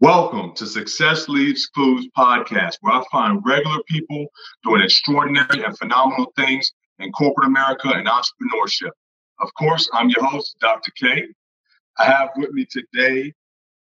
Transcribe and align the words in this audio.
Welcome 0.00 0.52
to 0.56 0.66
Success 0.66 1.26
Leaves 1.26 1.64
Clues 1.68 2.06
podcast, 2.14 2.76
where 2.82 2.92
I 2.92 3.02
find 3.10 3.40
regular 3.46 3.82
people 3.88 4.26
doing 4.62 4.82
extraordinary 4.82 5.64
and 5.64 5.76
phenomenal 5.78 6.34
things 6.36 6.70
in 6.98 7.10
corporate 7.12 7.46
America 7.46 7.88
and 7.88 8.06
entrepreneurship. 8.06 8.90
Of 9.40 9.48
course, 9.58 9.88
I'm 9.94 10.10
your 10.10 10.22
host, 10.22 10.54
Dr. 10.60 10.90
K. 11.00 11.26
I 11.96 12.04
have 12.04 12.28
with 12.36 12.50
me 12.50 12.66
today 12.70 13.32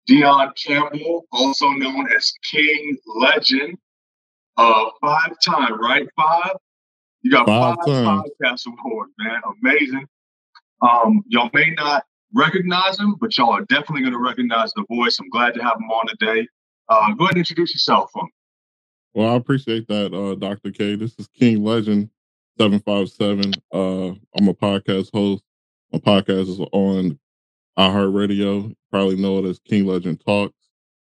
Dion 0.07 0.53
Campbell, 0.65 1.27
also 1.33 1.69
known 1.71 2.07
as 2.17 2.33
King 2.49 2.97
Legend, 3.17 3.77
uh, 4.57 4.85
five 5.01 5.33
time, 5.45 5.81
right? 5.81 6.07
Five? 6.17 6.53
You 7.23 7.33
got 7.33 7.47
five, 7.49 7.75
five 7.85 8.05
podcast 8.07 8.69
awards, 8.69 9.13
man. 9.19 9.41
Amazing. 9.61 10.07
Um, 10.81 11.25
y'all 11.27 11.51
may 11.53 11.71
not 11.77 12.05
recognize 12.35 12.99
him, 12.99 13.17
but 13.21 13.37
y'all 13.37 13.51
are 13.51 13.65
definitely 13.65 14.03
going 14.03 14.13
to 14.13 14.19
recognize 14.19 14.73
the 14.75 14.85
voice. 14.89 15.19
I'm 15.19 15.31
glad 15.31 15.55
to 15.55 15.63
have 15.63 15.77
him 15.77 15.91
on 15.91 16.07
today. 16.09 16.47
Uh, 16.89 17.13
go 17.15 17.25
ahead 17.25 17.35
and 17.35 17.39
introduce 17.39 17.75
yourself 17.75 18.11
for. 18.13 18.27
Well, 19.15 19.31
I 19.31 19.37
appreciate 19.37 19.89
that, 19.89 20.15
uh, 20.15 20.35
Dr. 20.35 20.71
K. 20.71 20.95
This 20.97 21.15
is 21.19 21.27
King 21.29 21.65
Legend 21.65 22.11
757. 22.59 23.55
Uh, 23.73 24.09
I'm 24.37 24.49
a 24.49 24.55
podcast 24.55 25.11
host. 25.13 25.43
My 25.93 25.99
podcast 25.99 26.49
is 26.49 26.61
on 26.73 27.19
iHeartRadio. 27.79 28.75
Probably 28.91 29.17
know 29.17 29.39
it 29.39 29.49
as 29.49 29.59
King 29.61 29.87
Legend 29.87 30.23
Talks. 30.25 30.55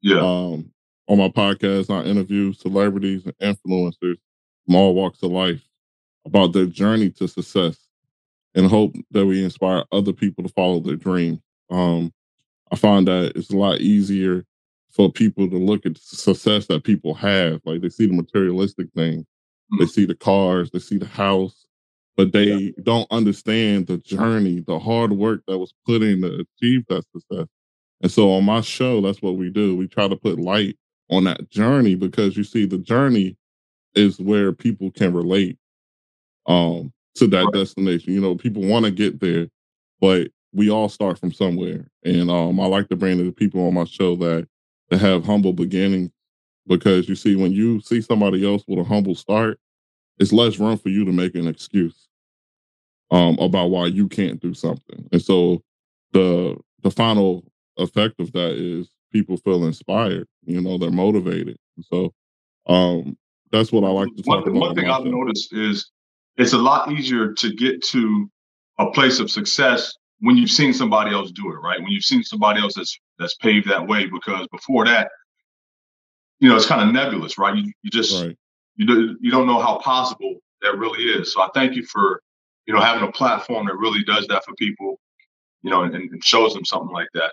Yeah. 0.02 0.18
Um, 0.18 0.72
on 1.08 1.18
my 1.18 1.28
podcast, 1.28 1.90
I 1.90 2.04
interview 2.04 2.52
celebrities 2.52 3.24
and 3.24 3.36
influencers 3.38 4.16
from 4.66 4.74
all 4.74 4.94
walks 4.94 5.22
of 5.22 5.30
life 5.30 5.62
about 6.26 6.52
their 6.52 6.66
journey 6.66 7.10
to 7.10 7.28
success 7.28 7.85
and 8.56 8.66
hope 8.66 8.96
that 9.10 9.26
we 9.26 9.44
inspire 9.44 9.84
other 9.92 10.12
people 10.12 10.42
to 10.42 10.50
follow 10.50 10.80
their 10.80 10.96
dream. 10.96 11.40
Um, 11.70 12.12
I 12.72 12.76
find 12.76 13.06
that 13.06 13.32
it's 13.36 13.50
a 13.50 13.56
lot 13.56 13.80
easier 13.80 14.44
for 14.90 15.12
people 15.12 15.48
to 15.48 15.58
look 15.58 15.84
at 15.84 15.94
the 15.94 16.00
success 16.00 16.66
that 16.66 16.82
people 16.82 17.14
have. 17.14 17.60
Like 17.64 17.82
they 17.82 17.90
see 17.90 18.06
the 18.06 18.14
materialistic 18.14 18.88
thing, 18.96 19.20
mm-hmm. 19.20 19.78
they 19.78 19.86
see 19.86 20.06
the 20.06 20.14
cars, 20.14 20.70
they 20.70 20.78
see 20.78 20.96
the 20.96 21.06
house, 21.06 21.66
but 22.16 22.32
they 22.32 22.44
yeah. 22.44 22.70
don't 22.82 23.06
understand 23.10 23.86
the 23.86 23.98
journey, 23.98 24.60
the 24.66 24.78
hard 24.78 25.12
work 25.12 25.42
that 25.46 25.58
was 25.58 25.74
put 25.84 26.02
in 26.02 26.22
to 26.22 26.46
achieve 26.58 26.84
that 26.88 27.04
success. 27.12 27.46
And 28.00 28.10
so 28.10 28.32
on 28.32 28.44
my 28.44 28.62
show, 28.62 29.02
that's 29.02 29.20
what 29.20 29.36
we 29.36 29.50
do. 29.50 29.76
We 29.76 29.86
try 29.86 30.08
to 30.08 30.16
put 30.16 30.40
light 30.40 30.76
on 31.10 31.24
that 31.24 31.50
journey 31.50 31.94
because 31.94 32.36
you 32.36 32.44
see 32.44 32.64
the 32.64 32.78
journey 32.78 33.36
is 33.94 34.18
where 34.18 34.52
people 34.52 34.90
can 34.90 35.12
relate. 35.12 35.58
Um, 36.46 36.92
to 37.16 37.26
that 37.28 37.44
right. 37.44 37.52
destination. 37.52 38.12
You 38.12 38.20
know, 38.20 38.34
people 38.34 38.62
want 38.62 38.84
to 38.84 38.90
get 38.90 39.20
there, 39.20 39.48
but 40.00 40.28
we 40.52 40.70
all 40.70 40.88
start 40.88 41.18
from 41.18 41.32
somewhere. 41.32 41.86
And 42.04 42.30
um, 42.30 42.60
I 42.60 42.66
like 42.66 42.88
to 42.88 42.96
bring 42.96 43.24
the 43.24 43.32
people 43.32 43.66
on 43.66 43.74
my 43.74 43.84
show 43.84 44.16
that 44.16 44.48
that 44.90 45.00
have 45.00 45.24
humble 45.24 45.52
beginnings 45.52 46.10
because 46.66 47.08
you 47.08 47.14
see, 47.14 47.36
when 47.36 47.52
you 47.52 47.80
see 47.80 48.00
somebody 48.00 48.46
else 48.46 48.64
with 48.66 48.78
a 48.78 48.84
humble 48.84 49.14
start, 49.14 49.58
it's 50.18 50.32
less 50.32 50.58
room 50.58 50.78
for 50.78 50.88
you 50.88 51.04
to 51.04 51.12
make 51.12 51.34
an 51.34 51.46
excuse 51.46 52.08
um, 53.10 53.36
about 53.38 53.70
why 53.70 53.86
you 53.86 54.08
can't 54.08 54.40
do 54.40 54.54
something. 54.54 55.08
And 55.12 55.22
so 55.22 55.62
the 56.12 56.56
the 56.82 56.90
final 56.90 57.44
effect 57.76 58.20
of 58.20 58.32
that 58.32 58.52
is 58.52 58.88
people 59.12 59.36
feel 59.36 59.64
inspired. 59.64 60.26
You 60.44 60.60
know, 60.60 60.78
they're 60.78 60.90
motivated. 60.90 61.58
so 61.82 62.12
um, 62.66 63.16
that's 63.52 63.70
what 63.70 63.84
I 63.84 63.88
like 63.88 64.08
to 64.16 64.22
talk 64.22 64.44
one, 64.44 64.48
about. 64.48 64.60
One 64.60 64.74
thing 64.74 64.90
I've 64.90 65.04
noticed 65.04 65.52
is 65.52 65.90
it's 66.36 66.52
a 66.52 66.58
lot 66.58 66.90
easier 66.92 67.32
to 67.32 67.54
get 67.54 67.82
to 67.82 68.30
a 68.78 68.90
place 68.90 69.20
of 69.20 69.30
success 69.30 69.94
when 70.20 70.36
you've 70.36 70.50
seen 70.50 70.72
somebody 70.72 71.12
else 71.12 71.30
do 71.30 71.50
it, 71.50 71.56
right? 71.56 71.80
When 71.80 71.90
you've 71.90 72.04
seen 72.04 72.22
somebody 72.22 72.60
else 72.60 72.74
that's 72.74 72.98
that's 73.18 73.34
paved 73.36 73.68
that 73.68 73.86
way, 73.86 74.06
because 74.06 74.46
before 74.48 74.84
that, 74.86 75.10
you 76.40 76.48
know, 76.48 76.56
it's 76.56 76.66
kind 76.66 76.86
of 76.86 76.94
nebulous, 76.94 77.38
right? 77.38 77.56
You, 77.56 77.72
you 77.82 77.90
just 77.90 78.24
right. 78.24 78.36
you 78.76 78.86
do, 78.86 79.16
you 79.20 79.30
don't 79.30 79.46
know 79.46 79.60
how 79.60 79.78
possible 79.78 80.36
that 80.62 80.76
really 80.78 81.04
is. 81.04 81.32
So 81.32 81.42
I 81.42 81.48
thank 81.54 81.74
you 81.74 81.84
for 81.84 82.20
you 82.66 82.74
know 82.74 82.80
having 82.80 83.06
a 83.06 83.12
platform 83.12 83.66
that 83.66 83.76
really 83.76 84.02
does 84.04 84.26
that 84.28 84.44
for 84.44 84.54
people, 84.54 84.98
you 85.62 85.70
know, 85.70 85.82
and, 85.82 85.94
and 85.94 86.24
shows 86.24 86.54
them 86.54 86.64
something 86.64 86.92
like 86.92 87.08
that. 87.14 87.32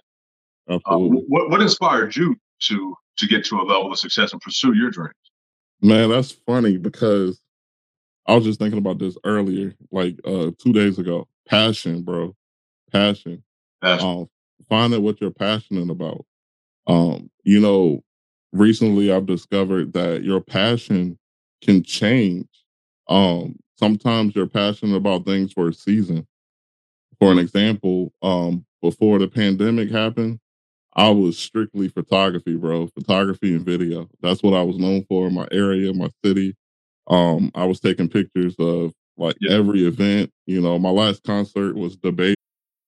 Uh, 0.70 0.98
what 0.98 1.50
what 1.50 1.62
inspired 1.62 2.16
you 2.16 2.36
to 2.68 2.96
to 3.18 3.28
get 3.28 3.46
to 3.46 3.60
a 3.60 3.64
level 3.64 3.92
of 3.92 4.00
success 4.00 4.32
and 4.32 4.42
pursue 4.42 4.74
your 4.74 4.90
dreams? 4.90 5.14
Man, 5.82 6.10
that's 6.10 6.32
funny 6.32 6.78
because 6.78 7.42
I 8.26 8.36
was 8.36 8.46
just 8.46 8.60
thinking 8.60 8.78
about 8.80 9.00
this 9.00 9.18
earlier, 9.26 9.76
like 9.92 10.18
uh 10.26 10.52
two 10.60 10.74
days 10.74 11.00
ago. 11.00 11.28
Passion, 11.48 12.04
bro. 12.04 12.36
Passion. 12.92 13.44
Passion. 13.82 14.08
Um, 14.08 14.30
find 14.70 14.94
out 14.94 15.02
what 15.02 15.20
you're 15.20 15.32
passionate 15.32 15.90
about. 15.90 16.26
Um, 16.88 17.30
you 17.44 17.60
know, 17.60 18.04
recently 18.52 19.12
I've 19.12 19.26
discovered 19.26 19.94
that 19.94 20.24
your 20.24 20.42
passion 20.42 21.18
can 21.62 21.84
change. 21.84 22.48
Um, 23.10 23.58
sometimes 23.78 24.36
you're 24.36 24.48
passionate 24.48 24.96
about 24.96 25.26
things 25.26 25.52
for 25.54 25.70
a 25.70 25.74
season. 25.74 26.28
For 27.20 27.32
an 27.32 27.40
example, 27.40 28.14
um, 28.22 28.66
before 28.82 29.20
the 29.20 29.28
pandemic 29.28 29.90
happened, 29.92 30.40
I 30.96 31.10
was 31.10 31.38
strictly 31.38 31.90
photography, 31.90 32.56
bro. 32.56 32.88
Photography 32.88 33.56
and 33.56 33.66
video. 33.66 34.10
That's 34.22 34.44
what 34.44 34.54
I 34.54 34.62
was 34.64 34.78
known 34.78 35.06
for 35.10 35.28
in 35.28 35.34
my 35.34 35.48
area, 35.52 35.94
my 35.94 36.10
city. 36.24 36.56
Um, 37.08 37.52
I 37.56 37.66
was 37.66 37.80
taking 37.80 38.10
pictures 38.10 38.56
of 38.60 38.94
like 39.18 39.36
yeah. 39.42 39.56
every 39.58 39.86
event. 39.86 40.32
You 40.46 40.62
know, 40.62 40.78
my 40.80 40.90
last 40.90 41.24
concert 41.24 41.76
was 41.76 41.98
DaBaby. 41.98 42.34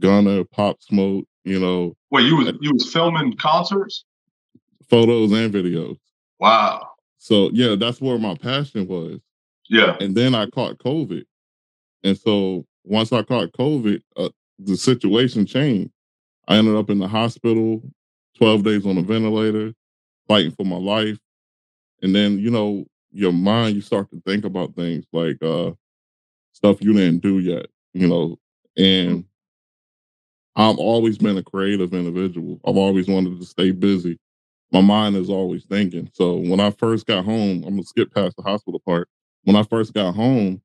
Gunna, 0.00 0.44
Pop 0.44 0.82
Smoke, 0.82 1.26
you 1.44 1.58
know. 1.58 1.96
Wait, 2.10 2.26
you 2.26 2.36
was 2.36 2.52
you 2.60 2.72
was 2.72 2.90
filming 2.92 3.36
concerts? 3.36 4.04
Photos 4.88 5.32
and 5.32 5.52
videos. 5.52 5.98
Wow. 6.38 6.88
So 7.18 7.50
yeah, 7.52 7.74
that's 7.74 8.00
where 8.00 8.18
my 8.18 8.34
passion 8.34 8.86
was. 8.86 9.20
Yeah. 9.68 9.96
And 10.00 10.14
then 10.14 10.34
I 10.34 10.46
caught 10.46 10.78
COVID. 10.78 11.24
And 12.04 12.16
so 12.16 12.64
once 12.84 13.12
I 13.12 13.22
caught 13.22 13.52
COVID, 13.52 14.00
uh, 14.16 14.30
the 14.58 14.76
situation 14.76 15.46
changed. 15.46 15.90
I 16.46 16.56
ended 16.56 16.76
up 16.76 16.88
in 16.88 16.98
the 16.98 17.08
hospital, 17.08 17.82
12 18.38 18.62
days 18.64 18.86
on 18.86 18.96
a 18.96 19.02
ventilator, 19.02 19.74
fighting 20.26 20.52
for 20.52 20.64
my 20.64 20.76
life. 20.76 21.18
And 22.02 22.14
then, 22.14 22.38
you 22.38 22.50
know, 22.50 22.86
your 23.10 23.32
mind, 23.32 23.76
you 23.76 23.82
start 23.82 24.10
to 24.10 24.22
think 24.24 24.44
about 24.44 24.74
things 24.74 25.04
like 25.12 25.42
uh 25.42 25.72
stuff 26.52 26.82
you 26.82 26.92
didn't 26.92 27.22
do 27.22 27.38
yet, 27.38 27.66
you 27.92 28.06
know, 28.06 28.38
and 28.76 29.24
I've 30.58 30.78
always 30.78 31.18
been 31.18 31.38
a 31.38 31.42
creative 31.42 31.94
individual. 31.94 32.60
I've 32.66 32.76
always 32.76 33.06
wanted 33.06 33.38
to 33.38 33.46
stay 33.46 33.70
busy. 33.70 34.18
My 34.72 34.80
mind 34.80 35.14
is 35.14 35.30
always 35.30 35.64
thinking. 35.64 36.10
So 36.12 36.34
when 36.34 36.58
I 36.58 36.72
first 36.72 37.06
got 37.06 37.24
home, 37.24 37.62
I'm 37.64 37.74
gonna 37.74 37.84
skip 37.84 38.12
past 38.12 38.36
the 38.36 38.42
hospital 38.42 38.82
part. 38.84 39.08
When 39.44 39.54
I 39.54 39.62
first 39.62 39.94
got 39.94 40.16
home, 40.16 40.60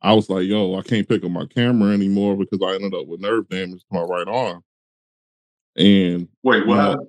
I 0.00 0.14
was 0.14 0.30
like, 0.30 0.46
yo, 0.46 0.76
I 0.78 0.82
can't 0.82 1.06
pick 1.06 1.22
up 1.24 1.30
my 1.30 1.44
camera 1.44 1.92
anymore 1.92 2.36
because 2.38 2.60
I 2.66 2.74
ended 2.74 2.94
up 2.94 3.06
with 3.06 3.20
nerve 3.20 3.48
damage 3.50 3.80
to 3.80 3.86
my 3.90 4.00
right 4.00 4.26
arm. 4.26 4.64
And 5.76 6.26
wait, 6.42 6.66
what? 6.66 6.76
Know, 6.76 7.06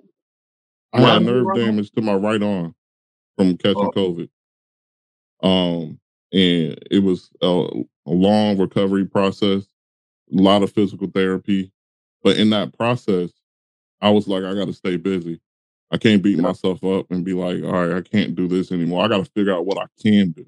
I 0.91 1.01
what? 1.01 1.13
had 1.13 1.23
nerve 1.23 1.55
damage 1.55 1.89
to 1.93 2.01
my 2.01 2.15
right 2.15 2.43
arm 2.43 2.75
from 3.37 3.57
catching 3.57 3.77
oh. 3.77 3.91
COVID. 3.91 4.29
Um, 5.41 5.99
and 6.33 6.77
it 6.91 7.01
was 7.01 7.29
a, 7.41 7.47
a 7.47 8.11
long 8.11 8.57
recovery 8.57 9.05
process, 9.05 9.63
a 10.37 10.41
lot 10.41 10.63
of 10.63 10.71
physical 10.71 11.07
therapy, 11.07 11.72
but 12.23 12.37
in 12.37 12.49
that 12.51 12.75
process, 12.77 13.31
I 14.01 14.09
was 14.09 14.27
like, 14.27 14.43
I 14.43 14.53
got 14.53 14.65
to 14.65 14.73
stay 14.73 14.97
busy. 14.97 15.39
I 15.91 15.97
can't 15.97 16.23
beat 16.23 16.39
myself 16.39 16.83
up 16.83 17.11
and 17.11 17.23
be 17.23 17.33
like, 17.33 17.63
all 17.63 17.87
right, 17.87 17.97
I 17.97 18.01
can't 18.01 18.35
do 18.35 18.47
this 18.47 18.71
anymore. 18.71 19.05
I 19.05 19.07
got 19.07 19.23
to 19.23 19.31
figure 19.31 19.53
out 19.53 19.65
what 19.65 19.77
I 19.77 19.85
can 20.01 20.31
do, 20.31 20.45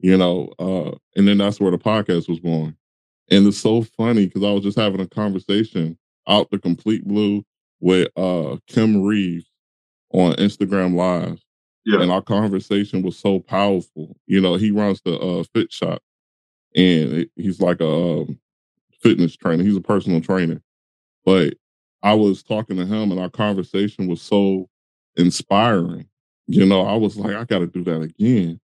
you 0.00 0.16
know. 0.16 0.52
Uh, 0.58 0.96
and 1.16 1.28
then 1.28 1.38
that's 1.38 1.60
where 1.60 1.70
the 1.70 1.78
podcast 1.78 2.28
was 2.28 2.40
born. 2.40 2.76
And 3.30 3.46
it's 3.46 3.58
so 3.58 3.82
funny 3.82 4.26
because 4.26 4.42
I 4.42 4.50
was 4.50 4.64
just 4.64 4.78
having 4.78 5.00
a 5.00 5.06
conversation 5.06 5.96
out 6.28 6.50
the 6.50 6.58
complete 6.58 7.06
blue 7.06 7.44
with 7.80 8.08
uh, 8.16 8.56
Kim 8.66 9.02
Reeves 9.02 9.46
on 10.12 10.32
Instagram 10.34 10.94
Live. 10.94 11.40
Yeah. 11.86 12.00
And 12.00 12.10
our 12.10 12.22
conversation 12.22 13.02
was 13.02 13.18
so 13.18 13.40
powerful. 13.40 14.16
You 14.26 14.40
know, 14.40 14.54
he 14.54 14.70
runs 14.70 15.02
the 15.02 15.18
uh, 15.18 15.44
Fit 15.54 15.70
Shop, 15.70 16.02
and 16.74 17.28
he's 17.36 17.60
like 17.60 17.80
a 17.80 17.88
um, 17.88 18.38
fitness 19.02 19.36
trainer. 19.36 19.62
He's 19.62 19.76
a 19.76 19.82
personal 19.82 20.20
trainer. 20.20 20.62
But 21.24 21.54
I 22.02 22.14
was 22.14 22.42
talking 22.42 22.76
to 22.76 22.84
him 22.84 23.10
and 23.10 23.20
our 23.20 23.30
conversation 23.30 24.08
was 24.08 24.20
so 24.20 24.68
inspiring. 25.16 26.06
You 26.46 26.66
know, 26.66 26.82
I 26.82 26.94
was 26.96 27.16
like, 27.16 27.34
I 27.34 27.44
got 27.44 27.60
to 27.60 27.66
do 27.66 27.82
that 27.84 28.02
again. 28.02 28.60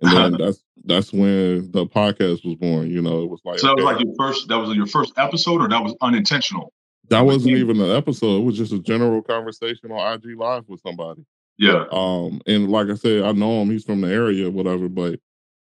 And 0.00 0.12
then 0.16 0.32
that's 0.38 0.64
that's 0.84 1.12
when 1.12 1.70
the 1.72 1.86
podcast 1.86 2.44
was 2.44 2.56
born. 2.56 2.90
You 2.90 3.02
know, 3.02 3.22
it 3.22 3.30
was 3.30 3.40
like 3.44 3.58
so 3.58 3.68
that 3.68 3.76
was 3.76 3.84
like 3.84 4.00
your 4.00 4.14
first. 4.18 4.48
That 4.48 4.56
was 4.56 4.74
your 4.74 4.86
first 4.86 5.12
episode, 5.18 5.60
or 5.60 5.68
that 5.68 5.82
was 5.82 5.94
unintentional. 6.00 6.72
That 7.10 7.26
wasn't 7.26 7.56
even 7.56 7.80
an 7.80 7.90
episode. 7.90 8.40
It 8.40 8.44
was 8.44 8.56
just 8.56 8.72
a 8.72 8.78
general 8.78 9.20
conversation 9.20 9.90
on 9.90 10.14
IG 10.14 10.38
Live 10.38 10.68
with 10.68 10.80
somebody. 10.80 11.26
Yeah. 11.58 11.84
Um, 11.90 12.40
and 12.46 12.70
like 12.70 12.88
I 12.88 12.94
said, 12.94 13.24
I 13.24 13.32
know 13.32 13.60
him. 13.60 13.70
He's 13.70 13.84
from 13.84 14.00
the 14.00 14.08
area, 14.08 14.48
whatever. 14.48 14.88
But 14.88 15.18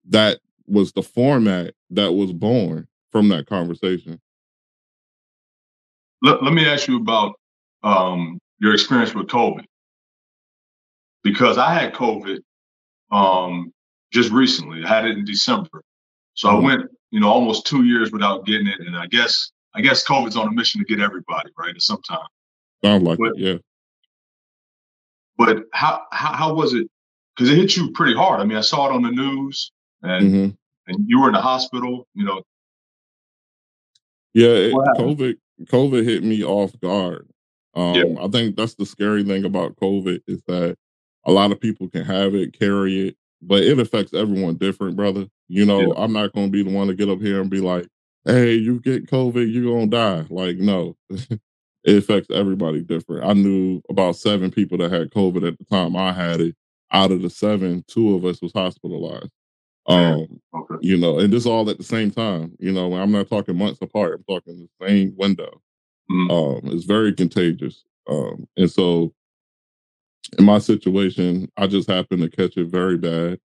that 0.09 0.39
was 0.67 0.91
the 0.91 1.01
format 1.01 1.73
that 1.91 2.13
was 2.13 2.33
born 2.33 2.87
from 3.11 3.29
that 3.29 3.47
conversation. 3.47 4.19
Let, 6.21 6.43
let 6.43 6.53
me 6.53 6.65
ask 6.65 6.87
you 6.87 6.97
about 6.97 7.35
um, 7.83 8.39
your 8.59 8.73
experience 8.73 9.13
with 9.13 9.27
COVID 9.27 9.65
because 11.23 11.57
I 11.57 11.73
had 11.73 11.93
COVID 11.93 12.39
um, 13.11 13.71
just 14.11 14.31
recently. 14.31 14.83
I 14.83 14.87
had 14.87 15.05
it 15.05 15.17
in 15.17 15.25
December, 15.25 15.83
so 16.33 16.49
mm-hmm. 16.49 16.57
I 16.57 16.67
went, 16.67 16.91
you 17.11 17.19
know, 17.19 17.29
almost 17.29 17.67
two 17.67 17.85
years 17.85 18.11
without 18.11 18.45
getting 18.45 18.67
it, 18.67 18.79
and 18.79 18.95
I 18.95 19.07
guess 19.07 19.51
I 19.75 19.81
guess 19.81 20.05
COVID's 20.05 20.35
on 20.35 20.47
a 20.47 20.51
mission 20.51 20.81
to 20.81 20.85
get 20.85 20.99
everybody 20.99 21.49
right 21.57 21.75
at 21.75 21.81
some 21.81 22.01
time. 22.01 22.27
Sound 22.83 23.03
like 23.03 23.19
but, 23.19 23.33
it, 23.35 23.37
yeah. 23.37 23.57
But 25.37 25.65
how 25.73 26.01
how, 26.11 26.33
how 26.33 26.53
was 26.53 26.73
it? 26.73 26.87
Because 27.35 27.51
it 27.51 27.57
hit 27.57 27.77
you 27.77 27.91
pretty 27.91 28.15
hard. 28.15 28.39
I 28.39 28.45
mean, 28.45 28.57
I 28.57 28.61
saw 28.61 28.89
it 28.89 28.93
on 28.93 29.03
the 29.03 29.11
news, 29.11 29.71
and 30.01 30.25
mm-hmm. 30.25 30.91
and 30.91 31.05
you 31.07 31.21
were 31.21 31.27
in 31.27 31.33
the 31.33 31.41
hospital. 31.41 32.07
You 32.15 32.25
know. 32.25 32.41
Yeah, 34.33 34.49
it, 34.49 34.73
COVID 34.73 35.35
COVID 35.65 36.03
hit 36.03 36.23
me 36.23 36.43
off 36.43 36.79
guard. 36.79 37.27
Um, 37.73 37.95
yeah. 37.95 38.23
I 38.23 38.27
think 38.27 38.55
that's 38.55 38.75
the 38.75 38.85
scary 38.85 39.23
thing 39.23 39.45
about 39.45 39.75
COVID 39.75 40.21
is 40.27 40.41
that 40.47 40.77
a 41.25 41.31
lot 41.31 41.51
of 41.51 41.59
people 41.59 41.89
can 41.89 42.03
have 42.05 42.33
it, 42.33 42.57
carry 42.57 43.09
it, 43.09 43.17
but 43.41 43.63
it 43.63 43.79
affects 43.79 44.13
everyone 44.13 44.55
different, 44.55 44.95
brother. 44.95 45.27
You 45.47 45.65
know, 45.65 45.81
yeah. 45.81 45.93
I'm 45.95 46.13
not 46.13 46.33
going 46.33 46.47
to 46.47 46.51
be 46.51 46.63
the 46.63 46.75
one 46.75 46.87
to 46.87 46.95
get 46.95 47.09
up 47.09 47.19
here 47.19 47.41
and 47.41 47.49
be 47.49 47.61
like, 47.61 47.87
hey, 48.25 48.53
you 48.53 48.79
get 48.79 49.09
COVID, 49.09 49.51
you're 49.51 49.63
going 49.63 49.89
to 49.89 49.97
die. 49.97 50.25
Like, 50.29 50.57
no, 50.57 50.95
it 51.09 51.39
affects 51.85 52.29
everybody 52.31 52.81
different. 52.81 53.25
I 53.25 53.33
knew 53.33 53.81
about 53.89 54.15
seven 54.15 54.51
people 54.51 54.77
that 54.79 54.91
had 54.91 55.11
COVID 55.11 55.47
at 55.47 55.57
the 55.57 55.65
time 55.65 55.95
I 55.95 56.11
had 56.13 56.41
it. 56.41 56.55
Out 56.91 57.11
of 57.11 57.21
the 57.21 57.29
seven, 57.29 57.83
two 57.87 58.15
of 58.15 58.23
us 58.23 58.41
was 58.41 58.53
hospitalized. 58.53 59.29
Um, 59.87 60.41
okay. 60.53 60.75
you 60.81 60.97
know, 60.97 61.19
and 61.19 61.31
this 61.31 61.45
all 61.45 61.69
at 61.69 61.77
the 61.77 61.83
same 61.83 62.11
time. 62.11 62.53
You 62.59 62.73
know, 62.73 62.93
I'm 62.93 63.11
not 63.11 63.29
talking 63.29 63.57
months 63.57 63.81
apart. 63.81 64.15
I'm 64.15 64.23
talking 64.23 64.67
the 64.79 64.87
same 64.87 65.13
window. 65.17 65.61
Mm-hmm. 66.11 66.31
Um, 66.31 66.73
it's 66.73 66.85
very 66.85 67.13
contagious. 67.13 67.83
Um, 68.09 68.47
and 68.57 68.69
so 68.69 69.13
in 70.37 70.45
my 70.45 70.59
situation, 70.59 71.49
I 71.57 71.67
just 71.67 71.89
happened 71.89 72.21
to 72.21 72.29
catch 72.29 72.57
it 72.57 72.67
very 72.67 72.97
bad. 72.97 73.39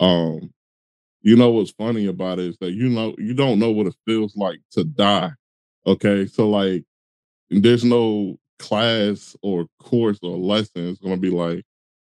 Um, 0.00 0.52
you 1.22 1.36
know 1.36 1.50
what's 1.50 1.70
funny 1.70 2.06
about 2.06 2.38
it 2.38 2.46
is 2.46 2.58
that 2.58 2.72
you 2.72 2.88
know 2.88 3.14
you 3.18 3.34
don't 3.34 3.58
know 3.58 3.70
what 3.70 3.86
it 3.86 3.94
feels 4.06 4.36
like 4.36 4.60
to 4.72 4.84
die. 4.84 5.32
Okay, 5.86 6.26
so 6.26 6.48
like 6.48 6.84
there's 7.50 7.84
no 7.84 8.38
class 8.58 9.36
or 9.42 9.66
course 9.82 10.18
or 10.22 10.36
lesson. 10.36 10.88
It's 10.88 11.00
gonna 11.00 11.16
be 11.18 11.30
like, 11.30 11.64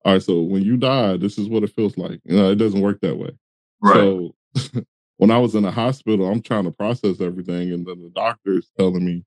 all 0.05 0.15
right, 0.15 0.23
so 0.23 0.43
when 0.43 0.63
you 0.63 0.77
die, 0.77 1.17
this 1.17 1.39
is 1.39 1.49
what 1.49 1.63
it 1.63 1.75
feels 1.75 1.97
like. 1.97 2.21
You 2.25 2.37
know, 2.37 2.51
it 2.51 2.57
doesn't 2.57 2.81
work 2.81 3.01
that 3.01 3.17
way. 3.17 3.31
Right. 3.81 3.95
So 3.95 4.35
when 5.17 5.31
I 5.31 5.39
was 5.39 5.55
in 5.55 5.63
the 5.63 5.71
hospital, 5.71 6.27
I'm 6.27 6.43
trying 6.43 6.65
to 6.65 6.71
process 6.71 7.21
everything, 7.21 7.73
and 7.73 7.87
then 7.87 8.03
the 8.03 8.11
doctor 8.11 8.59
is 8.59 8.71
telling 8.79 9.05
me, 9.05 9.25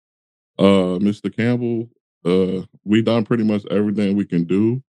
uh, 0.58 1.00
Mr. 1.00 1.36
Campbell, 1.36 1.90
uh, 2.26 2.66
we 2.84 3.02
done 3.02 3.26
pretty 3.26 3.44
much 3.44 3.66
everything 3.70 4.16
we 4.16 4.26
can 4.26 4.44
do. 4.46 4.82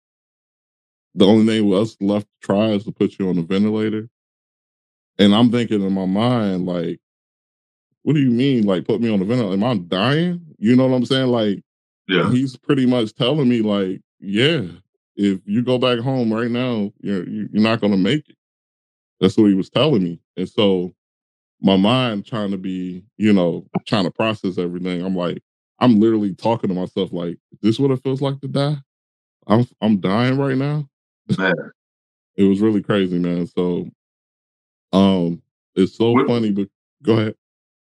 The 1.15 1.27
only 1.27 1.47
thing 1.47 1.73
else 1.73 1.97
left 2.01 2.27
to 2.27 2.47
try 2.47 2.69
is 2.71 2.85
to 2.85 2.93
put 2.93 3.19
you 3.19 3.29
on 3.29 3.39
a 3.39 3.43
ventilator. 3.43 4.09
And 5.19 5.35
I'm 5.35 5.51
thinking 5.51 5.83
in 5.83 5.93
my 5.93 6.07
mind, 6.07 6.67
like, 6.67 7.01
what 8.03 8.15
do 8.15 8.21
you 8.21 8.31
mean? 8.31 8.65
Like, 8.65 8.87
put 8.87 9.01
me 9.01 9.13
on 9.13 9.19
the 9.19 9.25
ventilator? 9.25 9.55
Am 9.55 9.65
I 9.65 9.75
dying? 9.77 10.41
You 10.59 10.77
know 10.77 10.87
what 10.87 10.97
I'm 10.97 11.05
saying? 11.05 11.29
Like, 11.29 11.63
yeah. 12.09 12.31
he's 12.31 12.57
pretty 12.57 12.87
much 12.87 13.15
telling 13.15 13.49
me, 13.49 13.61
like, 13.61 14.01
yeah, 14.21 14.63
if 15.17 15.41
you 15.45 15.63
go 15.63 15.79
back 15.79 15.99
home 15.99 16.33
right 16.33 16.51
now, 16.51 16.91
you're 17.01 17.29
you're 17.29 17.49
not 17.53 17.81
gonna 17.81 17.97
make 17.97 18.29
it. 18.29 18.37
That's 19.21 19.37
what 19.37 19.47
he 19.47 19.55
was 19.55 19.71
telling 19.71 20.03
me. 20.03 20.21
And 20.37 20.49
so 20.49 20.95
my 21.61 21.77
mind 21.77 22.27
trying 22.27 22.51
to 22.51 22.57
be, 22.57 23.05
you 23.17 23.33
know, 23.33 23.67
trying 23.87 24.05
to 24.05 24.11
process 24.11 24.59
everything. 24.59 25.03
I'm 25.03 25.15
like, 25.15 25.43
I'm 25.79 26.01
literally 26.01 26.35
talking 26.35 26.69
to 26.69 26.75
myself 26.75 27.13
like, 27.13 27.39
this 27.63 27.71
is 27.73 27.77
this 27.77 27.79
what 27.79 27.91
it 27.91 28.03
feels 28.03 28.23
like 28.23 28.41
to 28.41 28.49
die? 28.49 28.77
I'm 29.47 29.67
I'm 29.81 30.01
dying 30.01 30.39
right 30.39 30.57
now. 30.57 30.89
It 32.37 32.45
was 32.45 32.61
really 32.61 32.83
crazy, 32.83 33.19
man. 33.19 33.47
So 33.49 33.87
um 34.95 35.43
it's 35.75 35.99
so 35.99 36.13
what, 36.13 36.27
funny, 36.27 36.53
but 36.53 36.69
go 37.03 37.15
ahead. 37.15 37.35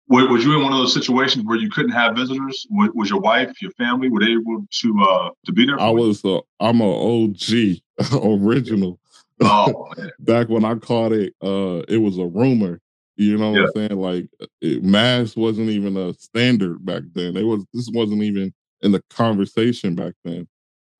Was 0.08 0.42
you 0.42 0.56
in 0.56 0.62
one 0.62 0.72
of 0.72 0.78
those 0.78 0.94
situations 0.94 1.44
where 1.44 1.58
you 1.58 1.68
couldn't 1.68 1.90
have 1.90 2.16
visitors? 2.16 2.66
Was 2.70 3.10
your 3.10 3.20
wife, 3.20 3.60
your 3.60 3.72
family, 3.72 4.08
were 4.08 4.20
they 4.20 4.32
able 4.32 4.64
to 4.70 5.02
uh 5.02 5.30
to 5.44 5.52
be 5.52 5.66
there? 5.66 5.78
I 5.78 5.90
was. 5.90 6.24
Uh, 6.24 6.40
I'm 6.60 6.80
a 6.80 7.24
OG 7.24 7.82
original. 8.22 8.98
Oh, 9.40 9.88
back 10.18 10.48
when 10.48 10.64
I 10.64 10.74
caught 10.74 11.12
it, 11.12 11.34
uh, 11.42 11.82
it 11.88 11.98
was 11.98 12.18
a 12.18 12.26
rumor 12.26 12.80
you 13.18 13.36
know 13.36 13.52
yeah. 13.52 13.62
what 13.62 13.70
I'm 13.76 13.88
saying? 13.88 14.00
Like 14.00 14.28
it, 14.60 14.84
mask 14.84 15.36
wasn't 15.36 15.70
even 15.70 15.96
a 15.96 16.14
standard 16.14 16.86
back 16.86 17.02
then. 17.14 17.36
It 17.36 17.42
was 17.42 17.66
this 17.74 17.90
wasn't 17.92 18.22
even 18.22 18.54
in 18.80 18.92
the 18.92 19.02
conversation 19.10 19.96
back 19.96 20.14
then. 20.24 20.46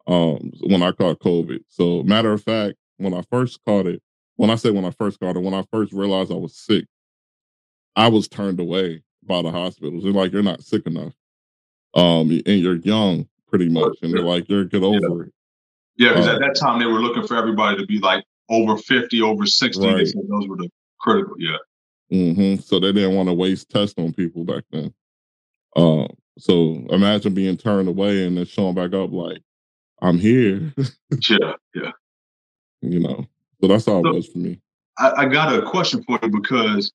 Um, 0.09 0.51
when 0.63 0.83
I 0.83 0.91
caught 0.91 1.21
COVID. 1.21 1.61
So 1.69 2.03
matter 2.03 2.33
of 2.33 2.43
fact, 2.43 2.75
when 2.97 3.15
I 3.15 3.23
first 3.31 3.61
caught 3.65 3.87
it, 3.87 4.03
when 4.35 4.51
I 4.51 4.57
say 4.57 4.71
when 4.71 4.85
I 4.85 4.91
first 4.91 5.21
caught 5.21 5.37
it, 5.37 5.43
when 5.43 5.55
I 5.55 5.65
first 5.71 5.93
realized 5.93 6.33
I 6.33 6.37
was 6.37 6.57
sick, 6.57 6.87
I 7.95 8.09
was 8.09 8.27
turned 8.27 8.59
away 8.59 9.03
by 9.23 9.41
the 9.43 9.53
hospitals. 9.53 10.03
They're 10.03 10.13
like, 10.13 10.33
you're 10.33 10.43
not 10.43 10.65
sick 10.65 10.87
enough. 10.87 11.13
Um, 11.95 12.31
and 12.31 12.61
you're 12.61 12.77
young, 12.77 13.29
pretty 13.47 13.69
much. 13.69 13.97
And 14.03 14.13
they're 14.13 14.25
like, 14.25 14.49
you're 14.49 14.65
get 14.65 14.83
over 14.83 14.99
yeah. 14.99 15.27
it. 15.27 15.33
Yeah, 15.99 16.11
because 16.11 16.29
at 16.29 16.39
that 16.39 16.57
time 16.59 16.79
they 16.79 16.87
were 16.87 17.01
looking 17.01 17.27
for 17.27 17.37
everybody 17.37 17.77
to 17.77 17.87
be 17.87 17.99
like 17.99 18.25
over 18.49 18.77
50, 18.77 19.21
over 19.21 19.47
60. 19.47 19.85
Right. 19.85 19.97
They 19.99 20.05
said 20.05 20.23
those 20.29 20.49
were 20.49 20.57
the 20.57 20.71
critical, 21.01 21.35
yeah. 21.39 21.57
Mm-hmm. 22.13 22.63
So 22.63 22.81
they 22.81 22.93
didn't 22.93 23.17
want 23.17 23.29
to 23.29 23.35
waste 23.35 23.69
tests 23.69 23.95
on 23.99 24.13
people 24.13 24.45
back 24.45 24.65
then. 24.71 24.95
Um, 25.77 26.09
so 26.39 26.87
imagine 26.91 27.35
being 27.35 27.57
turned 27.57 27.89
away 27.89 28.25
and 28.25 28.37
then 28.37 28.47
showing 28.47 28.75
back 28.75 28.95
up 28.95 29.13
like, 29.13 29.43
I'm 30.01 30.19
here. 30.19 30.73
yeah, 31.29 31.53
yeah. 31.75 31.91
You 32.81 33.01
know, 33.01 33.27
so 33.61 33.67
that's 33.67 33.89
all 33.89 34.03
so, 34.03 34.11
it 34.11 34.15
was 34.15 34.29
for 34.29 34.39
me. 34.39 34.61
I, 34.99 35.13
I, 35.17 35.25
got 35.27 35.53
a 35.53 35.69
question 35.69 36.03
for 36.05 36.19
you 36.23 36.31
because 36.31 36.93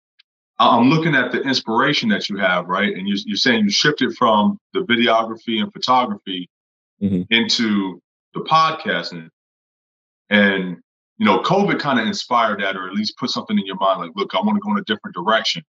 I'm 0.60 0.90
looking 0.90 1.14
at 1.14 1.34
the 1.34 1.42
inspiration 1.42 2.08
that 2.10 2.30
you 2.30 2.38
have, 2.38 2.68
right? 2.68 2.94
And 2.94 3.08
you're, 3.08 3.18
you're 3.26 3.36
saying 3.36 3.66
you 3.66 3.70
shifted 3.70 4.16
from 4.16 4.58
the 4.74 4.80
videography 4.82 5.62
and 5.62 5.72
photography 5.74 6.50
mm-hmm. 7.02 7.24
into 7.30 8.02
the 8.34 8.42
podcasting. 8.42 9.30
And 10.30 10.78
you 11.18 11.26
know, 11.26 11.40
COVID 11.42 11.80
kind 11.80 12.00
of 12.00 12.08
inspired 12.08 12.60
that, 12.62 12.76
or 12.76 12.88
at 12.88 12.94
least 12.94 13.18
put 13.18 13.30
something 13.30 13.58
in 13.58 13.66
your 13.66 13.76
mind 13.76 14.02
like, 14.02 14.12
look, 14.16 14.34
I 14.34 14.40
want 14.40 14.56
to 14.58 14.60
go 14.62 14.72
in 14.72 14.80
a 14.80 14.84
different 14.84 15.16
direction. 15.16 15.64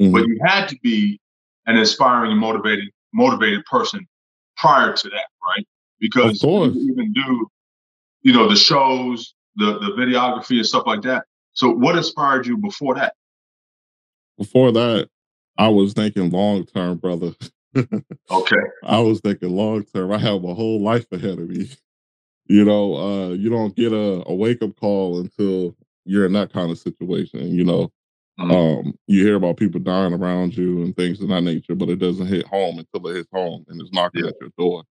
Mm-hmm. 0.00 0.12
But 0.12 0.26
you 0.26 0.38
had 0.44 0.66
to 0.68 0.76
be 0.82 1.20
an 1.66 1.76
inspiring 1.76 2.30
and 2.30 2.40
motivated, 2.40 2.88
motivated 3.12 3.64
person 3.64 4.06
prior 4.56 4.92
to 4.92 5.08
that, 5.08 5.26
right? 5.46 5.66
Because 5.98 6.42
you 6.42 6.64
even 6.90 7.12
do, 7.12 7.48
you 8.22 8.32
know, 8.32 8.48
the 8.48 8.56
shows, 8.56 9.34
the 9.56 9.78
the 9.78 9.92
videography 9.98 10.56
and 10.56 10.66
stuff 10.66 10.84
like 10.86 11.02
that. 11.02 11.24
So 11.52 11.70
what 11.70 11.96
inspired 11.96 12.46
you 12.46 12.56
before 12.56 12.94
that? 12.96 13.14
Before 14.38 14.72
that, 14.72 15.08
I 15.56 15.68
was 15.68 15.92
thinking 15.92 16.30
long 16.30 16.66
term, 16.66 16.98
brother. 16.98 17.34
okay. 18.30 18.56
I 18.84 18.98
was 18.98 19.20
thinking 19.20 19.50
long 19.50 19.84
term. 19.84 20.12
I 20.12 20.18
have 20.18 20.44
a 20.44 20.54
whole 20.54 20.82
life 20.82 21.06
ahead 21.12 21.38
of 21.38 21.48
me 21.48 21.68
you 22.46 22.64
know, 22.64 22.96
uh, 22.96 23.28
you 23.30 23.48
don't 23.48 23.74
get 23.74 23.92
a, 23.92 24.22
a 24.26 24.34
wake 24.34 24.62
up 24.62 24.76
call 24.76 25.20
until 25.20 25.74
you're 26.04 26.26
in 26.26 26.32
that 26.34 26.52
kind 26.52 26.70
of 26.70 26.78
situation. 26.78 27.54
You 27.54 27.64
know, 27.64 27.92
mm-hmm. 28.38 28.50
um, 28.50 28.98
you 29.06 29.24
hear 29.24 29.36
about 29.36 29.56
people 29.56 29.80
dying 29.80 30.12
around 30.12 30.56
you 30.56 30.82
and 30.82 30.94
things 30.94 31.20
of 31.20 31.28
that 31.28 31.42
nature, 31.42 31.74
but 31.74 31.88
it 31.88 31.98
doesn't 31.98 32.26
hit 32.26 32.46
home 32.46 32.78
until 32.78 33.08
it 33.08 33.16
hits 33.16 33.30
home 33.32 33.64
and 33.68 33.80
it's 33.80 33.92
knocking 33.92 34.24
yeah. 34.24 34.30
at 34.30 34.40
your 34.40 34.50
door. 34.58 34.84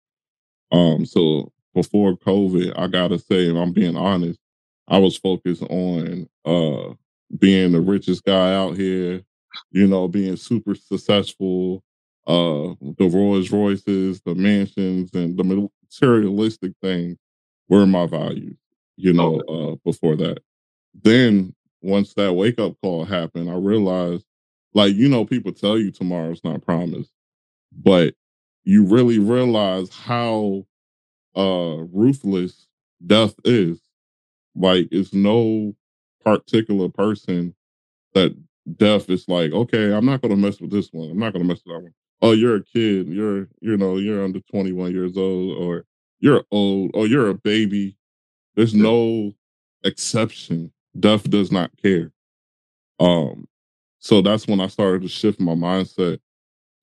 Um, 0.71 1.05
so 1.05 1.51
before 1.73 2.17
COVID, 2.17 2.73
I 2.77 2.87
gotta 2.87 3.19
say, 3.19 3.49
if 3.49 3.55
I'm 3.55 3.73
being 3.73 3.97
honest, 3.97 4.39
I 4.87 4.97
was 4.97 5.17
focused 5.17 5.63
on 5.63 6.27
uh 6.45 6.93
being 7.37 7.71
the 7.71 7.81
richest 7.81 8.23
guy 8.23 8.53
out 8.53 8.77
here, 8.77 9.21
you 9.71 9.87
know, 9.87 10.07
being 10.07 10.37
super 10.37 10.75
successful, 10.75 11.83
uh 12.27 12.75
the 12.97 13.09
Rolls 13.11 13.51
Royces, 13.51 14.21
the 14.21 14.35
mansions, 14.35 15.13
and 15.13 15.37
the 15.37 15.69
materialistic 15.91 16.73
things 16.81 17.17
were 17.71 17.87
my 17.87 18.05
values, 18.05 18.57
you 18.97 19.13
know, 19.13 19.41
okay. 19.47 19.71
uh, 19.71 19.75
before 19.85 20.17
that. 20.17 20.39
Then 21.03 21.55
once 21.81 22.13
that 22.15 22.33
wake 22.33 22.59
up 22.59 22.75
call 22.83 23.05
happened, 23.05 23.49
I 23.49 23.55
realized, 23.55 24.25
like, 24.73 24.93
you 24.93 25.07
know, 25.07 25.25
people 25.25 25.53
tell 25.53 25.79
you 25.79 25.89
tomorrow's 25.89 26.43
not 26.43 26.61
promised, 26.61 27.13
but 27.71 28.13
you 28.65 28.85
really 28.85 29.19
realize 29.19 29.89
how 29.89 30.65
uh 31.35 31.77
ruthless 31.93 32.67
death 33.07 33.35
is. 33.45 33.79
Like 34.53 34.89
it's 34.91 35.13
no 35.13 35.73
particular 36.25 36.89
person 36.89 37.55
that 38.13 38.35
death 38.75 39.09
is 39.09 39.29
like, 39.29 39.53
okay, 39.53 39.93
I'm 39.93 40.05
not 40.05 40.21
gonna 40.21 40.35
mess 40.35 40.59
with 40.59 40.71
this 40.71 40.89
one. 40.91 41.09
I'm 41.09 41.19
not 41.19 41.31
gonna 41.31 41.45
mess 41.45 41.61
with 41.65 41.73
that 41.75 41.83
one. 41.83 41.93
Oh, 42.21 42.33
you're 42.33 42.57
a 42.57 42.63
kid, 42.63 43.07
you're 43.07 43.47
you 43.61 43.77
know, 43.77 43.97
you're 43.97 44.23
under 44.25 44.41
21 44.41 44.91
years 44.91 45.17
old, 45.17 45.57
or 45.57 45.85
you're 46.21 46.45
old, 46.51 46.91
or 46.93 47.07
you're 47.07 47.29
a 47.29 47.33
baby. 47.33 47.97
There's 48.55 48.73
no 48.73 49.33
exception. 49.83 50.71
Death 50.97 51.29
does 51.29 51.51
not 51.51 51.71
care. 51.81 52.11
Um, 52.99 53.47
so 53.99 54.21
that's 54.21 54.47
when 54.47 54.61
I 54.61 54.67
started 54.67 55.01
to 55.01 55.07
shift 55.07 55.39
my 55.39 55.53
mindset. 55.53 56.19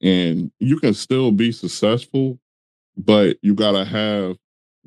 And 0.03 0.51
you 0.59 0.79
can 0.79 0.95
still 0.95 1.33
be 1.33 1.53
successful, 1.53 2.39
but 2.97 3.39
you 3.43 3.55
gotta 3.55 3.85
have 3.85 4.37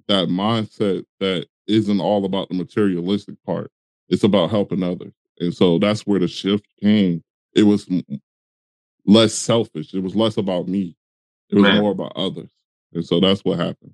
that 0.08 0.28
mindset 0.28 1.06
that 1.20 1.48
isn't 1.68 2.00
all 2.02 2.26
about 2.26 2.50
the 2.50 2.56
materialistic 2.56 3.36
part. 3.46 3.72
It's 4.10 4.24
about 4.24 4.52
helping 4.52 4.84
others. 4.84 5.14
And 5.40 5.54
so 5.54 5.80
that's 5.80 6.06
where 6.06 6.20
the 6.20 6.28
shift 6.28 6.66
came. 6.82 7.24
It 7.56 7.64
was 7.64 7.90
less 9.06 9.34
selfish. 9.34 9.94
It 9.94 10.04
was 10.04 10.16
less 10.16 10.38
about 10.38 10.68
me. 10.68 10.96
It 11.50 11.56
was 11.56 11.64
Man. 11.64 11.82
more 11.82 11.92
about 11.92 12.14
others. 12.16 12.50
And 12.94 13.06
so 13.06 13.20
that's 13.20 13.44
what 13.44 13.60
happened. 13.60 13.94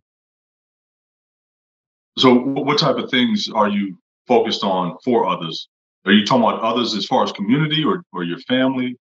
So 2.18 2.34
what 2.34 2.80
type 2.80 2.98
of 2.98 3.10
things 3.10 3.50
are 3.54 3.70
you 3.70 3.98
focused 4.28 4.64
on 4.64 4.98
for 5.04 5.28
others? 5.28 5.70
Are 6.06 6.12
you 6.12 6.26
talking 6.26 6.44
about 6.44 6.62
others 6.62 6.94
as 6.96 7.06
far 7.06 7.24
as 7.24 7.32
community 7.32 7.84
or, 7.84 8.04
or 8.14 8.24
your 8.24 8.40
family? 8.40 8.98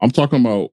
I'm 0.00 0.10
talking 0.10 0.40
about 0.40 0.70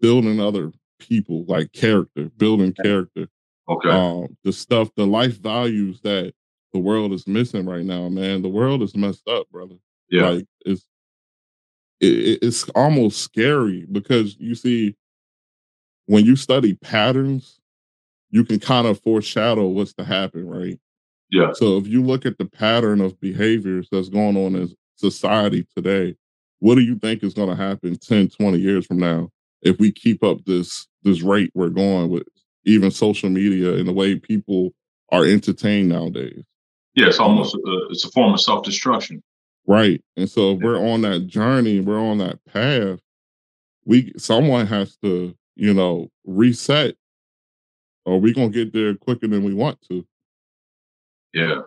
building 0.00 0.40
other 0.40 0.72
people, 0.98 1.44
like 1.46 1.72
character, 1.72 2.30
building 2.36 2.72
character. 2.72 3.28
Okay. 3.68 3.90
Um, 3.90 4.36
the 4.44 4.52
stuff, 4.52 4.90
the 4.96 5.06
life 5.06 5.38
values 5.38 6.00
that 6.02 6.32
the 6.72 6.78
world 6.78 7.12
is 7.12 7.26
missing 7.26 7.66
right 7.66 7.84
now, 7.84 8.08
man. 8.08 8.42
The 8.42 8.48
world 8.48 8.82
is 8.82 8.96
messed 8.96 9.26
up, 9.28 9.48
brother. 9.50 9.76
Yeah. 10.10 10.28
Like 10.28 10.46
it's 10.64 10.86
it, 12.00 12.38
it's 12.42 12.68
almost 12.70 13.20
scary 13.22 13.86
because 13.90 14.36
you 14.38 14.54
see 14.54 14.96
when 16.06 16.24
you 16.24 16.36
study 16.36 16.74
patterns, 16.74 17.60
you 18.30 18.44
can 18.44 18.60
kind 18.60 18.86
of 18.86 19.00
foreshadow 19.00 19.66
what's 19.66 19.94
to 19.94 20.04
happen, 20.04 20.46
right? 20.46 20.78
Yeah. 21.30 21.52
So 21.52 21.76
if 21.76 21.86
you 21.86 22.02
look 22.02 22.26
at 22.26 22.38
the 22.38 22.46
pattern 22.46 23.00
of 23.00 23.20
behaviors 23.20 23.88
that's 23.90 24.08
going 24.08 24.36
on 24.36 24.54
in 24.54 24.74
society 24.96 25.66
today, 25.76 26.16
what 26.60 26.74
do 26.74 26.80
you 26.80 26.96
think 26.98 27.22
is 27.22 27.34
going 27.34 27.50
to 27.50 27.56
happen 27.56 27.96
10, 27.96 28.30
20 28.30 28.58
years 28.58 28.86
from 28.86 28.98
now 28.98 29.30
if 29.62 29.78
we 29.78 29.92
keep 29.92 30.22
up 30.22 30.44
this 30.44 30.86
this 31.02 31.22
rate 31.22 31.50
we're 31.54 31.68
going 31.68 32.10
with 32.10 32.24
even 32.64 32.90
social 32.90 33.30
media 33.30 33.74
and 33.74 33.86
the 33.86 33.92
way 33.92 34.18
people 34.18 34.72
are 35.10 35.24
entertained 35.24 35.88
nowadays? 35.88 36.42
Yeah, 36.94 37.06
it's 37.06 37.20
almost 37.20 37.54
a, 37.54 37.86
it's 37.90 38.04
a 38.04 38.10
form 38.10 38.34
of 38.34 38.40
self 38.40 38.64
destruction. 38.64 39.22
Right. 39.66 40.02
And 40.16 40.28
so 40.28 40.52
if 40.52 40.60
we're 40.60 40.80
on 40.80 41.02
that 41.02 41.26
journey, 41.26 41.80
we're 41.80 42.00
on 42.00 42.18
that 42.18 42.42
path, 42.46 43.00
we 43.84 44.12
someone 44.16 44.66
has 44.66 44.96
to, 45.02 45.36
you 45.56 45.74
know, 45.74 46.10
reset 46.24 46.96
or 48.04 48.18
we 48.18 48.32
gonna 48.32 48.48
get 48.48 48.72
there 48.72 48.94
quicker 48.94 49.28
than 49.28 49.44
we 49.44 49.54
want 49.54 49.78
to. 49.90 50.04
Yeah. 51.34 51.60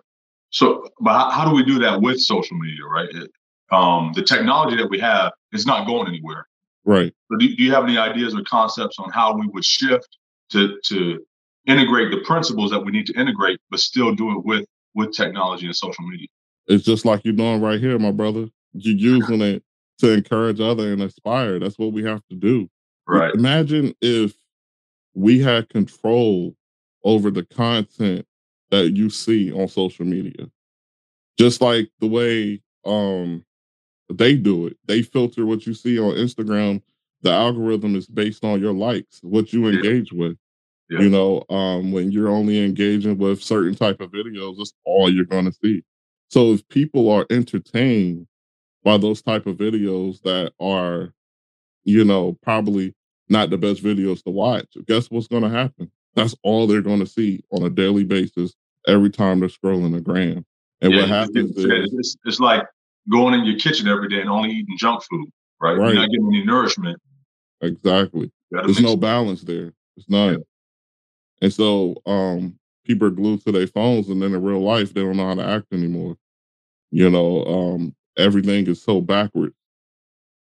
So 0.50 0.86
but 1.00 1.12
how, 1.12 1.30
how 1.30 1.48
do 1.48 1.54
we 1.54 1.64
do 1.64 1.78
that 1.80 2.00
with 2.00 2.20
social 2.20 2.56
media, 2.58 2.84
right? 2.84 3.08
It, 3.10 3.30
um, 3.70 4.12
the 4.14 4.22
technology 4.22 4.76
that 4.76 4.88
we 4.90 4.98
have 5.00 5.32
is 5.52 5.66
not 5.66 5.86
going 5.86 6.08
anywhere. 6.08 6.46
Right. 6.84 7.12
So 7.30 7.38
do, 7.38 7.56
do 7.56 7.62
you 7.62 7.72
have 7.72 7.84
any 7.84 7.96
ideas 7.96 8.34
or 8.34 8.42
concepts 8.42 8.96
on 8.98 9.10
how 9.10 9.34
we 9.36 9.46
would 9.46 9.64
shift 9.64 10.18
to 10.50 10.78
to 10.86 11.24
integrate 11.66 12.10
the 12.10 12.18
principles 12.18 12.70
that 12.70 12.80
we 12.80 12.92
need 12.92 13.06
to 13.06 13.18
integrate, 13.18 13.60
but 13.70 13.80
still 13.80 14.14
do 14.14 14.38
it 14.38 14.44
with 14.44 14.66
with 14.94 15.12
technology 15.14 15.66
and 15.66 15.76
social 15.76 16.04
media? 16.06 16.28
It's 16.66 16.84
just 16.84 17.04
like 17.04 17.24
you're 17.24 17.34
doing 17.34 17.60
right 17.60 17.80
here, 17.80 17.98
my 17.98 18.12
brother. 18.12 18.46
You're 18.72 18.96
using 18.96 19.40
it 19.40 19.62
to 19.98 20.12
encourage 20.12 20.60
other 20.60 20.92
and 20.92 21.02
inspire. 21.02 21.58
That's 21.58 21.78
what 21.78 21.92
we 21.92 22.04
have 22.04 22.22
to 22.30 22.36
do. 22.36 22.68
Right. 23.06 23.34
Imagine 23.34 23.94
if 24.00 24.34
we 25.14 25.40
had 25.40 25.68
control 25.68 26.54
over 27.04 27.30
the 27.30 27.44
content 27.44 28.26
that 28.72 28.96
you 28.96 29.08
see 29.08 29.52
on 29.52 29.68
social 29.68 30.04
media. 30.04 30.48
Just 31.38 31.60
like 31.60 31.88
the 32.00 32.08
way 32.08 32.60
um 32.84 33.44
they 34.08 34.34
do 34.34 34.66
it. 34.66 34.76
They 34.86 35.02
filter 35.02 35.46
what 35.46 35.66
you 35.66 35.74
see 35.74 35.98
on 35.98 36.16
Instagram. 36.16 36.82
The 37.22 37.30
algorithm 37.30 37.94
is 37.94 38.06
based 38.06 38.44
on 38.44 38.60
your 38.60 38.72
likes, 38.72 39.20
what 39.22 39.52
you 39.52 39.68
engage 39.68 40.12
yeah. 40.12 40.18
with. 40.18 40.38
Yeah. 40.90 41.00
You 41.02 41.10
know, 41.10 41.44
um, 41.48 41.92
when 41.92 42.10
you're 42.10 42.28
only 42.28 42.62
engaging 42.62 43.16
with 43.16 43.42
certain 43.42 43.76
type 43.76 44.00
of 44.00 44.10
videos, 44.10 44.56
that's 44.58 44.74
all 44.84 45.08
you're 45.08 45.24
gonna 45.24 45.52
see. 45.52 45.84
So 46.28 46.52
if 46.52 46.66
people 46.68 47.10
are 47.10 47.26
entertained 47.30 48.26
by 48.82 48.96
those 48.96 49.22
type 49.22 49.46
of 49.46 49.56
videos 49.56 50.22
that 50.22 50.52
are, 50.60 51.12
you 51.84 52.04
know, 52.04 52.38
probably 52.42 52.94
not 53.28 53.50
the 53.50 53.58
best 53.58 53.82
videos 53.82 54.22
to 54.24 54.30
watch, 54.30 54.66
guess 54.86 55.10
what's 55.10 55.28
going 55.28 55.42
to 55.42 55.48
happen? 55.48 55.90
That's 56.14 56.34
all 56.42 56.66
they're 56.66 56.82
going 56.82 57.00
to 57.00 57.06
see 57.06 57.42
on 57.50 57.62
a 57.62 57.70
daily 57.70 58.04
basis 58.04 58.54
every 58.86 59.10
time 59.10 59.40
they're 59.40 59.48
scrolling 59.48 59.92
the 59.92 60.00
gram. 60.00 60.44
And 60.80 60.92
yeah, 60.92 61.00
what 61.00 61.08
happens 61.08 61.50
it's, 61.50 61.58
is 61.58 61.90
it's, 61.92 62.16
it's, 62.24 62.40
like 62.40 62.64
going 63.10 63.34
in 63.34 63.44
your 63.44 63.58
kitchen 63.58 63.88
every 63.88 64.08
day 64.08 64.20
and 64.20 64.28
only 64.28 64.50
eating 64.50 64.76
junk 64.78 65.02
food, 65.08 65.28
right? 65.60 65.78
right. 65.78 65.92
You're 65.92 66.02
not 66.02 66.10
getting 66.10 66.26
any 66.26 66.44
nourishment. 66.44 67.00
Exactly. 67.60 68.32
There's 68.50 68.80
no 68.80 68.96
balance 68.96 69.42
there. 69.42 69.72
It's 69.96 70.08
none. 70.08 70.34
Yeah. 70.34 70.38
And 71.40 71.52
so 71.52 71.96
um, 72.06 72.58
people 72.84 73.08
are 73.08 73.12
glued 73.12 73.44
to 73.44 73.52
their 73.52 73.66
phones, 73.66 74.08
and 74.08 74.20
then 74.20 74.34
in 74.34 74.42
real 74.42 74.60
life, 74.60 74.92
they 74.92 75.00
don't 75.02 75.16
know 75.16 75.28
how 75.28 75.34
to 75.34 75.44
act 75.44 75.72
anymore. 75.72 76.16
You 76.90 77.08
know, 77.10 77.44
um, 77.44 77.94
everything 78.18 78.66
is 78.66 78.82
so 78.82 79.00
backwards. 79.00 79.54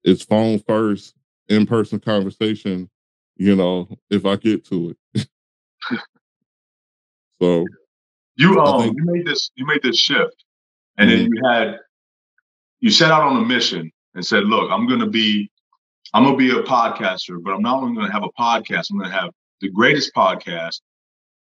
It's 0.03 0.23
phone 0.23 0.59
first, 0.61 1.15
in 1.49 1.67
person 1.67 2.01
conversation, 2.01 2.91
you 3.37 3.55
know, 3.55 3.89
if 4.11 4.25
I 4.25 4.37
get 4.37 4.65
to 4.67 4.97
it. 5.15 5.29
so 7.41 7.65
you 8.41 8.61
um 8.61 8.83
think, 8.83 8.97
you 8.97 9.05
made 9.05 9.27
this 9.27 9.51
you 9.55 9.67
made 9.67 9.83
this 9.83 9.99
shift 9.99 10.45
and 10.99 11.11
mm-hmm. 11.11 11.23
then 11.23 11.31
you 11.33 11.49
had 11.49 11.79
you 12.81 12.91
set 12.91 13.11
out 13.11 13.23
on 13.23 13.43
a 13.43 13.45
mission 13.45 13.91
and 14.15 14.25
said, 14.25 14.45
look, 14.45 14.71
I'm 14.71 14.89
gonna 14.89 15.09
be 15.09 15.51
I'm 16.15 16.25
gonna 16.25 16.37
be 16.37 16.51
a 16.51 16.63
podcaster, 16.63 17.43
but 17.43 17.53
I'm 17.53 17.63
not 17.63 17.83
only 17.83 17.95
gonna 17.95 18.13
have 18.13 18.25
a 18.25 18.41
podcast, 18.41 18.91
I'm 18.91 18.99
gonna 18.99 19.13
have 19.13 19.31
the 19.61 19.71
greatest 19.71 20.13
podcast. 20.15 20.81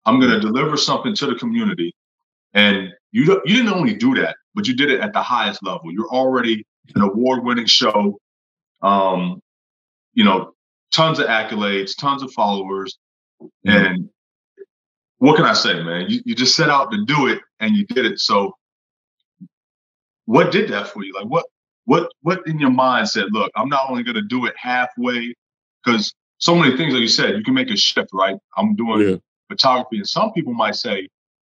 I'm 0.05 0.19
gonna 0.19 0.39
deliver 0.39 0.77
something 0.77 1.15
to 1.15 1.25
the 1.27 1.35
community. 1.35 1.93
And 2.53 2.89
you 3.11 3.23
you 3.45 3.57
didn't 3.57 3.73
only 3.73 3.95
do 3.95 4.15
that 4.15 4.35
but 4.59 4.67
you 4.67 4.75
did 4.75 4.91
it 4.91 4.99
at 4.99 5.13
the 5.13 5.21
highest 5.21 5.63
level. 5.63 5.91
You're 5.91 6.09
already 6.09 6.65
an 6.95 7.01
award-winning 7.01 7.65
show. 7.65 8.19
Um, 8.81 9.41
you 10.13 10.23
know, 10.23 10.51
tons 10.91 11.19
of 11.19 11.27
accolades, 11.27 11.95
tons 11.97 12.23
of 12.23 12.31
followers, 12.33 12.97
mm-hmm. 13.41 13.69
and 13.69 14.09
what 15.19 15.35
can 15.35 15.45
I 15.45 15.53
say, 15.53 15.81
man? 15.83 16.09
You, 16.09 16.21
you 16.25 16.35
just 16.35 16.55
set 16.55 16.69
out 16.69 16.91
to 16.91 17.05
do 17.05 17.27
it 17.27 17.39
and 17.59 17.75
you 17.75 17.85
did 17.85 18.05
it. 18.05 18.19
So, 18.19 18.55
what 20.25 20.51
did 20.51 20.69
that 20.69 20.87
for 20.87 21.03
you? 21.03 21.13
Like, 21.13 21.25
what 21.25 21.45
what 21.85 22.11
what 22.21 22.45
in 22.47 22.59
your 22.59 22.71
mind 22.71 23.09
said, 23.09 23.25
look, 23.31 23.51
I'm 23.55 23.69
not 23.69 23.89
only 23.89 24.03
going 24.03 24.15
to 24.15 24.21
do 24.21 24.45
it 24.45 24.53
halfway, 24.57 25.33
because 25.83 26.13
so 26.37 26.55
many 26.55 26.75
things, 26.77 26.93
like 26.93 27.01
you 27.01 27.07
said, 27.07 27.35
you 27.35 27.43
can 27.43 27.53
make 27.53 27.69
a 27.69 27.77
shift, 27.77 28.09
right? 28.13 28.37
I'm 28.57 28.75
doing 28.75 29.09
yeah. 29.09 29.15
photography, 29.49 29.97
and 29.97 30.07
some 30.07 30.31
people 30.31 30.53
might 30.53 30.75
say, 30.75 31.07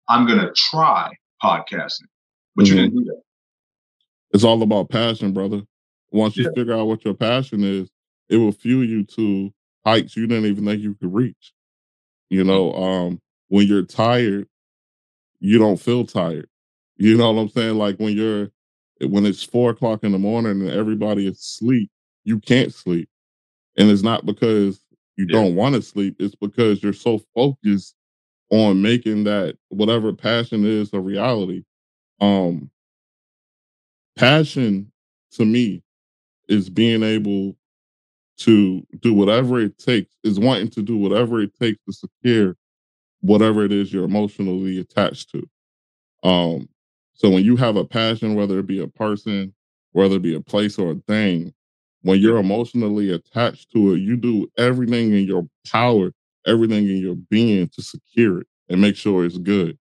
I'm 0.08 0.26
going 0.26 0.40
to 0.40 0.52
try 0.54 1.10
podcasting. 1.42 2.08
But 2.56 2.64
mm-hmm. 2.64 2.76
you 2.76 2.82
didn't 2.82 2.96
do 2.96 3.04
that. 3.04 3.20
It's 4.32 4.44
all 4.44 4.62
about 4.62 4.90
passion, 4.90 5.32
brother. 5.32 5.62
Once 6.10 6.36
you 6.36 6.44
yeah. 6.44 6.50
figure 6.56 6.74
out 6.74 6.86
what 6.86 7.04
your 7.04 7.14
passion 7.14 7.62
is, 7.62 7.88
it 8.28 8.36
will 8.36 8.52
fuel 8.52 8.84
you 8.84 9.04
to 9.04 9.52
heights 9.84 10.16
you 10.16 10.26
didn't 10.26 10.46
even 10.46 10.64
think 10.64 10.82
you 10.82 10.94
could 10.94 11.14
reach. 11.14 11.52
You 12.30 12.44
know, 12.44 12.72
um, 12.72 13.20
when 13.50 13.66
you're 13.66 13.84
tired, 13.84 14.48
you 15.40 15.58
don't 15.58 15.76
feel 15.76 16.06
tired. 16.06 16.48
You 16.96 17.16
know 17.16 17.30
what 17.32 17.40
I'm 17.40 17.48
saying? 17.48 17.76
Like 17.76 17.96
when 17.98 18.16
you're 18.16 18.50
when 19.02 19.26
it's 19.26 19.42
four 19.42 19.70
o'clock 19.70 20.04
in 20.04 20.12
the 20.12 20.18
morning 20.18 20.62
and 20.62 20.70
everybody 20.70 21.26
is 21.26 21.38
asleep, 21.38 21.90
you 22.24 22.38
can't 22.38 22.72
sleep. 22.72 23.08
And 23.76 23.90
it's 23.90 24.02
not 24.02 24.24
because 24.24 24.80
you 25.16 25.26
yeah. 25.28 25.40
don't 25.40 25.56
want 25.56 25.74
to 25.74 25.82
sleep, 25.82 26.16
it's 26.18 26.34
because 26.34 26.82
you're 26.82 26.92
so 26.92 27.20
focused 27.34 27.94
on 28.50 28.82
making 28.82 29.24
that 29.24 29.56
whatever 29.68 30.12
passion 30.12 30.64
is 30.64 30.92
a 30.92 31.00
reality. 31.00 31.64
Um, 32.20 32.70
passion 34.16 34.92
to 35.32 35.44
me 35.44 35.82
is 36.48 36.68
being 36.68 37.02
able 37.02 37.56
to 38.38 38.86
do 39.00 39.14
whatever 39.14 39.60
it 39.60 39.78
takes, 39.78 40.14
is 40.24 40.38
wanting 40.38 40.68
to 40.70 40.82
do 40.82 40.96
whatever 40.96 41.40
it 41.40 41.52
takes 41.58 41.78
to 41.86 41.92
secure 41.92 42.56
whatever 43.20 43.64
it 43.64 43.72
is 43.72 43.92
you're 43.92 44.04
emotionally 44.04 44.78
attached 44.78 45.30
to. 45.30 45.48
Um, 46.22 46.68
so 47.14 47.30
when 47.30 47.44
you 47.44 47.56
have 47.56 47.76
a 47.76 47.84
passion, 47.84 48.34
whether 48.34 48.58
it 48.58 48.66
be 48.66 48.80
a 48.80 48.88
person, 48.88 49.54
whether 49.92 50.16
it 50.16 50.22
be 50.22 50.34
a 50.34 50.40
place 50.40 50.78
or 50.78 50.92
a 50.92 51.02
thing, 51.06 51.52
when 52.02 52.18
you're 52.18 52.38
emotionally 52.38 53.12
attached 53.12 53.70
to 53.72 53.92
it, 53.92 53.98
you 53.98 54.16
do 54.16 54.50
everything 54.56 55.12
in 55.12 55.26
your 55.26 55.46
power 55.70 56.12
everything 56.46 56.88
in 56.88 56.96
your 56.96 57.16
being 57.30 57.68
to 57.68 57.82
secure 57.82 58.40
it 58.40 58.46
and 58.68 58.80
make 58.80 58.96
sure 58.96 59.24
it's 59.24 59.38
good. 59.38 59.76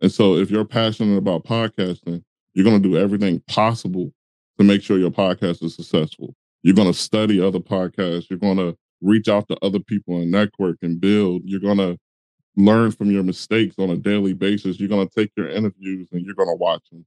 And 0.00 0.10
so 0.10 0.36
if 0.36 0.50
you're 0.50 0.64
passionate 0.64 1.16
about 1.16 1.44
podcasting, 1.44 2.22
you're 2.52 2.64
going 2.64 2.82
to 2.82 2.88
do 2.88 2.96
everything 2.96 3.42
possible 3.48 4.12
to 4.58 4.64
make 4.64 4.82
sure 4.82 4.98
your 4.98 5.10
podcast 5.10 5.62
is 5.62 5.74
successful. 5.74 6.34
You're 6.62 6.74
going 6.74 6.92
to 6.92 6.98
study 6.98 7.40
other 7.40 7.60
podcasts. 7.60 8.28
You're 8.30 8.38
going 8.38 8.56
to 8.56 8.76
reach 9.00 9.28
out 9.28 9.48
to 9.48 9.58
other 9.62 9.80
people 9.80 10.16
and 10.16 10.30
network 10.30 10.78
and 10.82 11.00
build. 11.00 11.42
You're 11.44 11.60
going 11.60 11.78
to 11.78 11.98
learn 12.56 12.92
from 12.92 13.10
your 13.10 13.22
mistakes 13.22 13.76
on 13.78 13.90
a 13.90 13.96
daily 13.96 14.32
basis. 14.32 14.78
You're 14.78 14.88
going 14.88 15.08
to 15.08 15.14
take 15.14 15.32
your 15.36 15.48
interviews 15.48 16.08
and 16.12 16.24
you're 16.24 16.34
going 16.34 16.48
to 16.48 16.54
watch 16.54 16.82
them. 16.90 17.04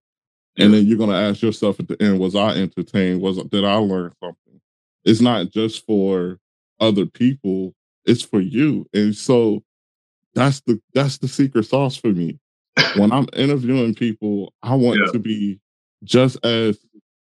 And 0.59 0.73
then 0.73 0.87
you're 0.87 0.97
going 0.97 1.11
to 1.11 1.15
ask 1.15 1.41
yourself 1.41 1.79
at 1.79 1.87
the 1.87 2.01
end, 2.01 2.19
was 2.19 2.35
I 2.35 2.55
entertained? 2.55 3.21
Was 3.21 3.37
did 3.43 3.63
I 3.63 3.75
learn 3.75 4.11
something? 4.19 4.59
It's 5.05 5.21
not 5.21 5.51
just 5.51 5.85
for 5.85 6.39
other 6.79 7.05
people, 7.05 7.75
it's 8.05 8.23
for 8.23 8.39
you. 8.39 8.87
And 8.93 9.15
so 9.15 9.63
that's 10.33 10.61
the 10.61 10.81
that's 10.93 11.19
the 11.19 11.27
secret 11.27 11.65
sauce 11.65 11.95
for 11.95 12.07
me. 12.07 12.39
when 12.95 13.11
I'm 13.11 13.27
interviewing 13.33 13.93
people, 13.93 14.53
I 14.63 14.75
want 14.75 14.99
yeah. 14.99 15.11
to 15.11 15.19
be 15.19 15.59
just 16.03 16.43
as 16.43 16.79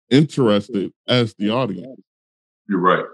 interested 0.09 0.91
as 1.07 1.33
the 1.35 1.49
audience. 1.49 2.01
You're 2.69 2.79
right. 2.79 3.05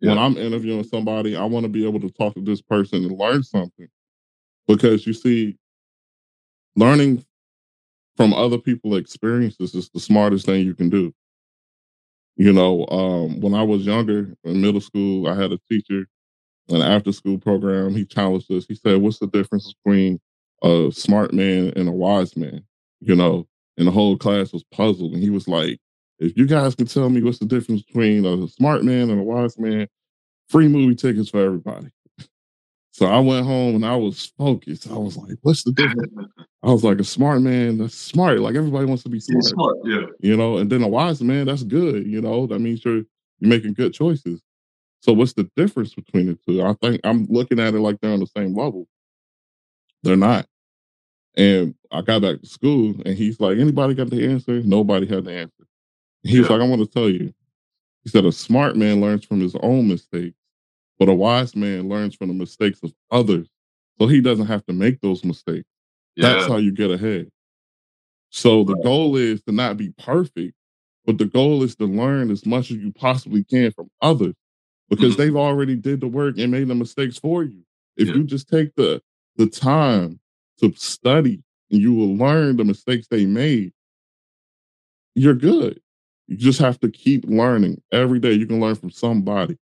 Yeah. 0.00 0.10
When 0.10 0.18
I'm 0.18 0.36
interviewing 0.36 0.84
somebody, 0.84 1.36
I 1.36 1.44
want 1.44 1.64
to 1.64 1.68
be 1.68 1.86
able 1.86 2.00
to 2.00 2.10
talk 2.10 2.34
to 2.34 2.42
this 2.42 2.60
person 2.60 3.04
and 3.04 3.18
learn 3.18 3.42
something. 3.42 3.88
Because 4.68 5.06
you 5.06 5.12
see, 5.12 5.56
learning 6.74 7.24
from 8.16 8.32
other 8.34 8.58
people's 8.58 8.98
experiences 8.98 9.74
is 9.74 9.90
the 9.90 10.00
smartest 10.00 10.46
thing 10.46 10.64
you 10.64 10.74
can 10.74 10.90
do. 10.90 11.12
You 12.36 12.52
know, 12.52 12.86
um, 12.88 13.40
when 13.40 13.54
I 13.54 13.62
was 13.62 13.86
younger 13.86 14.34
in 14.44 14.60
middle 14.60 14.80
school, 14.80 15.28
I 15.28 15.34
had 15.34 15.52
a 15.52 15.58
teacher, 15.70 16.06
an 16.68 16.82
after 16.82 17.12
school 17.12 17.38
program. 17.38 17.94
He 17.94 18.04
challenged 18.04 18.50
us. 18.50 18.66
He 18.66 18.74
said, 18.74 19.00
What's 19.00 19.18
the 19.18 19.26
difference 19.26 19.72
between 19.74 20.20
a 20.62 20.90
smart 20.92 21.32
man 21.32 21.72
and 21.76 21.88
a 21.88 21.92
wise 21.92 22.36
man? 22.36 22.64
You 23.00 23.16
know, 23.16 23.46
and 23.78 23.86
the 23.86 23.92
whole 23.92 24.16
class 24.16 24.52
was 24.52 24.64
puzzled. 24.64 25.12
And 25.12 25.22
he 25.22 25.30
was 25.30 25.48
like, 25.48 25.78
if 26.18 26.36
you 26.36 26.46
guys 26.46 26.74
can 26.74 26.86
tell 26.86 27.10
me 27.10 27.22
what's 27.22 27.38
the 27.38 27.46
difference 27.46 27.82
between 27.82 28.24
a 28.24 28.48
smart 28.48 28.84
man 28.84 29.10
and 29.10 29.20
a 29.20 29.22
wise 29.22 29.58
man, 29.58 29.86
free 30.48 30.68
movie 30.68 30.94
tickets 30.94 31.30
for 31.30 31.40
everybody. 31.44 31.88
So 32.96 33.04
I 33.04 33.20
went 33.20 33.44
home 33.44 33.74
and 33.74 33.84
I 33.84 33.94
was 33.94 34.32
focused. 34.38 34.90
I 34.90 34.96
was 34.96 35.18
like, 35.18 35.36
what's 35.42 35.64
the 35.64 35.72
difference? 35.72 36.14
I 36.62 36.70
was 36.70 36.82
like, 36.82 36.98
a 36.98 37.04
smart 37.04 37.42
man, 37.42 37.76
that's 37.76 37.94
smart. 37.94 38.40
Like 38.40 38.54
everybody 38.54 38.86
wants 38.86 39.02
to 39.02 39.10
be 39.10 39.20
smart. 39.20 39.44
smart, 39.44 39.76
yeah. 39.84 40.06
You 40.20 40.34
know, 40.34 40.56
and 40.56 40.72
then 40.72 40.82
a 40.82 40.88
wise 40.88 41.20
man, 41.20 41.44
that's 41.44 41.62
good. 41.62 42.06
You 42.06 42.22
know, 42.22 42.46
that 42.46 42.58
means 42.58 42.82
you're 42.86 43.02
you're 43.38 43.50
making 43.50 43.74
good 43.74 43.92
choices. 43.92 44.40
So 45.00 45.12
what's 45.12 45.34
the 45.34 45.46
difference 45.56 45.92
between 45.94 46.24
the 46.24 46.38
two? 46.48 46.62
I 46.62 46.72
think 46.80 47.02
I'm 47.04 47.26
looking 47.28 47.60
at 47.60 47.74
it 47.74 47.80
like 47.80 48.00
they're 48.00 48.12
on 48.12 48.20
the 48.20 48.26
same 48.34 48.56
level. 48.56 48.88
They're 50.02 50.16
not. 50.16 50.46
And 51.36 51.74
I 51.92 52.00
got 52.00 52.22
back 52.22 52.40
to 52.40 52.46
school 52.46 52.94
and 53.04 53.14
he's 53.14 53.38
like, 53.40 53.58
anybody 53.58 53.92
got 53.92 54.08
the 54.08 54.26
answer? 54.26 54.62
Nobody 54.62 55.06
had 55.06 55.26
the 55.26 55.32
answer. 55.32 55.66
He 56.22 56.40
was 56.40 56.48
like, 56.48 56.62
I 56.62 56.66
want 56.66 56.80
to 56.80 56.88
tell 56.88 57.10
you. 57.10 57.34
He 58.04 58.08
said, 58.08 58.24
a 58.24 58.32
smart 58.32 58.74
man 58.74 59.02
learns 59.02 59.26
from 59.26 59.40
his 59.40 59.54
own 59.56 59.86
mistakes, 59.86 60.38
but 60.98 61.08
a 61.08 61.14
wise 61.14 61.54
man 61.54 61.88
learns 61.88 62.14
from 62.14 62.28
the 62.28 62.34
mistakes 62.34 62.80
of 62.82 62.92
others. 63.10 63.48
So 64.00 64.06
he 64.06 64.20
doesn't 64.20 64.46
have 64.46 64.64
to 64.66 64.72
make 64.72 65.00
those 65.00 65.24
mistakes. 65.24 65.68
Yeah. 66.16 66.32
That's 66.32 66.46
how 66.46 66.56
you 66.56 66.72
get 66.72 66.90
ahead. 66.90 67.28
So 68.30 68.64
the 68.64 68.76
goal 68.76 69.16
is 69.16 69.42
to 69.42 69.52
not 69.52 69.76
be 69.76 69.90
perfect, 69.98 70.54
but 71.04 71.18
the 71.18 71.24
goal 71.24 71.62
is 71.62 71.76
to 71.76 71.86
learn 71.86 72.30
as 72.30 72.44
much 72.44 72.70
as 72.70 72.78
you 72.78 72.92
possibly 72.92 73.44
can 73.44 73.72
from 73.72 73.88
others 74.02 74.34
because 74.88 75.12
mm-hmm. 75.12 75.22
they've 75.22 75.36
already 75.36 75.76
did 75.76 76.00
the 76.00 76.08
work 76.08 76.38
and 76.38 76.52
made 76.52 76.68
the 76.68 76.74
mistakes 76.74 77.18
for 77.18 77.42
you. 77.44 77.62
If 77.96 78.08
yeah. 78.08 78.14
you 78.14 78.24
just 78.24 78.48
take 78.48 78.74
the 78.74 79.00
the 79.36 79.46
time 79.46 80.18
to 80.60 80.72
study 80.76 81.42
and 81.70 81.80
you 81.80 81.94
will 81.94 82.16
learn 82.16 82.56
the 82.56 82.64
mistakes 82.64 83.06
they 83.08 83.26
made, 83.26 83.72
you're 85.14 85.34
good. 85.34 85.80
You 86.26 86.36
just 86.36 86.58
have 86.58 86.80
to 86.80 86.90
keep 86.90 87.24
learning 87.26 87.80
every 87.92 88.18
day. 88.18 88.32
You 88.32 88.46
can 88.46 88.60
learn 88.60 88.74
from 88.74 88.90
somebody. 88.90 89.56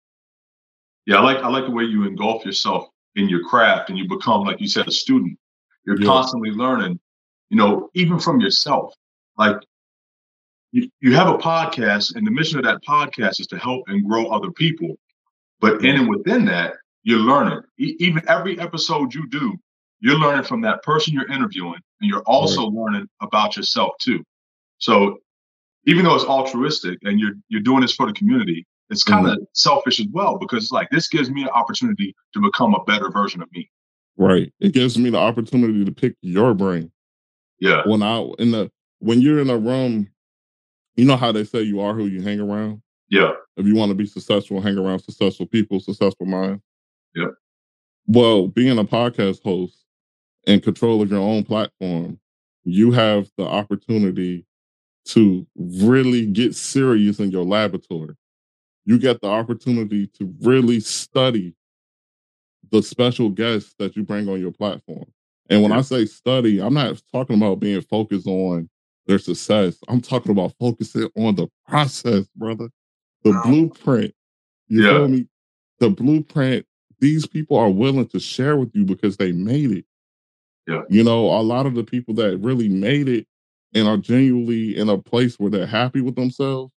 Yeah, 1.05 1.17
I 1.17 1.21
like 1.21 1.37
I 1.37 1.49
like 1.49 1.65
the 1.65 1.71
way 1.71 1.83
you 1.83 2.05
engulf 2.05 2.45
yourself 2.45 2.89
in 3.15 3.29
your 3.29 3.43
craft 3.43 3.89
and 3.89 3.97
you 3.97 4.07
become, 4.07 4.43
like 4.43 4.61
you 4.61 4.67
said, 4.67 4.87
a 4.87 4.91
student. 4.91 5.37
You're 5.85 5.99
yeah. 5.99 6.07
constantly 6.07 6.51
learning, 6.51 6.99
you 7.49 7.57
know, 7.57 7.89
even 7.93 8.19
from 8.19 8.39
yourself. 8.39 8.93
Like 9.37 9.57
you, 10.71 10.89
you 11.01 11.13
have 11.13 11.27
a 11.27 11.37
podcast, 11.37 12.15
and 12.15 12.25
the 12.25 12.31
mission 12.31 12.57
of 12.57 12.65
that 12.65 12.83
podcast 12.83 13.39
is 13.39 13.47
to 13.47 13.57
help 13.57 13.83
and 13.87 14.07
grow 14.07 14.27
other 14.27 14.51
people. 14.51 14.97
But 15.59 15.83
in 15.85 15.95
and 15.95 16.09
within 16.09 16.45
that, 16.45 16.73
you're 17.03 17.19
learning. 17.19 17.61
E- 17.77 17.95
even 17.99 18.27
every 18.27 18.59
episode 18.59 19.13
you 19.13 19.27
do, 19.27 19.55
you're 19.99 20.17
learning 20.17 20.45
from 20.45 20.61
that 20.61 20.83
person 20.83 21.13
you're 21.13 21.31
interviewing, 21.31 21.79
and 22.01 22.09
you're 22.09 22.23
also 22.23 22.63
right. 22.63 22.73
learning 22.73 23.07
about 23.21 23.57
yourself 23.57 23.91
too. 24.01 24.23
So 24.77 25.19
even 25.85 26.05
though 26.05 26.15
it's 26.15 26.25
altruistic 26.25 26.99
and 27.03 27.19
you're 27.19 27.33
you're 27.49 27.61
doing 27.61 27.81
this 27.81 27.93
for 27.93 28.05
the 28.05 28.13
community, 28.13 28.65
it's 28.89 29.03
kind 29.03 29.27
of 29.27 29.33
mm-hmm. 29.33 29.43
selfish 29.53 29.99
as 29.99 30.07
well 30.11 30.37
because 30.37 30.63
it's 30.63 30.71
like 30.71 30.89
this 30.91 31.07
gives 31.07 31.29
me 31.29 31.43
an 31.43 31.49
opportunity 31.49 32.15
to 32.33 32.41
become 32.41 32.73
a 32.73 32.83
better 32.83 33.09
version 33.09 33.41
of 33.41 33.51
me. 33.51 33.69
Right. 34.17 34.53
It 34.59 34.73
gives 34.73 34.97
me 34.97 35.09
the 35.09 35.17
opportunity 35.17 35.83
to 35.83 35.91
pick 35.91 36.15
your 36.21 36.53
brain. 36.53 36.91
Yeah. 37.59 37.81
When 37.85 38.03
I 38.03 38.19
in 38.39 38.51
the 38.51 38.71
when 38.99 39.21
you're 39.21 39.39
in 39.39 39.49
a 39.49 39.57
room, 39.57 40.09
you 40.95 41.05
know 41.05 41.17
how 41.17 41.31
they 41.31 41.43
say 41.43 41.61
you 41.61 41.79
are 41.79 41.93
who 41.93 42.05
you 42.05 42.21
hang 42.21 42.39
around. 42.39 42.81
Yeah. 43.09 43.31
If 43.57 43.65
you 43.65 43.75
want 43.75 43.89
to 43.89 43.95
be 43.95 44.05
successful, 44.05 44.61
hang 44.61 44.77
around 44.77 44.99
successful 44.99 45.45
people, 45.45 45.79
successful 45.79 46.25
minds. 46.25 46.63
Yeah. 47.15 47.29
Well, 48.05 48.47
being 48.47 48.77
a 48.77 48.83
podcast 48.83 49.41
host 49.43 49.85
and 50.45 50.61
control 50.61 51.01
of 51.01 51.09
your 51.09 51.21
own 51.21 51.43
platform, 51.43 52.19
you 52.63 52.91
have 52.91 53.29
the 53.37 53.45
opportunity 53.45 54.45
to 55.05 55.45
really 55.55 56.25
get 56.25 56.55
serious 56.55 57.19
in 57.19 57.31
your 57.31 57.45
laboratory. 57.45 58.15
You 58.85 58.99
get 58.99 59.21
the 59.21 59.27
opportunity 59.27 60.07
to 60.19 60.33
really 60.41 60.79
study 60.79 61.55
the 62.71 62.81
special 62.81 63.29
guests 63.29 63.75
that 63.79 63.95
you 63.95 64.03
bring 64.03 64.27
on 64.27 64.39
your 64.39 64.51
platform. 64.51 65.05
And 65.49 65.61
when 65.61 65.71
yeah. 65.71 65.79
I 65.79 65.81
say 65.81 66.05
study, 66.05 66.61
I'm 66.61 66.73
not 66.73 67.01
talking 67.11 67.37
about 67.37 67.59
being 67.59 67.81
focused 67.81 68.27
on 68.27 68.69
their 69.05 69.19
success. 69.19 69.77
I'm 69.87 70.01
talking 70.01 70.31
about 70.31 70.53
focusing 70.59 71.09
on 71.15 71.35
the 71.35 71.47
process, 71.67 72.25
brother. 72.35 72.69
The 73.23 73.31
wow. 73.31 73.43
blueprint. 73.45 74.13
You 74.67 74.83
yeah. 74.83 74.93
feel 74.93 75.07
me? 75.07 75.27
The 75.79 75.89
blueprint 75.89 76.65
these 77.03 77.27
people 77.27 77.57
are 77.57 77.69
willing 77.69 78.07
to 78.07 78.17
share 78.17 78.55
with 78.55 78.73
you 78.73 78.85
because 78.85 79.17
they 79.17 79.33
made 79.33 79.71
it. 79.71 79.85
Yeah. 80.67 80.83
You 80.87 81.03
know, 81.03 81.25
a 81.25 81.43
lot 81.43 81.65
of 81.65 81.75
the 81.75 81.83
people 81.83 82.13
that 82.13 82.37
really 82.37 82.69
made 82.69 83.09
it 83.09 83.27
and 83.73 83.89
are 83.89 83.97
genuinely 83.97 84.77
in 84.77 84.87
a 84.87 84.97
place 84.97 85.37
where 85.37 85.51
they're 85.51 85.65
happy 85.65 85.99
with 85.99 86.15
themselves, 86.15 86.71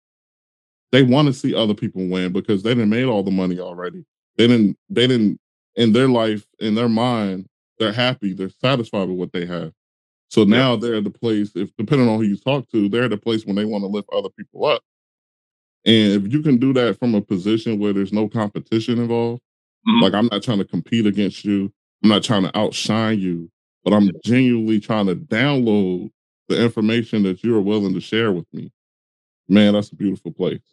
they 0.93 1.01
want 1.01 1.27
to 1.27 1.33
see 1.33 1.55
other 1.55 1.73
people 1.73 2.07
win 2.07 2.31
because 2.31 2.61
they 2.61 2.69
didn't 2.69 2.91
made 2.91 3.05
all 3.05 3.23
the 3.23 3.31
money 3.31 3.59
already. 3.59 4.05
They 4.37 4.45
didn't 4.45 4.77
they 4.89 5.07
didn't 5.07 5.39
in 5.75 5.91
their 5.91 6.07
life, 6.07 6.45
in 6.59 6.75
their 6.75 6.87
mind, 6.87 7.49
they're 7.79 7.91
happy, 7.91 8.33
they're 8.33 8.51
satisfied 8.61 9.09
with 9.09 9.17
what 9.17 9.33
they 9.33 9.47
have. 9.47 9.73
So 10.29 10.43
now 10.43 10.73
yeah. 10.73 10.79
they're 10.79 10.95
at 10.97 11.03
the 11.03 11.09
place, 11.09 11.51
if 11.55 11.75
depending 11.77 12.07
on 12.07 12.17
who 12.17 12.23
you 12.23 12.37
talk 12.37 12.69
to, 12.69 12.87
they're 12.87 13.05
at 13.05 13.09
the 13.09 13.17
place 13.17 13.43
when 13.43 13.55
they 13.55 13.65
want 13.65 13.83
to 13.83 13.87
lift 13.87 14.07
other 14.13 14.29
people 14.29 14.65
up. 14.65 14.83
And 15.83 16.25
if 16.25 16.31
you 16.31 16.43
can 16.43 16.57
do 16.57 16.73
that 16.73 16.99
from 16.99 17.15
a 17.15 17.21
position 17.21 17.79
where 17.79 17.91
there's 17.91 18.13
no 18.13 18.29
competition 18.29 18.99
involved, 18.99 19.41
mm-hmm. 19.87 20.03
like 20.03 20.13
I'm 20.13 20.29
not 20.31 20.43
trying 20.43 20.59
to 20.59 20.65
compete 20.65 21.07
against 21.07 21.43
you, 21.43 21.73
I'm 22.03 22.09
not 22.09 22.23
trying 22.23 22.43
to 22.43 22.55
outshine 22.55 23.19
you, 23.19 23.49
but 23.83 23.93
I'm 23.93 24.11
genuinely 24.23 24.79
trying 24.79 25.07
to 25.07 25.15
download 25.15 26.11
the 26.49 26.63
information 26.63 27.23
that 27.23 27.43
you're 27.43 27.61
willing 27.61 27.95
to 27.95 27.99
share 27.99 28.31
with 28.31 28.45
me. 28.53 28.71
Man, 29.49 29.73
that's 29.73 29.91
a 29.91 29.95
beautiful 29.95 30.31
place. 30.31 30.72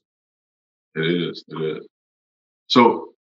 It 1.00 1.30
is. 1.30 1.44
It 1.48 1.78
is. 1.78 1.86
So, 2.66 3.14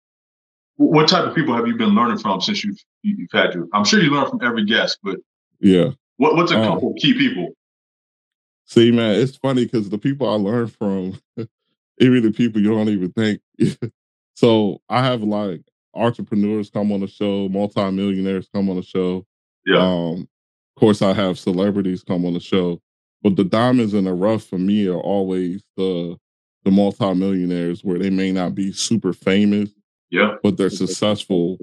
what 0.75 1.09
type 1.09 1.25
of 1.25 1.35
people 1.35 1.55
have 1.55 1.67
you 1.67 1.75
been 1.75 1.95
learning 1.95 2.19
from 2.19 2.39
since 2.41 2.63
you've 2.63 2.77
you've 3.01 3.29
had 3.33 3.53
your? 3.53 3.67
I'm 3.73 3.83
sure 3.83 4.01
you 4.01 4.11
learn 4.11 4.29
from 4.29 4.41
every 4.43 4.65
guest, 4.65 4.99
but 5.03 5.17
yeah, 5.59 5.91
what, 6.17 6.35
what's 6.35 6.51
a 6.51 6.59
um, 6.59 6.67
couple 6.67 6.93
key 6.95 7.13
people? 7.13 7.49
See, 8.65 8.91
man, 8.91 9.19
it's 9.19 9.35
funny 9.37 9.65
because 9.65 9.89
the 9.89 9.97
people 9.97 10.29
I 10.29 10.33
learn 10.33 10.67
from, 10.67 11.19
even 11.99 12.23
the 12.23 12.31
people 12.31 12.61
you 12.61 12.69
don't 12.69 12.89
even 12.89 13.11
think. 13.11 13.41
so 14.35 14.81
I 14.89 15.03
have 15.03 15.23
like 15.23 15.61
entrepreneurs 15.93 16.69
come 16.69 16.91
on 16.91 16.99
the 16.99 17.07
show, 17.07 17.49
multimillionaires 17.49 18.47
come 18.53 18.69
on 18.69 18.75
the 18.75 18.83
show. 18.83 19.25
Yeah. 19.65 19.79
Um, 19.79 20.27
of 20.75 20.79
course, 20.79 21.01
I 21.01 21.13
have 21.13 21.39
celebrities 21.39 22.03
come 22.03 22.25
on 22.25 22.33
the 22.33 22.39
show, 22.39 22.81
but 23.23 23.35
the 23.35 23.43
diamonds 23.43 23.93
in 23.93 24.05
the 24.05 24.13
rough 24.13 24.43
for 24.43 24.57
me 24.57 24.87
are 24.87 24.99
always 24.99 25.63
the 25.75 26.17
the 26.63 26.71
multimillionaires 26.71 27.83
where 27.83 27.99
they 27.99 28.09
may 28.09 28.31
not 28.31 28.55
be 28.55 28.71
super 28.71 29.13
famous, 29.13 29.69
yeah, 30.09 30.35
but 30.43 30.57
they're 30.57 30.69
successful 30.69 31.57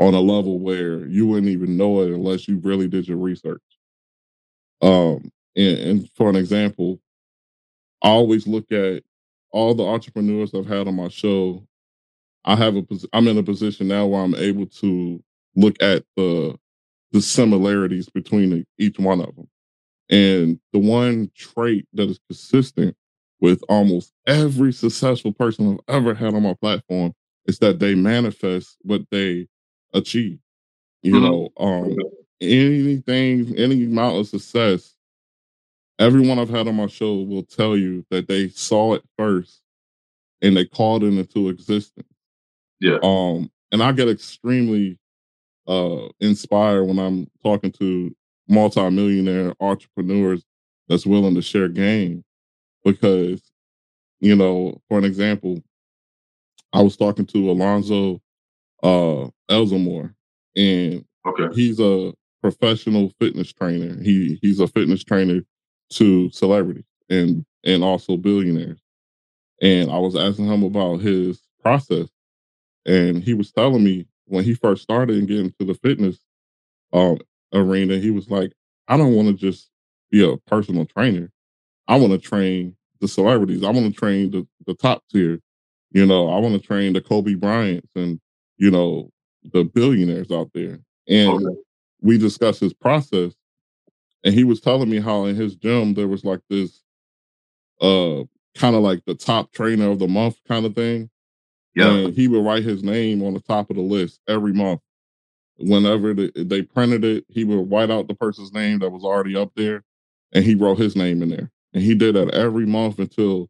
on 0.00 0.14
a 0.14 0.20
level 0.20 0.60
where 0.60 1.06
you 1.06 1.26
wouldn't 1.26 1.50
even 1.50 1.76
know 1.76 2.02
it 2.02 2.10
unless 2.10 2.46
you 2.46 2.58
really 2.58 2.88
did 2.88 3.08
your 3.08 3.16
research. 3.16 3.62
Um, 4.80 5.32
and, 5.56 5.78
and 5.78 6.10
for 6.14 6.30
an 6.30 6.36
example, 6.36 7.00
I 8.02 8.10
always 8.10 8.46
look 8.46 8.70
at 8.70 9.02
all 9.50 9.74
the 9.74 9.84
entrepreneurs 9.84 10.54
I've 10.54 10.66
had 10.66 10.86
on 10.86 10.94
my 10.94 11.08
show. 11.08 11.66
I 12.44 12.54
have 12.56 12.76
a 12.76 12.84
I'm 13.12 13.28
in 13.28 13.38
a 13.38 13.42
position 13.42 13.88
now 13.88 14.06
where 14.06 14.22
I'm 14.22 14.34
able 14.34 14.66
to 14.66 15.22
look 15.56 15.82
at 15.82 16.04
the 16.16 16.56
the 17.10 17.20
similarities 17.20 18.08
between 18.08 18.64
each 18.78 18.98
one 18.98 19.20
of 19.20 19.34
them. 19.34 19.48
And 20.10 20.60
the 20.72 20.78
one 20.78 21.30
trait 21.34 21.86
that 21.94 22.08
is 22.08 22.20
consistent 22.28 22.96
with 23.40 23.62
almost 23.68 24.12
every 24.26 24.72
successful 24.72 25.32
person 25.32 25.78
I've 25.88 25.96
ever 25.96 26.14
had 26.14 26.34
on 26.34 26.42
my 26.42 26.54
platform 26.54 27.14
is 27.46 27.58
that 27.60 27.78
they 27.78 27.94
manifest 27.94 28.76
what 28.82 29.02
they 29.10 29.48
achieve. 29.94 30.38
You 31.02 31.14
mm-hmm. 31.14 31.24
know, 31.24 31.48
um, 31.58 31.96
anything, 32.40 33.56
any 33.56 33.84
amount 33.84 34.18
of 34.18 34.28
success, 34.28 34.94
everyone 35.98 36.38
I've 36.38 36.50
had 36.50 36.68
on 36.68 36.76
my 36.76 36.86
show 36.86 37.22
will 37.22 37.44
tell 37.44 37.76
you 37.76 38.04
that 38.10 38.28
they 38.28 38.48
saw 38.48 38.94
it 38.94 39.02
first 39.16 39.60
and 40.42 40.56
they 40.56 40.64
called 40.64 41.04
it 41.04 41.14
into 41.14 41.48
existence. 41.48 42.06
Yeah. 42.80 42.98
Um, 43.02 43.50
and 43.72 43.82
I 43.82 43.92
get 43.92 44.08
extremely 44.08 44.98
uh 45.66 46.08
inspired 46.20 46.84
when 46.84 46.98
I'm 46.98 47.28
talking 47.42 47.70
to 47.72 48.14
multimillionaire 48.48 49.54
entrepreneurs 49.60 50.42
that's 50.88 51.04
willing 51.04 51.34
to 51.34 51.42
share 51.42 51.68
game 51.68 52.24
because 52.84 53.42
you 54.20 54.34
know, 54.34 54.80
for 54.88 54.98
an 54.98 55.04
example, 55.04 55.62
I 56.72 56.82
was 56.82 56.96
talking 56.96 57.26
to 57.26 57.50
Alonzo 57.50 58.20
uh 58.82 59.28
Elzamore 59.50 60.14
and 60.56 61.04
okay. 61.26 61.48
he's 61.54 61.80
a 61.80 62.12
professional 62.42 63.12
fitness 63.20 63.52
trainer. 63.52 64.00
He 64.02 64.38
he's 64.42 64.60
a 64.60 64.68
fitness 64.68 65.04
trainer 65.04 65.40
to 65.90 66.30
celebrities 66.30 66.84
and 67.08 67.44
and 67.64 67.82
also 67.82 68.16
billionaires. 68.16 68.80
And 69.60 69.90
I 69.90 69.98
was 69.98 70.14
asking 70.16 70.46
him 70.46 70.62
about 70.62 71.00
his 71.00 71.42
process. 71.62 72.08
And 72.86 73.22
he 73.22 73.34
was 73.34 73.50
telling 73.50 73.84
me 73.84 74.06
when 74.26 74.44
he 74.44 74.54
first 74.54 74.82
started 74.82 75.16
and 75.16 75.28
getting 75.28 75.52
to 75.58 75.66
the 75.66 75.74
fitness 75.74 76.18
um, 76.92 77.18
arena, 77.52 77.98
he 77.98 78.10
was 78.10 78.30
like, 78.30 78.52
I 78.86 78.96
don't 78.96 79.14
want 79.14 79.28
to 79.28 79.34
just 79.34 79.70
be 80.10 80.24
a 80.24 80.36
personal 80.36 80.86
trainer. 80.86 81.30
I 81.88 81.96
want 81.96 82.12
to 82.12 82.18
train 82.18 82.76
the 83.00 83.08
celebrities. 83.08 83.64
I 83.64 83.70
want 83.70 83.92
to 83.92 83.98
train 83.98 84.30
the, 84.30 84.46
the 84.66 84.74
top 84.74 85.02
tier. 85.10 85.40
You 85.90 86.04
know, 86.04 86.28
I 86.28 86.38
want 86.38 86.60
to 86.60 86.66
train 86.66 86.92
the 86.92 87.00
Kobe 87.00 87.34
Bryants 87.34 87.90
and, 87.96 88.20
you 88.58 88.70
know, 88.70 89.10
the 89.52 89.64
billionaires 89.64 90.30
out 90.30 90.50
there. 90.52 90.78
And 91.08 91.30
okay. 91.30 91.60
we 92.02 92.18
discussed 92.18 92.60
his 92.60 92.74
process. 92.74 93.32
And 94.24 94.34
he 94.34 94.44
was 94.44 94.60
telling 94.60 94.90
me 94.90 95.00
how 95.00 95.24
in 95.24 95.36
his 95.36 95.56
gym 95.56 95.94
there 95.94 96.08
was 96.08 96.24
like 96.24 96.40
this 96.50 96.82
uh 97.80 98.24
kind 98.56 98.74
of 98.74 98.82
like 98.82 99.04
the 99.06 99.14
top 99.14 99.52
trainer 99.52 99.88
of 99.88 99.98
the 99.98 100.08
month 100.08 100.36
kind 100.46 100.66
of 100.66 100.74
thing. 100.74 101.08
Yeah. 101.74 101.90
And 101.90 102.14
he 102.14 102.28
would 102.28 102.44
write 102.44 102.64
his 102.64 102.82
name 102.82 103.22
on 103.22 103.34
the 103.34 103.40
top 103.40 103.70
of 103.70 103.76
the 103.76 103.82
list 103.82 104.20
every 104.28 104.52
month. 104.52 104.80
Whenever 105.58 106.12
they, 106.12 106.30
they 106.34 106.62
printed 106.62 107.04
it, 107.04 107.24
he 107.28 107.44
would 107.44 107.70
write 107.70 107.90
out 107.90 108.08
the 108.08 108.14
person's 108.14 108.52
name 108.52 108.80
that 108.80 108.90
was 108.90 109.04
already 109.04 109.36
up 109.36 109.52
there 109.56 109.84
and 110.32 110.44
he 110.44 110.54
wrote 110.54 110.78
his 110.78 110.96
name 110.96 111.22
in 111.22 111.30
there. 111.30 111.50
And 111.78 111.86
he 111.86 111.94
did 111.94 112.16
that 112.16 112.34
every 112.34 112.66
month 112.66 112.98
until 112.98 113.48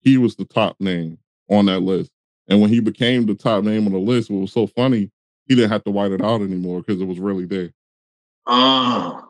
he 0.00 0.16
was 0.16 0.34
the 0.34 0.46
top 0.46 0.76
name 0.80 1.18
on 1.50 1.66
that 1.66 1.80
list. 1.80 2.10
And 2.48 2.62
when 2.62 2.70
he 2.70 2.80
became 2.80 3.26
the 3.26 3.34
top 3.34 3.64
name 3.64 3.84
on 3.84 3.92
the 3.92 3.98
list, 3.98 4.30
what 4.30 4.40
was 4.40 4.52
so 4.52 4.66
funny, 4.66 5.10
he 5.44 5.54
didn't 5.54 5.68
have 5.68 5.84
to 5.84 5.92
write 5.92 6.10
it 6.10 6.22
out 6.22 6.40
anymore 6.40 6.80
because 6.80 7.02
it 7.02 7.04
was 7.04 7.18
really 7.18 7.44
there. 7.44 7.74
Ah. 8.46 9.18
Uh, 9.18 9.22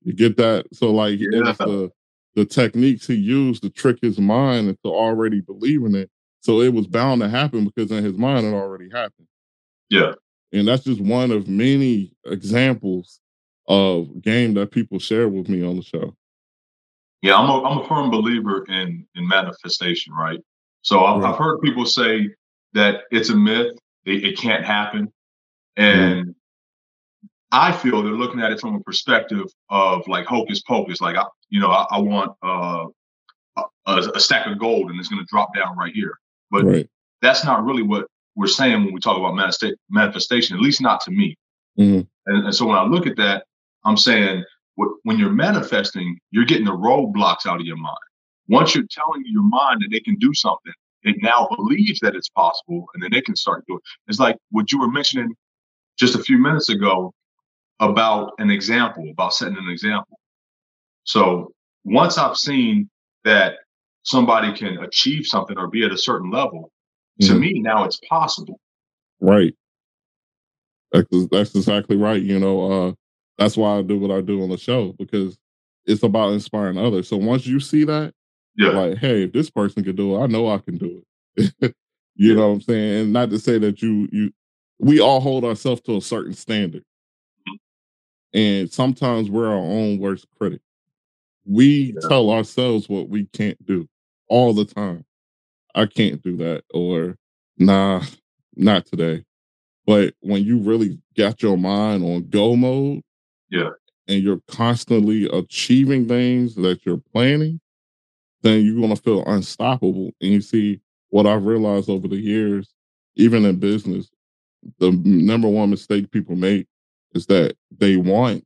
you 0.00 0.14
get 0.14 0.38
that? 0.38 0.64
So 0.72 0.90
like 0.90 1.18
yeah. 1.20 1.52
the 1.58 1.90
the 2.36 2.46
techniques 2.46 3.06
he 3.06 3.16
used 3.16 3.62
to 3.64 3.68
trick 3.68 3.98
his 4.00 4.18
mind 4.18 4.68
into 4.68 4.86
already 4.86 5.42
believing 5.42 5.94
it. 5.94 6.10
So 6.40 6.62
it 6.62 6.72
was 6.72 6.86
bound 6.86 7.20
to 7.20 7.28
happen 7.28 7.66
because 7.66 7.90
in 7.90 8.02
his 8.02 8.16
mind 8.16 8.46
it 8.46 8.54
already 8.54 8.88
happened. 8.90 9.28
Yeah. 9.90 10.12
And 10.54 10.66
that's 10.66 10.84
just 10.84 11.02
one 11.02 11.32
of 11.32 11.48
many 11.48 12.14
examples 12.24 13.20
of 13.68 14.22
game 14.22 14.54
that 14.54 14.70
people 14.70 14.98
share 14.98 15.28
with 15.28 15.50
me 15.50 15.62
on 15.62 15.76
the 15.76 15.82
show. 15.82 16.16
Yeah, 17.22 17.36
I'm 17.36 17.48
a, 17.50 17.62
I'm 17.62 17.78
a 17.78 17.88
firm 17.88 18.10
believer 18.10 18.64
in 18.66 19.06
in 19.14 19.28
manifestation, 19.28 20.14
right? 20.14 20.40
So 20.82 21.04
I've, 21.04 21.22
right. 21.22 21.30
I've 21.30 21.38
heard 21.38 21.60
people 21.60 21.84
say 21.84 22.30
that 22.72 23.02
it's 23.10 23.30
a 23.30 23.36
myth, 23.36 23.76
it, 24.06 24.24
it 24.24 24.38
can't 24.38 24.64
happen, 24.64 25.12
and 25.76 26.26
mm. 26.28 26.34
I 27.52 27.72
feel 27.72 28.02
they're 28.02 28.12
looking 28.12 28.40
at 28.40 28.52
it 28.52 28.60
from 28.60 28.76
a 28.76 28.80
perspective 28.80 29.46
of 29.68 30.06
like 30.06 30.26
hocus 30.26 30.62
pocus. 30.62 31.00
Like, 31.00 31.16
I, 31.16 31.24
you 31.48 31.60
know, 31.60 31.70
I, 31.70 31.86
I 31.90 31.98
want 31.98 32.32
uh, 32.42 32.86
a, 33.86 33.96
a, 34.14 34.20
stack 34.20 34.46
of 34.46 34.58
gold 34.58 34.90
and 34.90 34.98
it's 34.98 35.08
going 35.08 35.20
to 35.20 35.26
drop 35.28 35.54
down 35.54 35.76
right 35.76 35.92
here. 35.92 36.18
But 36.50 36.64
right. 36.64 36.88
that's 37.22 37.44
not 37.44 37.64
really 37.64 37.82
what 37.82 38.06
we're 38.36 38.46
saying 38.46 38.84
when 38.84 38.94
we 38.94 39.00
talk 39.00 39.18
about 39.18 39.34
manifestation, 39.90 40.56
at 40.56 40.62
least 40.62 40.80
not 40.80 41.00
to 41.02 41.10
me. 41.10 41.36
Mm-hmm. 41.78 42.02
And, 42.26 42.44
and, 42.46 42.54
so 42.54 42.66
when 42.66 42.76
I 42.76 42.84
look 42.84 43.06
at 43.06 43.16
that, 43.16 43.44
I'm 43.84 43.96
saying 43.96 44.44
when 45.02 45.18
you're 45.18 45.30
manifesting, 45.30 46.18
you're 46.30 46.44
getting 46.44 46.66
the 46.66 46.72
roadblocks 46.72 47.46
out 47.46 47.60
of 47.60 47.66
your 47.66 47.76
mind. 47.76 47.96
Once 48.48 48.74
you're 48.74 48.86
telling 48.90 49.22
your 49.26 49.42
mind 49.42 49.80
that 49.80 49.96
it 49.96 50.04
can 50.04 50.16
do 50.16 50.32
something, 50.34 50.72
it 51.02 51.16
now 51.20 51.48
believes 51.56 52.00
that 52.00 52.14
it's 52.14 52.28
possible 52.28 52.86
and 52.94 53.02
then 53.02 53.10
they 53.12 53.20
can 53.20 53.36
start 53.36 53.64
doing 53.66 53.78
it. 53.78 54.10
It's 54.10 54.18
like 54.18 54.36
what 54.50 54.70
you 54.72 54.78
were 54.78 54.90
mentioning 54.90 55.34
just 55.98 56.14
a 56.14 56.22
few 56.22 56.38
minutes 56.38 56.68
ago 56.68 57.12
about 57.78 58.32
an 58.38 58.50
example, 58.50 59.08
about 59.10 59.34
setting 59.34 59.56
an 59.56 59.70
example. 59.70 60.18
So 61.04 61.52
once 61.84 62.18
I've 62.18 62.36
seen 62.36 62.90
that 63.24 63.54
somebody 64.02 64.52
can 64.54 64.78
achieve 64.78 65.26
something 65.26 65.56
or 65.58 65.68
be 65.68 65.84
at 65.84 65.92
a 65.92 65.98
certain 65.98 66.30
level, 66.30 66.70
mm-hmm. 67.20 67.32
to 67.32 67.38
me 67.38 67.60
now 67.60 67.84
it's 67.84 67.98
possible. 68.08 68.60
Right. 69.20 69.54
That's, 70.92 71.08
that's 71.30 71.54
exactly 71.54 71.96
right. 71.96 72.20
You 72.20 72.38
know, 72.38 72.88
uh, 72.88 72.92
that's 73.40 73.56
why 73.56 73.78
I 73.78 73.82
do 73.82 73.98
what 73.98 74.10
I 74.10 74.20
do 74.20 74.42
on 74.42 74.50
the 74.50 74.58
show 74.58 74.92
because 74.98 75.38
it's 75.86 76.02
about 76.02 76.34
inspiring 76.34 76.76
others. 76.76 77.08
So 77.08 77.16
once 77.16 77.46
you 77.46 77.58
see 77.58 77.84
that, 77.84 78.12
yeah. 78.54 78.68
like, 78.68 78.98
hey, 78.98 79.24
if 79.24 79.32
this 79.32 79.48
person 79.48 79.82
can 79.82 79.96
do 79.96 80.14
it, 80.14 80.22
I 80.22 80.26
know 80.26 80.48
I 80.48 80.58
can 80.58 80.76
do 80.76 81.02
it. 81.36 81.52
you 82.16 82.28
yeah. 82.28 82.34
know 82.34 82.48
what 82.48 82.54
I'm 82.54 82.60
saying? 82.60 83.00
And 83.00 83.12
not 83.14 83.30
to 83.30 83.38
say 83.38 83.56
that 83.58 83.80
you 83.80 84.08
you 84.12 84.30
we 84.78 85.00
all 85.00 85.20
hold 85.20 85.44
ourselves 85.44 85.80
to 85.82 85.96
a 85.96 86.02
certain 86.02 86.34
standard. 86.34 86.84
Mm-hmm. 87.48 88.38
And 88.38 88.72
sometimes 88.72 89.30
we're 89.30 89.48
our 89.48 89.54
own 89.54 89.98
worst 89.98 90.26
critic. 90.38 90.60
We 91.46 91.94
yeah. 91.94 92.08
tell 92.08 92.30
ourselves 92.30 92.90
what 92.90 93.08
we 93.08 93.24
can't 93.32 93.64
do 93.64 93.88
all 94.28 94.52
the 94.52 94.66
time. 94.66 95.06
I 95.74 95.86
can't 95.86 96.22
do 96.22 96.36
that, 96.36 96.64
or 96.74 97.16
nah, 97.56 98.02
not 98.54 98.84
today. 98.84 99.24
But 99.86 100.14
when 100.20 100.44
you 100.44 100.58
really 100.58 100.98
got 101.16 101.42
your 101.42 101.56
mind 101.56 102.04
on 102.04 102.28
go 102.28 102.54
mode, 102.54 103.00
yeah, 103.50 103.70
and 104.08 104.22
you're 104.22 104.40
constantly 104.48 105.28
achieving 105.30 106.08
things 106.08 106.54
that 106.56 106.84
you're 106.84 107.02
planning, 107.12 107.60
then 108.42 108.64
you're 108.64 108.80
gonna 108.80 108.96
feel 108.96 109.24
unstoppable. 109.26 110.10
And 110.20 110.32
you 110.32 110.40
see 110.40 110.80
what 111.10 111.26
I've 111.26 111.46
realized 111.46 111.90
over 111.90 112.08
the 112.08 112.16
years, 112.16 112.72
even 113.16 113.44
in 113.44 113.56
business, 113.58 114.10
the 114.78 114.92
number 115.04 115.48
one 115.48 115.70
mistake 115.70 116.10
people 116.10 116.36
make 116.36 116.66
is 117.14 117.26
that 117.26 117.56
they 117.76 117.96
want, 117.96 118.44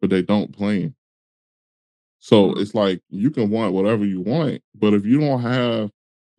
but 0.00 0.10
they 0.10 0.22
don't 0.22 0.52
plan. 0.52 0.94
So 2.18 2.48
mm-hmm. 2.48 2.60
it's 2.60 2.74
like 2.74 3.00
you 3.08 3.30
can 3.30 3.50
want 3.50 3.72
whatever 3.72 4.04
you 4.04 4.20
want, 4.20 4.62
but 4.74 4.94
if 4.94 5.04
you 5.04 5.20
don't 5.20 5.42
have 5.42 5.90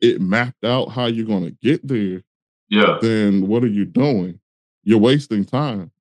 it 0.01 0.21
mapped 0.21 0.63
out 0.63 0.89
how 0.89 1.05
you're 1.05 1.25
going 1.25 1.45
to 1.45 1.57
get 1.61 1.87
there, 1.87 2.21
yeah, 2.69 2.97
then 3.01 3.47
what 3.47 3.63
are 3.63 3.67
you 3.67 3.85
doing? 3.85 4.39
You're 4.83 4.99
wasting 4.99 5.45
time. 5.45 5.91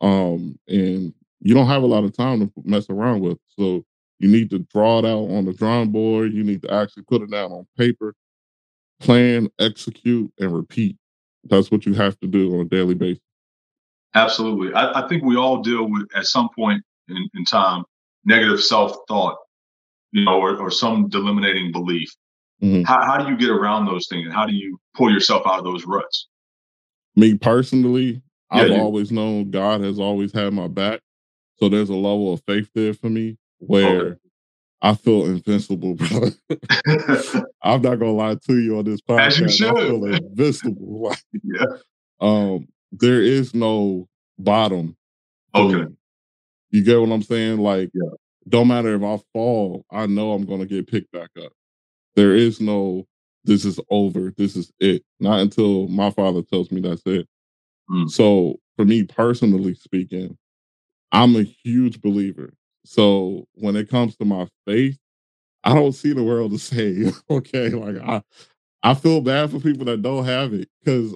Um, 0.00 0.58
and 0.68 1.12
you 1.40 1.54
don't 1.54 1.66
have 1.66 1.82
a 1.82 1.86
lot 1.86 2.04
of 2.04 2.16
time 2.16 2.40
to 2.40 2.52
mess 2.64 2.88
around 2.88 3.20
with. 3.20 3.38
So 3.58 3.84
you 4.18 4.28
need 4.28 4.50
to 4.50 4.60
draw 4.60 4.98
it 4.98 5.04
out 5.04 5.30
on 5.30 5.46
the 5.46 5.52
drawing 5.52 5.90
board. 5.90 6.32
You 6.32 6.44
need 6.44 6.62
to 6.62 6.72
actually 6.72 7.04
put 7.04 7.22
it 7.22 7.30
down 7.30 7.52
on 7.52 7.66
paper, 7.76 8.14
plan, 9.00 9.48
execute, 9.58 10.32
and 10.38 10.54
repeat. 10.54 10.96
That's 11.44 11.70
what 11.70 11.86
you 11.86 11.94
have 11.94 12.18
to 12.20 12.26
do 12.26 12.54
on 12.54 12.60
a 12.60 12.64
daily 12.68 12.94
basis. 12.94 13.22
Absolutely. 14.14 14.74
I, 14.74 15.04
I 15.04 15.08
think 15.08 15.22
we 15.22 15.36
all 15.36 15.62
deal 15.62 15.88
with 15.88 16.08
at 16.14 16.26
some 16.26 16.48
point 16.54 16.82
in, 17.08 17.28
in 17.34 17.44
time 17.44 17.84
negative 18.24 18.62
self 18.62 18.94
thought, 19.08 19.38
you 20.12 20.24
know, 20.24 20.38
or, 20.40 20.56
or 20.58 20.70
some 20.70 21.08
delimiting 21.08 21.72
belief. 21.72 22.10
Mm-hmm. 22.62 22.82
How, 22.82 23.02
how 23.04 23.18
do 23.18 23.30
you 23.30 23.38
get 23.38 23.48
around 23.48 23.86
those 23.86 24.06
things 24.08 24.26
and 24.26 24.34
how 24.34 24.44
do 24.44 24.52
you 24.52 24.78
pull 24.94 25.10
yourself 25.10 25.42
out 25.46 25.58
of 25.58 25.64
those 25.64 25.86
ruts? 25.86 26.28
Me 27.16 27.36
personally, 27.38 28.20
yeah, 28.52 28.62
I've 28.62 28.80
always 28.80 29.12
known 29.12 29.50
God 29.50 29.80
has 29.82 29.98
always 29.98 30.32
had 30.32 30.52
my 30.52 30.68
back. 30.68 31.00
So 31.58 31.68
there's 31.68 31.90
a 31.90 31.94
level 31.94 32.32
of 32.32 32.42
faith 32.46 32.70
there 32.74 32.94
for 32.94 33.10
me 33.10 33.36
where 33.58 34.00
okay. 34.00 34.18
I 34.82 34.94
feel 34.94 35.26
invincible, 35.26 35.94
bro. 35.96 36.30
I'm 37.62 37.82
not 37.82 37.98
gonna 37.98 38.12
lie 38.12 38.36
to 38.46 38.58
you 38.58 38.78
on 38.78 38.84
this 38.84 39.00
podcast. 39.02 39.26
As 39.26 39.40
you 39.40 39.48
should. 39.50 39.76
I 39.76 39.86
feel 39.86 40.04
invincible. 40.04 41.16
yeah. 41.42 41.64
Um, 42.20 42.68
there 42.92 43.22
is 43.22 43.54
no 43.54 44.08
bottom. 44.38 44.96
Okay. 45.54 45.92
You 46.70 46.84
get 46.84 47.00
what 47.00 47.10
I'm 47.10 47.22
saying? 47.22 47.58
Like, 47.58 47.90
yeah. 47.92 48.10
don't 48.48 48.68
matter 48.68 48.94
if 48.94 49.02
I 49.02 49.18
fall, 49.32 49.84
I 49.90 50.06
know 50.06 50.32
I'm 50.32 50.46
gonna 50.46 50.66
get 50.66 50.86
picked 50.86 51.12
back 51.12 51.30
up. 51.42 51.52
There 52.16 52.34
is 52.34 52.60
no 52.60 53.06
this 53.44 53.64
is 53.64 53.80
over. 53.90 54.32
This 54.36 54.56
is 54.56 54.72
it. 54.80 55.02
Not 55.18 55.40
until 55.40 55.88
my 55.88 56.10
father 56.10 56.42
tells 56.42 56.70
me 56.70 56.80
that's 56.80 57.02
it. 57.06 57.26
Mm. 57.90 58.10
So 58.10 58.56
for 58.76 58.84
me 58.84 59.04
personally 59.04 59.74
speaking, 59.74 60.36
I'm 61.12 61.36
a 61.36 61.42
huge 61.42 62.00
believer. 62.00 62.52
So 62.84 63.46
when 63.54 63.76
it 63.76 63.88
comes 63.90 64.16
to 64.16 64.24
my 64.24 64.48
faith, 64.66 64.98
I 65.64 65.74
don't 65.74 65.92
see 65.92 66.12
the 66.12 66.22
world 66.24 66.52
the 66.52 66.58
same. 66.58 67.12
okay, 67.30 67.70
like 67.70 67.96
I, 68.02 68.22
I 68.82 68.94
feel 68.94 69.20
bad 69.20 69.50
for 69.50 69.60
people 69.60 69.84
that 69.86 70.02
don't 70.02 70.24
have 70.24 70.54
it 70.54 70.68
because 70.84 71.14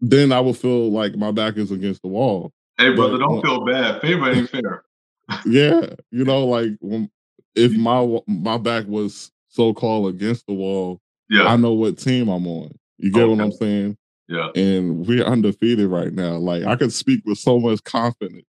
then 0.00 0.32
I 0.32 0.40
will 0.40 0.54
feel 0.54 0.90
like 0.90 1.14
my 1.16 1.30
back 1.30 1.56
is 1.56 1.70
against 1.70 2.02
the 2.02 2.08
wall. 2.08 2.52
Hey, 2.78 2.94
brother, 2.94 3.12
But 3.12 3.18
don't 3.18 3.32
when- 3.34 3.42
feel 3.42 3.64
bad. 3.64 4.00
Favor 4.00 4.30
ain't 4.32 4.50
fair. 4.50 4.84
yeah, 5.46 5.86
you 6.10 6.24
know, 6.24 6.44
like 6.46 6.70
when, 6.80 7.10
if 7.54 7.72
my 7.72 8.20
my 8.26 8.58
back 8.58 8.86
was 8.86 9.30
so 9.48 9.72
called 9.74 10.08
against 10.14 10.46
the 10.46 10.52
wall, 10.54 11.00
Yeah, 11.30 11.44
I 11.46 11.56
know 11.56 11.72
what 11.72 11.98
team 11.98 12.28
I'm 12.28 12.46
on. 12.46 12.72
You 12.98 13.12
get 13.12 13.28
what 13.28 13.40
I'm 13.40 13.52
saying? 13.52 13.96
Yeah, 14.28 14.48
And 14.54 15.06
we're 15.06 15.24
undefeated 15.24 15.88
right 15.88 16.12
now. 16.12 16.36
Like 16.36 16.64
I 16.64 16.76
can 16.76 16.90
speak 16.90 17.22
with 17.24 17.38
so 17.38 17.58
much 17.60 17.82
confidence 17.84 18.44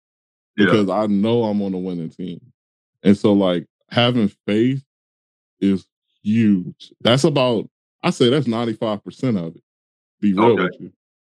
yeah. 0.57 0.67
because 0.67 0.89
I 0.89 1.07
know 1.07 1.45
I'm 1.45 1.61
on 1.63 1.73
the 1.73 1.79
winning 1.79 2.11
team. 2.11 2.41
And 3.03 3.17
so 3.17 3.33
like 3.33 3.67
having 3.91 4.29
faith 4.47 4.83
is 5.61 5.87
huge. 6.23 6.93
That's 7.01 7.25
about 7.25 7.69
I 8.03 8.11
say 8.11 8.31
that's 8.31 8.47
95% 8.47 9.03
of 9.39 9.57
it. 9.57 9.63
Be 10.21 10.33
real 10.33 10.53
Okay. 10.53 10.63
with 10.63 10.81
you. 10.81 10.93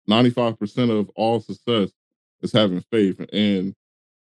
95% 0.10 1.00
of 1.00 1.10
all 1.16 1.40
success 1.40 1.92
is 2.42 2.52
having 2.52 2.82
faith. 2.92 3.20
And 3.34 3.76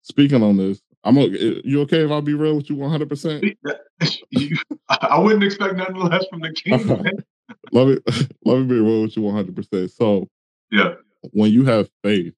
speaking 0.03 0.43
on 0.43 0.57
this, 0.57 0.81
I'm 1.03 1.19
okay. 1.19 1.59
Eh, 1.59 1.61
you 1.65 1.81
okay 1.83 2.05
if 2.05 2.11
I 2.11 2.21
be 2.21 2.35
real 2.35 2.57
with 2.57 2.71
you 2.71 2.77
100%? 2.77 3.57
I 4.89 5.19
wouldn't 5.19 5.45
expect 5.45 5.77
nothing 5.77 5.97
less 5.97 6.25
from 6.31 6.41
the 6.41 6.53
king. 6.55 7.25
Let 7.73 7.87
me 7.89 7.99
let 8.45 8.59
me 8.61 8.65
be 8.67 8.81
real 8.81 9.03
with 9.03 9.17
you 9.17 9.23
100%. 9.23 9.91
So 9.91 10.29
Yeah, 10.71 10.95
when 11.33 11.53
you 11.53 11.65
have 11.65 11.89
faith 12.03 12.35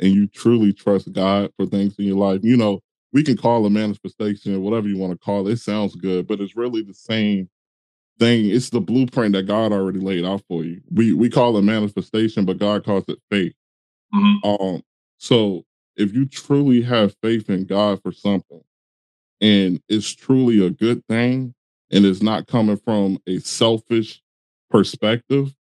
and 0.00 0.12
you 0.12 0.26
truly 0.28 0.72
trust 0.72 1.12
God 1.12 1.50
for 1.56 1.66
things 1.66 1.96
in 1.98 2.06
your 2.06 2.18
life, 2.18 2.40
you 2.44 2.56
know, 2.56 2.80
we 3.12 3.22
can 3.22 3.36
call 3.36 3.64
a 3.66 3.70
manifestation, 3.70 4.54
or 4.54 4.60
whatever 4.60 4.88
you 4.88 4.98
want 4.98 5.12
to 5.12 5.18
call 5.18 5.48
it. 5.48 5.52
It 5.52 5.60
sounds 5.60 5.96
good, 5.96 6.26
but 6.26 6.40
it's 6.40 6.56
really 6.56 6.82
the 6.82 6.94
same 6.94 7.48
thing. 8.18 8.50
It's 8.50 8.70
the 8.70 8.80
blueprint 8.80 9.34
that 9.34 9.44
God 9.44 9.72
already 9.72 10.00
laid 10.00 10.24
out 10.24 10.42
for 10.48 10.64
you. 10.64 10.80
We 10.92 11.12
we 11.12 11.30
call 11.30 11.56
it 11.56 11.62
manifestation, 11.62 12.44
but 12.44 12.58
God 12.58 12.84
calls 12.84 13.04
it 13.08 13.18
faith. 13.30 13.54
Mhm. 14.14 14.60
Um, 14.76 14.82
so 15.18 15.64
if 15.96 16.14
you 16.14 16.26
truly 16.26 16.82
have 16.82 17.16
faith 17.22 17.50
in 17.50 17.64
God 17.64 18.02
for 18.02 18.12
something 18.12 18.62
and 19.40 19.80
it's 19.88 20.10
truly 20.14 20.64
a 20.64 20.70
good 20.70 21.04
thing 21.08 21.54
and 21.90 22.06
it's 22.06 22.22
not 22.22 22.46
coming 22.48 22.76
from 22.78 23.18
a 23.26 23.38
selfish 23.40 24.22
perspective, 24.70 25.54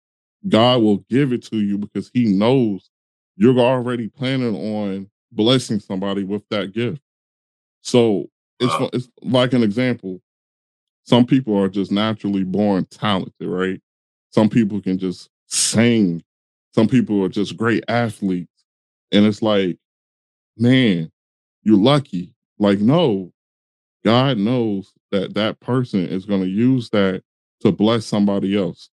God 0.49 0.83
will 0.83 0.99
give 1.09 1.33
it 1.33 1.43
to 1.47 1.57
you 1.57 1.79
because 1.79 2.11
He 2.13 2.27
knows 2.27 2.91
you're 3.37 3.59
already 3.59 4.09
planning 4.09 4.55
on 4.55 5.11
blessing 5.33 5.81
somebody 5.81 6.25
with 6.25 6.43
that 6.51 6.73
gift. 6.73 7.03
So 7.81 8.29
it's 8.61 8.75
it's 8.95 9.09
like 9.23 9.53
an 9.53 9.63
example. 9.63 10.21
Some 11.05 11.27
people 11.27 11.59
are 11.59 11.69
just 11.69 11.93
naturally 11.93 12.45
born 12.45 12.87
talented, 12.87 13.47
right? 13.47 13.81
Some 14.31 14.49
people 14.49 14.81
can 14.81 14.99
just 14.99 15.29
sing. 15.47 16.23
Some 16.75 16.89
people 16.89 17.23
are 17.23 17.29
just 17.29 17.57
great 17.57 17.85
athletes. 17.89 18.65
And 19.13 19.27
it's 19.27 19.43
like, 19.43 19.79
man, 20.57 21.11
you're 21.63 21.79
lucky. 21.79 22.35
Like, 22.59 22.81
no, 22.81 23.33
God 24.05 24.39
knows 24.39 24.93
that 25.13 25.35
that 25.35 25.61
person 25.61 26.01
is 26.07 26.25
going 26.25 26.41
to 26.41 26.49
use 26.49 26.91
that 26.91 27.23
to 27.61 27.73
bless 27.73 28.07
somebody 28.07 28.57
else. 28.57 28.91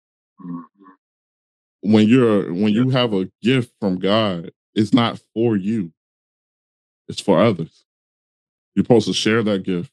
When 1.81 2.09
you're 2.09 2.53
when 2.53 2.73
you 2.73 2.91
have 2.91 3.13
a 3.13 3.31
gift 3.43 3.73
from 3.81 3.99
God, 3.99 4.51
it's 4.75 4.95
not 4.95 5.21
for 5.35 5.57
you. 5.57 5.93
It's 7.09 7.21
for 7.21 7.41
others. 7.41 7.85
You're 8.75 8.85
supposed 8.85 9.07
to 9.07 9.13
share 9.13 9.43
that 9.43 9.63
gift 9.63 9.91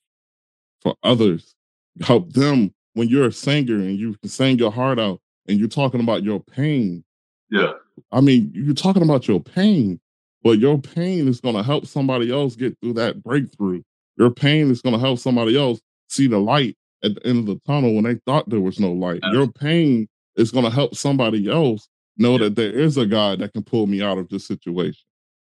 for 0.82 0.95
others. 1.04 1.54
Help 2.01 2.32
them 2.34 2.73
when 2.93 3.10
you're 3.10 3.27
a 3.27 3.32
singer 3.32 3.75
and 3.75 3.97
you 3.97 4.15
can 4.21 4.30
sing 4.30 4.58
your 4.58 4.71
heart 4.71 4.99
out 4.99 5.19
and 5.47 5.60
you're 5.60 5.67
talking 5.67 6.01
about 6.01 6.23
your 6.23 6.39
pain. 6.39 7.04
yeah, 7.49 7.73
I 8.12 8.21
mean, 8.21 8.51
you're 8.54 8.73
talking 8.73 9.04
about 9.04 9.27
your 9.27 9.39
pain, 9.39 9.99
but 10.43 10.60
your 10.60 10.80
pain 10.80 11.27
is 11.27 11.41
going 11.41 11.56
to 11.56 11.63
help 11.63 11.86
somebody 11.86 12.32
else 12.32 12.56
get 12.56 12.77
through 12.82 12.93
that 12.93 13.21
breakthrough. 13.23 13.82
Your 14.17 14.32
pain 14.32 14.71
is 14.71 14.82
going 14.82 14.93
to 14.93 14.99
help 14.99 15.19
somebody 15.19 15.58
else 15.58 15.82
see 16.10 16.27
the 16.27 16.39
light 16.39 16.75
at 17.04 17.15
the 17.15 17.27
end 17.27 17.39
of 17.39 17.45
the 17.47 17.62
tunnel 17.65 17.93
when 17.95 18.04
they 18.04 18.15
thought 18.25 18.49
there 18.49 18.62
was 18.62 18.80
no 18.80 18.91
light. 18.91 19.21
Your 19.32 19.47
pain 19.47 20.08
is 20.36 20.52
going 20.52 20.65
to 20.65 20.72
help 20.72 20.96
somebody 20.96 21.50
else 21.50 21.88
know 22.17 22.38
that 22.38 22.56
there 22.56 22.72
is 22.72 22.98
a 22.98 23.06
God 23.06 23.39
that 23.39 23.54
can 23.54 23.63
pull 23.63 23.88
me 23.88 24.02
out 24.02 24.17
of 24.17 24.30
this 24.30 24.46
situation 24.46 25.04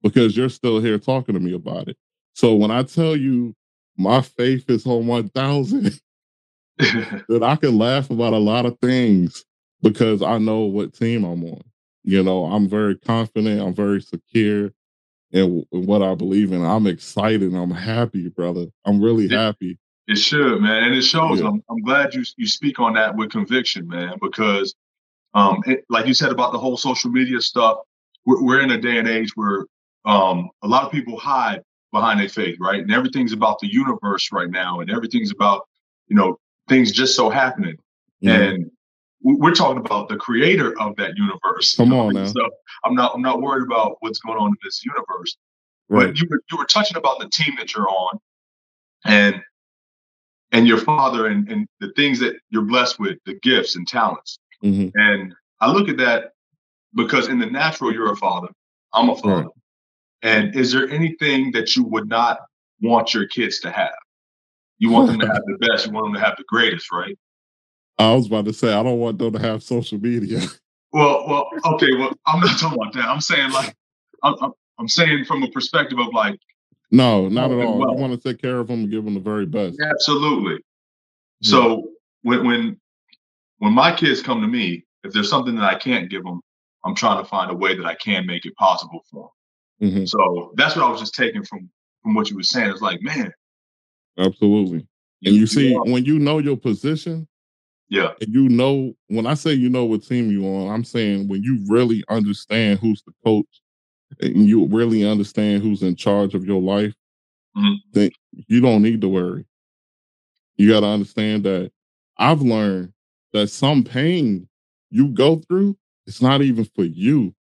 because 0.02 0.36
you're 0.36 0.48
still 0.48 0.80
here 0.80 0.98
talking 0.98 1.34
to 1.34 1.40
me 1.40 1.54
about 1.54 1.88
it. 1.88 1.96
So 2.34 2.54
when 2.54 2.70
I 2.70 2.82
tell 2.82 3.16
you 3.16 3.54
my 3.96 4.20
faith 4.20 4.68
is 4.70 4.86
on 4.86 5.06
1000, 5.06 6.00
that 6.78 7.42
I 7.42 7.56
can 7.56 7.76
laugh 7.76 8.08
about 8.08 8.34
a 8.34 8.38
lot 8.38 8.64
of 8.64 8.78
things 8.80 9.44
because 9.82 10.22
I 10.22 10.38
know 10.38 10.60
what 10.60 10.94
team 10.94 11.24
I'm 11.24 11.42
on. 11.44 11.62
You 12.04 12.22
know, 12.22 12.44
I'm 12.44 12.68
very 12.68 12.96
confident, 12.96 13.60
I'm 13.60 13.74
very 13.74 14.00
secure 14.00 14.70
in, 15.32 15.66
in 15.72 15.86
what 15.86 16.02
I 16.02 16.14
believe 16.14 16.52
in. 16.52 16.64
I'm 16.64 16.86
excited, 16.86 17.52
I'm 17.52 17.72
happy, 17.72 18.28
brother. 18.28 18.66
I'm 18.84 19.02
really 19.02 19.28
happy. 19.28 19.78
It 20.08 20.16
should, 20.16 20.60
man, 20.60 20.84
and 20.84 20.94
it 20.94 21.02
shows. 21.02 21.40
Yeah. 21.40 21.48
I'm, 21.48 21.62
I'm 21.70 21.82
glad 21.82 22.14
you 22.14 22.24
you 22.36 22.46
speak 22.48 22.80
on 22.80 22.94
that 22.94 23.14
with 23.16 23.30
conviction, 23.30 23.86
man, 23.86 24.14
because, 24.20 24.74
um, 25.34 25.60
it, 25.66 25.84
like 25.90 26.06
you 26.06 26.14
said 26.14 26.32
about 26.32 26.52
the 26.52 26.58
whole 26.58 26.76
social 26.76 27.10
media 27.10 27.40
stuff, 27.40 27.78
we're, 28.26 28.42
we're 28.42 28.60
in 28.62 28.70
a 28.72 28.80
day 28.80 28.98
and 28.98 29.06
age 29.08 29.30
where 29.36 29.66
um 30.04 30.48
a 30.62 30.68
lot 30.68 30.82
of 30.84 30.90
people 30.90 31.16
hide 31.18 31.62
behind 31.92 32.18
their 32.20 32.28
faith, 32.28 32.56
right? 32.60 32.80
And 32.80 32.92
everything's 32.92 33.32
about 33.32 33.58
the 33.60 33.70
universe 33.72 34.30
right 34.32 34.50
now, 34.50 34.80
and 34.80 34.90
everything's 34.90 35.30
about 35.30 35.68
you 36.08 36.16
know 36.16 36.38
things 36.68 36.90
just 36.92 37.14
so 37.14 37.30
happening. 37.30 37.76
Know? 38.20 38.32
and 38.34 38.70
we- 39.22 39.34
we're 39.34 39.54
talking 39.54 39.78
about 39.84 40.08
the 40.08 40.16
creator 40.16 40.78
of 40.80 40.96
that 40.96 41.12
universe. 41.16 41.76
Come 41.76 41.92
on 41.92 42.14
now. 42.14 42.26
So 42.26 42.40
I'm 42.84 42.94
not 42.94 43.12
I'm 43.14 43.22
not 43.22 43.40
worried 43.42 43.64
about 43.64 43.96
what's 44.00 44.18
going 44.20 44.38
on 44.38 44.48
in 44.48 44.56
this 44.64 44.82
universe. 44.84 45.36
right. 45.88 46.06
But 46.08 46.18
you 46.20 46.26
were 46.30 46.40
you 46.50 46.56
were 46.56 46.64
touching 46.66 46.96
about 46.96 47.18
the 47.20 47.28
team 47.28 47.54
that 47.58 47.74
you're 47.74 47.88
on, 47.88 48.18
and 49.04 49.42
and 50.52 50.66
your 50.66 50.78
father 50.78 51.26
and 51.26 51.48
and 51.50 51.66
the 51.80 51.92
things 51.96 52.18
that 52.20 52.36
you're 52.50 52.62
blessed 52.62 52.98
with, 52.98 53.18
the 53.26 53.38
gifts 53.40 53.76
and 53.76 53.86
talents. 53.86 54.38
Mhm. 54.64 54.92
And 54.94 55.34
I 55.60 55.70
look 55.70 55.88
at 55.88 55.96
that 55.98 56.32
because 56.94 57.28
in 57.28 57.38
the 57.38 57.46
natural 57.46 57.92
you're 57.92 58.12
a 58.12 58.16
father, 58.16 58.48
I'm 58.92 59.10
a 59.10 59.16
father. 59.16 59.42
Right. 59.42 59.46
And 60.22 60.54
is 60.56 60.72
there 60.72 60.88
anything 60.88 61.52
that 61.52 61.76
you 61.76 61.84
would 61.84 62.08
not 62.08 62.38
want 62.80 63.14
your 63.14 63.26
kids 63.28 63.60
to 63.60 63.70
have? 63.70 63.94
You 64.78 64.90
want 64.90 65.08
them 65.08 65.20
to 65.20 65.26
have 65.26 65.42
the 65.46 65.58
best. 65.68 65.86
You 65.86 65.92
want 65.92 66.06
them 66.06 66.14
to 66.14 66.20
have 66.20 66.36
the 66.36 66.44
greatest, 66.48 66.90
right? 66.92 67.16
I 67.98 68.14
was 68.14 68.26
about 68.26 68.44
to 68.46 68.52
say 68.52 68.72
I 68.72 68.82
don't 68.82 68.98
want 68.98 69.18
them 69.18 69.32
to 69.32 69.38
have 69.38 69.62
social 69.62 69.98
media. 69.98 70.40
Well, 70.92 71.26
well, 71.28 71.50
okay. 71.74 71.94
Well, 71.96 72.12
I'm 72.26 72.40
not 72.40 72.58
talking 72.58 72.78
about 72.80 72.94
that. 72.94 73.04
I'm 73.04 73.20
saying 73.20 73.50
like, 73.50 73.74
I'm, 74.22 74.34
I'm, 74.40 74.52
I'm 74.78 74.88
saying 74.88 75.24
from 75.24 75.42
a 75.42 75.50
perspective 75.50 75.98
of 75.98 76.08
like, 76.14 76.38
no, 76.90 77.28
not 77.28 77.50
at 77.50 77.58
Oh, 77.58 77.66
all. 77.66 77.78
well. 77.78 77.90
You 77.94 77.96
want 78.00 78.20
to 78.20 78.28
take 78.32 78.40
care 78.40 78.58
of 78.58 78.68
them 78.68 78.80
and 78.80 78.90
give 78.90 79.04
them 79.04 79.14
the 79.14 79.20
very 79.20 79.46
best. 79.46 79.78
absolutely. 79.80 80.58
So 81.42 81.88
when 82.22 82.46
when 82.46 82.80
when 83.58 83.72
my 83.72 83.94
kids 83.94 84.22
come 84.22 84.40
to 84.40 84.46
me, 84.48 84.84
if 85.04 85.12
there's 85.12 85.30
something 85.30 85.54
that 85.56 85.64
I 85.64 85.78
can't 85.78 86.08
give 86.10 86.24
them, 86.24 86.40
I'm 86.84 86.94
trying 86.94 87.22
to 87.22 87.28
find 87.28 87.50
a 87.50 87.54
way 87.54 87.76
that 87.76 87.84
I 87.86 87.94
can 87.96 88.26
make 88.26 88.44
it 88.46 88.54
possible 88.56 89.00
for 89.10 89.30
them. 89.80 89.90
Mhm. 89.90 90.08
So 90.08 90.52
that's 90.56 90.74
what 90.76 90.84
I 90.84 90.90
was 90.90 91.00
just 91.00 91.14
taking 91.14 91.44
from 91.44 91.70
from 92.02 92.14
what 92.14 92.30
you 92.30 92.36
were 92.36 92.42
saying. 92.42 92.70
It's 92.70 92.80
like, 92.82 93.00
man, 93.02 93.32
Absolutely. 94.18 94.86
And 95.24 95.34
you 95.34 95.46
see, 95.46 95.74
are- 95.74 95.84
when 95.84 96.04
you 96.04 96.18
know 96.18 96.38
your 96.38 96.56
position, 96.56 97.26
yeah, 97.88 98.12
and 98.20 98.32
you 98.32 98.48
know 98.48 98.94
when 99.08 99.26
I 99.26 99.34
say 99.34 99.52
you 99.52 99.68
know 99.68 99.84
what 99.84 100.02
team 100.04 100.30
you 100.30 100.44
on, 100.46 100.72
I'm 100.72 100.84
saying 100.84 101.28
when 101.28 101.42
you 101.42 101.64
really 101.68 102.02
understand 102.08 102.78
who's 102.80 103.02
the 103.02 103.12
coach 103.24 103.46
and 104.20 104.46
you 104.46 104.66
really 104.66 105.04
understand 105.04 105.62
who's 105.62 105.82
in 105.82 105.96
charge 105.96 106.34
of 106.34 106.44
your 106.46 106.60
life, 106.60 106.94
Mhm. 107.56 107.76
then 107.92 108.10
you 108.46 108.60
don't 108.60 108.82
need 108.82 109.00
to 109.02 109.08
worry. 109.08 109.44
You 110.56 110.68
got 110.70 110.80
to 110.80 110.86
understand 110.86 111.44
that 111.44 111.72
I've 112.16 112.42
learned 112.42 112.92
that 113.32 113.48
some 113.48 113.84
pain 113.84 114.48
you 114.90 115.08
go 115.08 115.36
through, 115.36 115.76
it's 116.06 116.22
not 116.22 116.42
even 116.42 116.64
for 116.64 116.84
you. 116.84 117.34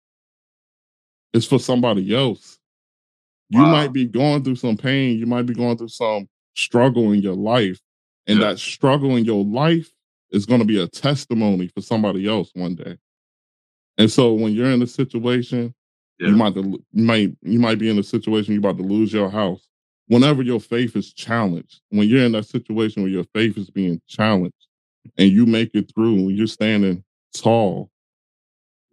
It's 1.34 1.46
for 1.46 1.60
somebody 1.60 2.14
else. 2.14 2.60
You 3.50 3.62
Wow. 3.64 3.72
might 3.72 3.94
be 3.94 4.06
going 4.06 4.44
through 4.44 4.58
some 4.58 4.78
pain, 4.78 5.18
you 5.18 5.26
might 5.26 5.46
be 5.46 5.54
going 5.54 5.78
through 5.78 5.88
some 5.90 6.28
struggle 6.56 7.12
in 7.14 7.22
your 7.22 7.36
life, 7.36 7.80
and 8.28 8.40
Yeah. 8.40 8.50
that 8.50 8.60
struggle 8.60 9.16
in 9.16 9.24
your 9.26 9.46
life 9.46 9.94
is 10.32 10.46
going 10.46 10.60
to 10.60 10.66
be 10.66 10.80
a 10.80 10.88
testimony 10.88 11.68
for 11.68 11.82
somebody 11.82 12.28
else 12.28 12.52
one 12.54 12.76
day. 12.76 12.98
And 13.98 14.12
so 14.12 14.34
when 14.34 14.54
you're 14.54 14.72
in 14.72 14.82
a 14.82 14.88
situation, 14.88 15.74
Yeah. 16.20 16.30
you 16.30 16.36
might 16.36 16.56
you 16.56 16.84
might 16.94 17.38
you 17.42 17.60
might 17.60 17.80
be 17.80 17.90
in 17.90 18.00
a 18.00 18.04
situation 18.04 18.54
you're 18.54 18.60
about 18.60 18.78
to 18.78 18.84
lose 18.84 19.14
your 19.14 19.30
house. 19.30 19.68
Whenever 20.08 20.42
your 20.42 20.60
faith 20.60 20.96
is 20.96 21.14
challenged, 21.14 21.82
when 21.90 22.08
you're 22.08 22.24
in 22.24 22.32
that 22.32 22.46
situation 22.46 23.04
where 23.04 23.12
your 23.12 23.26
faith 23.34 23.58
is 23.58 23.70
being 23.70 24.02
challenged, 24.08 24.68
and 25.18 25.30
you 25.30 25.46
make 25.46 25.72
it 25.74 25.92
through 25.94 26.16
and 26.16 26.38
you're 26.38 26.48
standing 26.48 27.04
tall, 27.36 27.90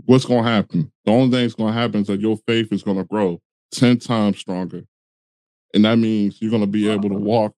what's 0.07 0.25
gonna 0.25 0.49
happen? 0.49 0.91
The 1.05 1.13
only 1.13 1.31
thing 1.31 1.43
that's 1.43 1.55
gonna 1.55 1.73
happen 1.73 2.01
is 2.03 2.07
that 2.09 2.21
your 2.21 2.37
faith 2.47 2.73
is 2.73 2.83
gonna 2.83 3.05
grow 3.05 3.41
10 3.73 3.99
times 3.99 4.39
stronger. 4.39 4.85
And 5.73 5.85
that 5.85 5.97
means 5.99 6.41
you're 6.41 6.51
gonna 6.51 6.67
be 6.67 6.89
able 6.89 7.09
to 7.09 7.17
walk 7.17 7.55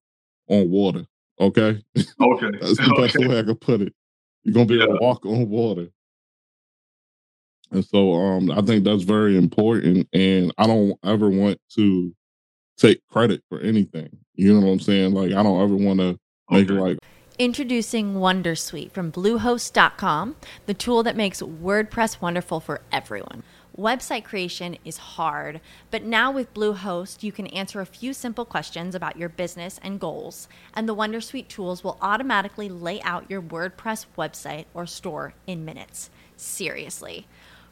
on 0.47 0.69
water. 0.69 1.05
Okay. 1.39 1.83
Okay. 2.19 2.47
That's 2.59 2.77
the 2.77 2.95
best 2.97 3.17
way 3.27 3.39
I 3.39 3.43
could 3.43 3.61
put 3.61 3.81
it. 3.81 3.93
You're 4.43 4.53
gonna 4.53 4.65
be 4.65 4.81
able 4.81 4.97
to 4.97 5.03
walk 5.03 5.25
on 5.25 5.49
water. 5.49 5.87
And 7.71 7.85
so 7.85 8.13
um 8.13 8.51
I 8.51 8.61
think 8.61 8.83
that's 8.83 9.03
very 9.03 9.37
important. 9.37 10.07
And 10.13 10.53
I 10.57 10.67
don't 10.67 10.97
ever 11.03 11.29
want 11.29 11.59
to 11.75 12.13
take 12.77 13.05
credit 13.07 13.43
for 13.49 13.59
anything. 13.59 14.09
You 14.33 14.53
know 14.53 14.65
what 14.65 14.73
I'm 14.73 14.79
saying? 14.79 15.13
Like 15.13 15.31
I 15.31 15.43
don't 15.43 15.61
ever 15.61 15.75
want 15.75 15.99
to 15.99 16.19
make 16.49 16.69
it 16.69 16.73
like, 16.73 16.97
Introducing 17.39 18.15
Wondersuite 18.15 18.91
from 18.91 19.11
Bluehost.com, 19.11 20.37
the 20.65 20.73
tool 20.73 21.03
that 21.03 21.15
makes 21.15 21.39
WordPress 21.39 22.19
wonderful 22.19 22.59
for 22.59 22.81
everyone. 22.91 23.43
Website 23.77 24.23
creation 24.23 24.75
is 24.83 24.97
hard, 24.97 25.61
but 25.91 26.01
now 26.01 26.31
with 26.31 26.51
Bluehost, 26.55 27.21
you 27.21 27.31
can 27.31 27.45
answer 27.47 27.79
a 27.79 27.85
few 27.85 28.11
simple 28.11 28.43
questions 28.43 28.95
about 28.95 29.17
your 29.17 29.29
business 29.29 29.79
and 29.83 29.99
goals, 29.99 30.47
and 30.73 30.89
the 30.89 30.95
Wondersuite 30.95 31.47
tools 31.47 31.83
will 31.83 31.99
automatically 32.01 32.69
lay 32.69 32.99
out 33.03 33.29
your 33.29 33.43
WordPress 33.43 34.07
website 34.17 34.65
or 34.73 34.87
store 34.87 35.35
in 35.45 35.63
minutes. 35.63 36.09
Seriously. 36.37 37.27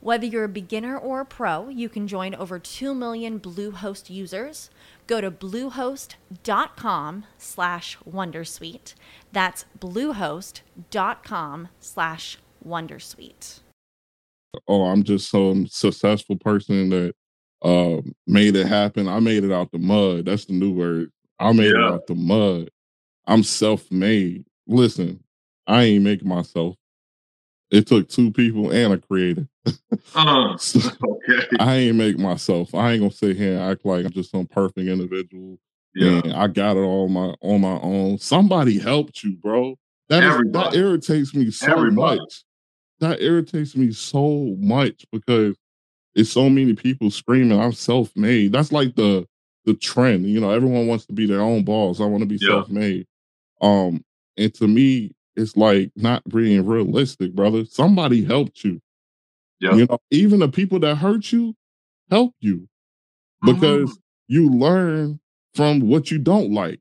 Whether 0.00 0.26
you're 0.26 0.44
a 0.44 0.48
beginner 0.48 0.96
or 0.96 1.20
a 1.20 1.24
pro, 1.24 1.68
you 1.68 1.88
can 1.88 2.06
join 2.06 2.34
over 2.34 2.58
2 2.58 2.94
million 2.94 3.40
Bluehost 3.40 4.10
users. 4.10 4.70
Go 5.06 5.20
to 5.20 5.30
bluehost.com 5.30 7.24
slash 7.36 7.98
wondersuite. 8.08 8.94
That's 9.32 9.64
bluehost.com 9.78 11.68
slash 11.80 12.38
wondersuite. 12.66 13.60
oh, 14.68 14.84
I'm 14.86 15.02
just 15.02 15.30
some 15.30 15.66
successful 15.66 16.36
person 16.36 16.90
that 16.90 17.14
uh, 17.62 18.00
made 18.26 18.56
it 18.56 18.66
happen. 18.66 19.08
I 19.08 19.20
made 19.20 19.44
it 19.44 19.52
out 19.52 19.72
the 19.72 19.78
mud. 19.78 20.26
That's 20.26 20.44
the 20.46 20.52
new 20.54 20.72
word. 20.72 21.10
I 21.38 21.52
made 21.52 21.70
it 21.70 21.76
out 21.76 22.06
the 22.06 22.14
mud. 22.14 22.70
I'm 23.26 23.42
self-made. 23.42 24.44
Listen, 24.66 25.22
I 25.66 25.84
ain't 25.84 26.04
making 26.04 26.28
myself. 26.28 26.76
It 27.70 27.86
took 27.86 28.08
two 28.08 28.30
people 28.32 28.70
and 28.70 28.94
a 28.94 28.98
creator. 28.98 29.46
Uh, 30.14 30.56
So, 30.58 30.80
okay. 30.80 31.46
I 31.60 31.74
ain't 31.76 31.96
make 31.96 32.18
myself. 32.18 32.74
I 32.74 32.92
ain't 32.92 33.00
gonna 33.00 33.12
sit 33.12 33.36
here 33.36 33.52
and 33.52 33.70
act 33.70 33.84
like 33.84 34.04
I'm 34.04 34.10
just 34.12 34.30
some 34.30 34.46
perfect 34.46 34.88
individual. 34.88 35.58
Yeah. 35.94 36.20
I 36.34 36.46
got 36.46 36.76
it 36.76 36.80
all 36.80 37.08
my 37.08 37.34
on 37.40 37.60
my 37.60 37.78
own. 37.80 38.18
Somebody 38.18 38.78
helped 38.78 39.22
you, 39.22 39.36
bro. 39.36 39.76
That 40.08 40.24
is, 40.24 40.52
that 40.52 40.74
irritates 40.74 41.34
me 41.34 41.50
so 41.50 41.72
Everybody. 41.72 42.18
much. 42.20 42.44
That 43.00 43.20
irritates 43.20 43.76
me 43.76 43.92
so 43.92 44.56
much 44.58 45.04
because 45.12 45.56
it's 46.14 46.30
so 46.32 46.48
many 46.48 46.74
people 46.74 47.10
screaming, 47.10 47.60
I'm 47.60 47.72
self-made. 47.72 48.52
That's 48.52 48.72
like 48.72 48.94
the 48.96 49.26
the 49.64 49.74
trend. 49.74 50.26
You 50.26 50.40
know, 50.40 50.50
everyone 50.50 50.86
wants 50.86 51.06
to 51.06 51.12
be 51.12 51.26
their 51.26 51.40
own 51.42 51.62
boss. 51.64 52.00
I 52.00 52.04
want 52.06 52.22
to 52.22 52.26
be 52.26 52.38
Yeah. 52.40 52.48
self-made. 52.48 53.06
Um, 53.60 54.02
and 54.36 54.52
to 54.54 54.66
me, 54.66 55.12
it's 55.38 55.56
like 55.56 55.92
not 55.96 56.24
being 56.28 56.66
realistic, 56.66 57.34
brother. 57.34 57.64
Somebody 57.66 58.24
helped 58.24 58.64
you. 58.64 58.82
Yeah. 59.60 59.74
You 59.76 59.86
know, 59.86 59.98
even 60.10 60.40
the 60.40 60.48
people 60.48 60.80
that 60.80 60.96
hurt 60.96 61.32
you 61.32 61.54
help 62.10 62.34
you 62.40 62.68
because 63.44 63.90
Mhm. 63.92 63.98
you 64.28 64.50
learn 64.50 65.20
from 65.54 65.80
what 65.80 66.10
you 66.10 66.18
don't 66.18 66.52
like. 66.52 66.80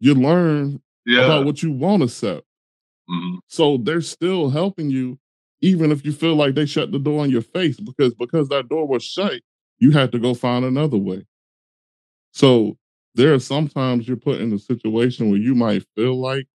You 0.00 0.14
learn 0.14 0.82
yeah. 1.06 1.24
about 1.26 1.46
what 1.46 1.62
you 1.62 1.72
want 1.72 2.00
to 2.00 2.06
accept. 2.06 2.46
Mhm. 3.10 3.38
So 3.48 3.78
they're 3.78 4.00
still 4.02 4.50
helping 4.50 4.90
you, 4.90 5.18
even 5.62 5.92
if 5.92 6.04
you 6.06 6.12
feel 6.12 6.36
like 6.36 6.54
they 6.56 6.66
shut 6.66 6.92
the 6.92 6.98
door 7.00 7.24
in 7.24 7.30
your 7.32 7.42
face, 7.42 7.80
because 7.80 8.14
because 8.14 8.48
that 8.50 8.68
door 8.68 8.86
was 8.88 9.04
shut, 9.04 9.40
you 9.80 9.92
had 9.92 10.12
to 10.12 10.18
go 10.20 10.34
find 10.34 10.64
another 10.64 10.98
way. 10.98 11.24
So 12.32 12.76
there 13.14 13.34
are 13.34 13.38
sometimes 13.38 14.08
you're 14.08 14.16
put 14.16 14.40
in 14.40 14.52
a 14.52 14.58
situation 14.58 15.30
where 15.30 15.38
you 15.40 15.54
might 15.54 15.84
feel 15.96 16.18
like, 16.20 16.46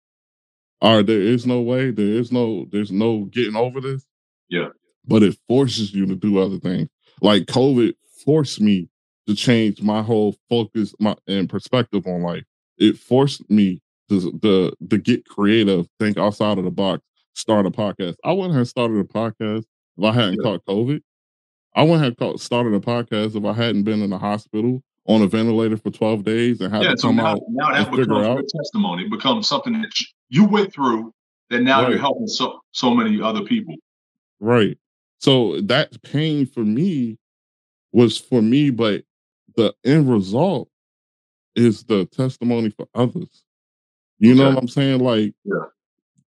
all 0.82 0.98
right, 0.98 1.06
there 1.06 1.22
is 1.22 1.46
no 1.46 1.62
way, 1.62 1.92
there 1.92 2.06
is 2.06 2.32
no, 2.32 2.66
there's 2.72 2.92
no 2.92 3.26
getting 3.26 3.56
over 3.56 3.82
this. 3.82 4.06
Yeah. 4.50 4.70
But 5.06 5.24
it 5.24 5.38
forces 5.48 5.94
you 5.94 6.06
to 6.06 6.16
do 6.16 6.40
other 6.40 6.58
things. 6.60 6.90
Like 7.22 7.44
COVID 7.46 7.94
forced 8.26 8.62
me 8.62 8.90
to 9.28 9.36
change 9.36 9.82
my 9.82 10.02
whole 10.02 10.36
focus 10.50 10.94
my 11.00 11.16
and 11.28 11.50
perspective 11.50 12.06
on 12.06 12.22
life. 12.22 12.44
It 12.78 12.98
forced 12.98 13.50
me 13.50 13.82
to, 14.10 14.32
to, 14.42 14.74
to 14.90 14.98
get 14.98 15.26
creative, 15.26 15.88
think 16.00 16.18
outside 16.18 16.58
of 16.58 16.63
the 16.63 16.72
box, 16.72 17.04
start 17.34 17.66
a 17.66 17.72
podcast. 17.72 18.16
I 18.24 18.32
wouldn't 18.34 18.56
have 18.56 18.68
started 18.68 18.98
a 19.00 19.04
podcast 19.04 19.66
if 19.98 20.04
I 20.04 20.12
hadn't 20.12 20.36
Yeah. 20.36 20.44
caught 20.44 20.66
COVID. 20.66 21.02
I 21.76 21.84
wouldn't 21.84 22.04
have 22.04 22.18
caught, 22.18 22.40
started 22.40 22.74
a 22.74 22.80
podcast 22.80 23.36
if 23.36 23.44
I 23.46 23.54
hadn't 23.54 23.84
been 23.84 24.02
in 24.02 24.10
the 24.12 24.18
hospital 24.18 24.82
on 25.08 25.22
a 25.22 25.28
ventilator 25.28 25.78
for 25.78 25.89
12 25.89 26.24
days 26.24 26.62
and 26.62 26.74
had 26.74 26.84
Yeah. 26.84 26.91
to 26.91 26.98
So 26.98 27.08
come 27.08 27.15
now, 27.17 27.34
out. 27.34 27.41
now 27.50 27.72
that 27.72 27.89
becomes 27.91 28.08
your 28.08 28.26
out. 28.26 28.43
testimony. 28.56 29.04
It 29.06 29.12
becomes 29.12 29.48
something 29.48 29.74
that 29.82 29.91
you 30.30 30.46
went 30.46 30.74
through 30.74 31.13
that 31.50 31.62
now 31.62 31.88
you're 31.88 31.98
helping 31.98 32.28
so 32.28 32.60
so 32.72 32.93
many 32.93 33.22
other 33.22 33.41
people. 33.43 33.76
Right. 34.39 34.78
So 35.20 35.62
that 35.62 36.02
pain 36.04 36.46
for 36.46 36.60
me 36.63 37.17
was 37.93 38.17
for 38.17 38.41
me, 38.41 38.70
but 38.70 39.04
the 39.56 39.74
end 39.86 40.12
result 40.12 40.70
is 41.56 41.84
the 41.86 42.06
testimony 42.06 42.70
for 42.70 42.88
others. 42.93 43.43
You 44.20 44.36
know 44.36 44.50
what 44.50 44.58
I'm 44.58 44.67
saying? 44.67 45.00
Like, 45.00 45.34
Yeah. 45.46 45.56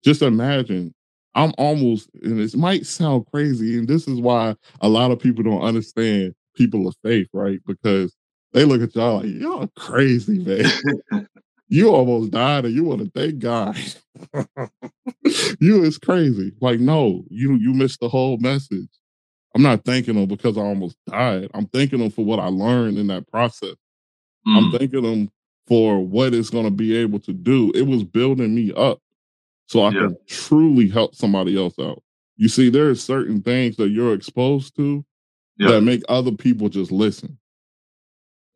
just 0.04 0.22
imagine. 0.22 0.94
I'm 1.34 1.52
almost, 1.58 2.08
and 2.22 2.40
it 2.40 2.56
might 2.56 2.86
sound 2.86 3.26
crazy, 3.26 3.78
and 3.78 3.86
this 3.86 4.08
is 4.08 4.20
why 4.20 4.56
a 4.80 4.88
lot 4.88 5.10
of 5.10 5.18
people 5.18 5.44
don't 5.44 5.62
understand 5.62 6.34
people 6.54 6.88
of 6.88 6.96
faith, 7.02 7.28
right? 7.32 7.60
Because 7.66 8.16
they 8.52 8.64
look 8.64 8.82
at 8.82 8.94
y'all 8.94 9.18
like, 9.18 9.26
y'all 9.26 9.66
crazy, 9.76 10.38
man. 10.38 10.64
you 11.68 11.90
almost 11.90 12.30
died 12.30 12.64
and 12.64 12.74
you 12.74 12.84
want 12.84 13.00
to 13.02 13.10
thank 13.14 13.38
God. 13.38 13.76
you 15.60 15.82
is 15.84 15.98
crazy. 15.98 16.52
Like, 16.60 16.80
no, 16.80 17.24
you 17.30 17.56
you 17.56 17.72
missed 17.74 18.00
the 18.00 18.08
whole 18.08 18.38
message. 18.38 18.88
I'm 19.54 19.62
not 19.62 19.84
thanking 19.84 20.14
them 20.14 20.26
because 20.26 20.56
I 20.56 20.62
almost 20.62 20.96
died. 21.06 21.50
I'm 21.54 21.66
thanking 21.66 21.98
them 21.98 22.10
for 22.10 22.24
what 22.24 22.38
I 22.38 22.46
learned 22.48 22.98
in 22.98 23.06
that 23.08 23.26
process. 23.28 23.74
I'm 24.46 24.70
Mm. 24.70 24.78
thanking 24.78 25.02
them 25.02 25.30
for 25.66 26.00
what 26.00 26.32
it's 26.34 26.50
going 26.50 26.64
to 26.64 26.70
be 26.70 26.96
able 26.96 27.18
to 27.20 27.32
do. 27.32 27.70
It 27.74 27.82
was 27.82 28.04
building 28.04 28.54
me 28.54 28.72
up 28.72 29.00
so 29.66 29.82
I 29.84 29.90
Yeah. 29.92 30.00
can 30.00 30.16
truly 30.26 30.88
help 30.88 31.14
somebody 31.14 31.56
else 31.56 31.78
out. 31.78 32.02
You 32.36 32.48
see, 32.48 32.70
there 32.70 32.88
are 32.88 32.94
certain 32.94 33.42
things 33.42 33.76
that 33.76 33.90
you're 33.90 34.14
exposed 34.14 34.76
to 34.76 35.04
Yeah. 35.58 35.72
that 35.72 35.80
make 35.82 36.02
other 36.08 36.32
people 36.32 36.68
just 36.68 36.92
listen. 36.92 37.38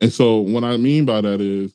And 0.02 0.12
so, 0.12 0.38
what 0.38 0.64
I 0.64 0.76
mean 0.76 1.04
by 1.06 1.20
that 1.20 1.40
is, 1.40 1.72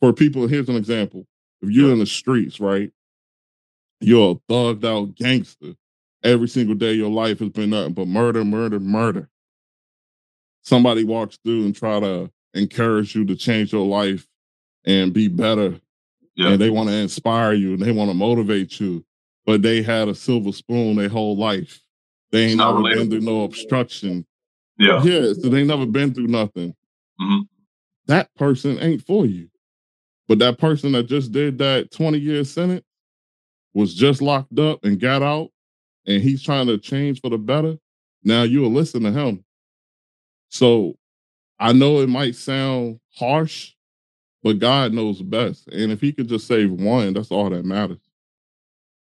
for 0.00 0.12
people, 0.12 0.48
here's 0.48 0.68
an 0.68 0.74
example. 0.76 1.26
If 1.62 1.70
you're 1.70 1.86
Yeah. 1.86 1.92
in 1.94 1.98
the 2.00 2.06
streets, 2.06 2.58
right, 2.60 2.90
you're 4.00 4.32
a 4.32 4.52
thugged 4.52 4.84
out 4.84 5.14
gangster. 5.14 5.74
Every 6.24 6.48
single 6.48 6.74
day, 6.74 6.94
your 6.94 7.08
life 7.10 7.38
has 7.38 7.50
been 7.50 7.70
nothing 7.70 7.94
but 7.94 8.08
murder, 8.08 8.44
murder, 8.44 8.80
murder. 8.80 9.30
Somebody 10.64 11.04
walks 11.04 11.38
through 11.44 11.64
and 11.66 11.74
try 11.74 12.00
to 12.00 12.30
encourage 12.54 13.14
you 13.14 13.24
to 13.26 13.36
change 13.36 13.72
your 13.72 13.86
life 13.86 14.26
and 14.84 15.12
be 15.12 15.28
better 15.28 15.80
Yeah. 16.34 16.50
and 16.50 16.60
they 16.60 16.70
want 16.70 16.88
to 16.88 16.94
inspire 16.96 17.52
you 17.52 17.74
and 17.74 17.82
they 17.82 17.92
want 17.92 18.10
to 18.10 18.14
motivate 18.14 18.80
you, 18.80 19.04
but 19.46 19.62
they 19.62 19.82
had 19.82 20.08
a 20.08 20.14
silver 20.16 20.50
spoon 20.52 20.96
their 20.96 21.08
whole 21.08 21.36
life. 21.36 21.80
They 22.32 22.46
ain't 22.46 22.58
never 22.58 22.82
been 22.82 23.08
through 23.08 23.20
no 23.20 23.44
obstruction. 23.44 24.26
Yeah. 24.78 25.02
Yeah, 25.04 25.32
so 25.32 25.48
they 25.48 25.64
never 25.64 25.86
been 25.86 26.12
through 26.12 26.26
nothing. 26.28 26.74
Mhm. 27.20 27.48
That 28.06 28.34
person 28.36 28.78
ain't 28.80 29.02
for 29.04 29.26
you. 29.26 29.48
But 30.28 30.38
that 30.40 30.58
person 30.58 30.92
that 30.92 31.04
just 31.04 31.32
did 31.32 31.58
that 31.58 31.90
20 31.92 32.18
year 32.18 32.44
sentence 32.44 32.84
was 33.74 33.94
just 33.94 34.22
locked 34.22 34.58
up 34.58 34.84
and 34.84 35.00
got 35.00 35.22
out 35.22 35.50
and 36.06 36.22
he's 36.22 36.42
trying 36.42 36.66
to 36.68 36.78
change 36.78 37.20
for 37.20 37.30
the 37.30 37.38
better. 37.38 37.78
Now 38.24 38.42
you'll 38.44 38.72
listen 38.72 39.02
to 39.04 39.12
him. 39.12 39.44
So 40.50 40.96
I 41.60 41.72
know 41.72 42.00
it 42.00 42.08
might 42.08 42.36
sound 42.36 43.00
harsh, 43.14 43.72
but 44.42 44.58
God 44.58 44.92
knows 44.94 45.22
best. 45.22 45.68
And 45.68 45.92
if 45.92 46.00
he 46.00 46.12
could 46.12 46.28
just 46.28 46.46
save 46.46 46.72
one, 46.72 47.14
that's 47.14 47.30
all 47.30 47.50
that 47.50 47.64
matters. 47.64 48.00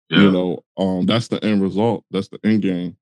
Yeah. 0.10 0.22
You 0.22 0.32
know, 0.32 0.60
um, 0.78 1.06
that's 1.06 1.28
the 1.30 1.44
end 1.44 1.62
result. 1.62 2.04
That's 2.12 2.28
the 2.30 2.40
end 2.44 2.62
game. 2.62 2.98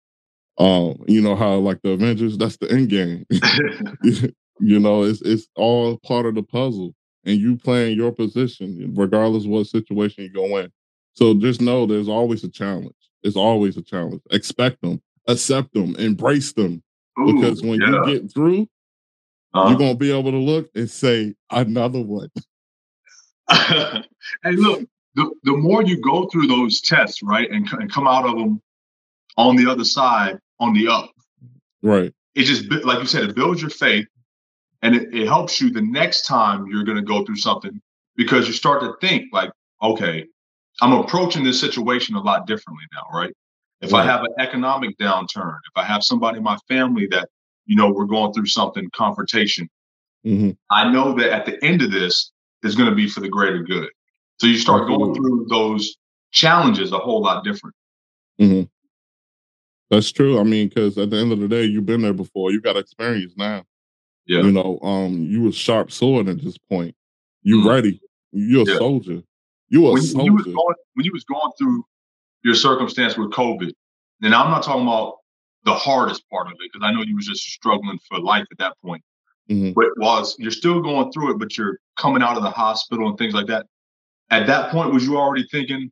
Um, 0.58 1.04
you 1.08 1.22
know 1.22 1.36
how 1.36 1.56
like 1.58 1.82
the 1.84 1.91
Avengers, 1.91 2.38
that's 2.38 2.58
the 2.58 2.72
end 2.72 2.89
game. 2.89 3.26
you 4.62 4.80
know, 4.80 5.03
it's 5.03 5.22
it's 5.22 5.47
all 5.55 5.97
part 5.97 6.26
of 6.26 6.36
the 6.36 6.43
puzzle, 6.43 6.93
and 7.26 7.39
you 7.39 7.57
playing 7.57 7.97
your 7.97 8.12
position 8.12 8.93
regardless 8.95 9.45
what 9.45 9.68
situation 9.68 10.24
you 10.24 10.30
go 10.32 10.57
in. 10.57 10.72
So 11.14 11.34
just 11.34 11.62
know 11.62 11.86
there's 11.86 12.09
always 12.09 12.43
a 12.43 12.49
challenge. 12.49 12.95
It's 13.24 13.36
always 13.36 13.78
a 13.78 13.82
challenge. 13.82 14.22
Expect 14.32 14.82
them, 14.82 15.01
accept 15.28 15.74
them, 15.74 15.95
embrace 15.97 16.53
them, 16.53 16.82
Ooh, 17.20 17.34
because 17.34 17.62
when 17.62 17.80
yeah. 17.82 17.89
you 17.89 18.05
get 18.05 18.34
through, 18.34 18.68
uh-huh. 19.53 19.70
you're 19.70 19.80
gonna 19.80 19.95
be 19.95 20.12
able 20.12 20.32
to 20.32 20.38
look 20.38 20.70
and 20.76 20.89
say 20.89 21.36
another 21.49 22.01
one. 22.01 22.30
hey, 23.51 24.03
look, 24.51 24.88
the, 25.16 25.30
the 25.43 25.57
more 25.57 25.84
you 25.84 25.99
go 26.01 26.28
through 26.28 26.47
those 26.47 26.82
tests, 26.82 27.22
right, 27.22 27.49
and, 27.51 27.68
and 27.74 27.91
come 27.91 28.07
out 28.07 28.26
of 28.26 28.38
them 28.38 28.62
on 29.38 29.55
the 29.55 29.70
other 29.70 29.84
side, 29.84 30.38
on 30.59 30.74
the 30.74 30.88
up, 30.88 31.09
right? 31.82 32.14
It 32.34 32.43
just 32.43 32.72
like 32.86 32.99
you 32.99 33.07
said, 33.07 33.30
it 33.30 33.36
builds 33.36 33.62
your 33.62 33.70
faith, 33.70 34.05
and 34.82 34.96
it, 34.96 35.14
it 35.14 35.28
helps 35.28 35.62
you 35.62 35.72
the 35.72 35.82
next 35.82 36.26
time 36.26 36.68
you're 36.68 36.84
going 36.84 36.98
to 36.98 37.04
go 37.04 37.24
through 37.24 37.38
something 37.38 37.80
because 38.16 38.48
you 38.48 38.54
start 38.54 38.82
to 38.82 38.96
think 39.06 39.26
like, 39.32 39.52
okay, 39.82 40.26
I'm 40.82 40.94
approaching 40.94 41.44
this 41.44 41.60
situation 41.60 42.16
a 42.16 42.22
lot 42.22 42.48
differently 42.48 42.86
now, 42.94 43.04
right? 43.14 43.34
If 43.82 43.94
right. 43.94 44.02
I 44.02 44.06
have 44.06 44.22
an 44.22 44.34
economic 44.40 44.98
downturn, 44.98 45.56
if 45.56 45.76
I 45.76 45.84
have 45.84 46.04
somebody 46.04 46.38
in 46.38 46.44
my 46.44 46.58
family 46.68 47.08
that 47.12 47.30
you 47.66 47.76
know 47.76 47.92
we're 47.92 48.06
going 48.06 48.34
through 48.34 48.46
something 48.48 48.90
confrontation, 48.94 49.70
mm-hmm. 50.26 50.52
I 50.70 50.92
know 50.92 51.14
that 51.14 51.32
at 51.32 51.46
the 51.46 51.64
end 51.64 51.82
of 51.82 51.92
this 51.92 52.32
is 52.64 52.76
going 52.76 52.90
to 52.90 52.96
be 52.96 53.08
for 53.08 53.22
the 53.22 53.30
greater 53.30 53.64
good. 53.64 53.90
So 54.40 54.48
you 54.48 54.58
start 54.58 54.88
going 54.88 55.14
through 55.14 55.48
those 55.50 55.96
challenges 56.32 56.92
a 56.92 56.98
whole 56.98 57.22
lot 57.22 57.44
different. 57.44 57.76
Mm-hmm. 58.40 58.64
That's 59.90 60.12
true. 60.12 60.40
I 60.40 60.44
mean, 60.44 60.70
because 60.70 60.98
at 60.98 61.10
the 61.10 61.18
end 61.18 61.32
of 61.32 61.40
the 61.40 61.48
day, 61.48 61.64
you've 61.64 61.86
been 61.86 62.02
there 62.02 62.14
before. 62.14 62.52
You 62.52 62.62
got 62.62 62.78
experience 62.78 63.34
now. 63.36 63.64
Yeah. 64.26 64.41
You 64.41 64.51
know, 64.51 64.80
um, 64.82 65.24
you 65.24 65.47
a 65.47 65.51
sharp 65.51 65.91
sword 65.91 66.28
at 66.28 66.41
this 66.41 66.57
point. 66.57 66.95
You 67.43 67.57
mm-hmm. 67.57 67.69
ready. 67.69 68.01
You're 68.32 68.63
a 68.63 68.72
yeah. 68.72 68.78
soldier. 68.78 69.22
You 69.69 69.88
a 69.88 69.93
when, 69.93 70.01
soldier. 70.01 70.17
When 70.17 70.26
you, 70.26 70.34
was 70.34 70.45
going, 70.45 70.76
when 70.93 71.05
you 71.05 71.11
was 71.11 71.24
going 71.24 71.51
through 71.57 71.84
your 72.43 72.55
circumstance 72.55 73.17
with 73.17 73.32
COVID, 73.32 73.72
and 74.22 74.36
I'm 74.36 74.51
not 74.51 74.63
talking 74.63 74.84
about 74.84 75.17
the 75.63 75.74
hardest 75.74 76.24
part 76.30 76.47
of 76.47 76.53
it, 76.53 76.69
because 76.72 76.86
I 76.86 76.91
know 76.91 77.03
you 77.03 77.15
was 77.15 77.28
just 77.28 77.43
struggling 77.43 77.99
for 78.07 78.19
life 78.19 78.45
at 78.51 78.57
that 78.59 78.74
point. 78.84 79.03
Mm-hmm. 79.49 79.72
But 79.74 79.88
was 79.97 80.36
you're 80.39 80.51
still 80.51 80.82
going 80.82 81.11
through 81.11 81.32
it, 81.32 81.39
but 81.39 81.57
you're 81.57 81.80
coming 81.97 82.22
out 82.22 82.38
of 82.38 82.43
the 82.43 82.49
hospital 82.49 83.07
and 83.07 83.17
things 83.17 83.34
like 83.34 83.47
that 83.47 83.65
at 84.32 84.47
that 84.47 84.72
point, 84.72 84.93
was 84.93 85.05
you 85.05 85.17
already 85.17 85.45
thinking, 85.51 85.91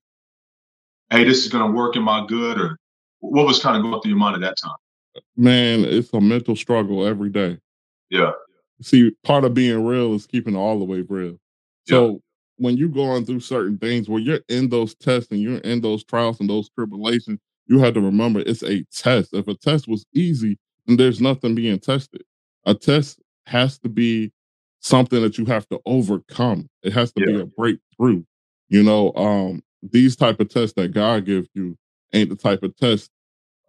hey, 1.09 1.25
this 1.25 1.45
is 1.45 1.51
going 1.51 1.69
to 1.69 1.77
work 1.77 1.95
in 1.95 2.01
my 2.01 2.25
good? 2.25 2.59
Or 2.59 2.79
what 3.19 3.45
was 3.45 3.59
kind 3.59 3.75
of 3.77 3.83
going 3.83 4.01
through 4.01 4.09
your 4.09 4.17
mind 4.17 4.35
at 4.35 4.41
that 4.41 4.55
time? 4.63 4.77
Man, 5.35 5.83
it's 5.83 6.11
a 6.13 6.21
mental 6.21 6.55
struggle 6.55 7.05
every 7.05 7.29
day. 7.29 7.57
Yeah. 8.09 8.31
See, 8.81 9.11
part 9.23 9.43
of 9.43 9.53
being 9.53 9.85
real 9.85 10.13
is 10.13 10.25
keeping 10.25 10.55
all 10.55 10.79
the 10.79 10.85
way 10.85 11.01
real. 11.07 11.37
So 11.87 12.07
yeah. 12.07 12.17
when 12.57 12.77
you're 12.77 12.89
going 12.89 13.25
through 13.25 13.41
certain 13.41 13.77
things 13.77 14.07
where 14.07 14.21
you're 14.21 14.41
in 14.47 14.69
those 14.69 14.95
tests 14.95 15.31
and 15.31 15.41
you're 15.41 15.59
in 15.59 15.81
those 15.81 16.03
trials 16.03 16.39
and 16.39 16.49
those 16.49 16.69
tribulations, 16.69 17.39
you 17.67 17.79
have 17.79 17.93
to 17.93 18.01
remember 18.01 18.39
it's 18.39 18.63
a 18.63 18.83
test. 18.91 19.33
If 19.33 19.47
a 19.47 19.53
test 19.55 19.87
was 19.87 20.05
easy, 20.13 20.57
then 20.85 20.97
there's 20.97 21.21
nothing 21.21 21.55
being 21.55 21.79
tested. 21.79 22.23
A 22.65 22.73
test 22.73 23.19
has 23.45 23.77
to 23.79 23.89
be 23.89 24.31
something 24.79 25.21
that 25.21 25.37
you 25.37 25.45
have 25.45 25.67
to 25.69 25.79
overcome. 25.85 26.67
It 26.83 26.93
has 26.93 27.11
to 27.13 27.21
yeah. 27.21 27.25
be 27.27 27.41
a 27.41 27.45
breakthrough. 27.45 28.23
You 28.69 28.83
know, 28.83 29.13
um, 29.15 29.61
these 29.83 30.15
type 30.15 30.39
of 30.39 30.49
tests 30.49 30.73
that 30.75 30.93
God 30.93 31.25
gives 31.25 31.49
you 31.53 31.77
ain't 32.13 32.29
the 32.29 32.35
type 32.35 32.63
of 32.63 32.75
test 32.77 33.09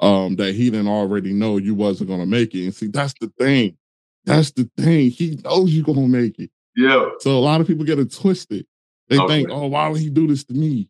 um, 0.01 0.37
that 0.37 0.55
He 0.55 0.71
didn't 0.71 0.89
already 0.89 1.33
know 1.33 1.57
you 1.57 1.75
wasn't 1.75 2.11
gonna 2.11 2.27
make 2.27 2.55
it. 2.55 2.65
And 2.65 2.75
see, 2.75 2.89
that's 2.89 3.15
the 3.21 3.33
thing. 3.39 3.77
That's 4.25 4.51
the 4.53 4.71
thing. 4.77 5.11
He 5.11 5.39
knows 5.45 5.73
you're 5.73 5.85
gonna 5.85 6.07
make 6.07 6.39
it. 6.39 6.51
Yeah. 6.77 7.11
So 7.21 7.37
a 7.37 7.41
lot 7.41 7.61
of 7.61 7.67
people 7.67 7.85
get 7.85 7.99
it 7.99 8.13
twisted. 8.15 8.67
They 9.09 9.19
okay. 9.19 9.43
think, 9.43 9.51
oh, 9.51 9.67
why 9.67 9.89
would 9.89 10.01
he 10.01 10.11
do 10.11 10.27
this 10.27 10.45
to 10.45 10.55
me? 10.55 10.89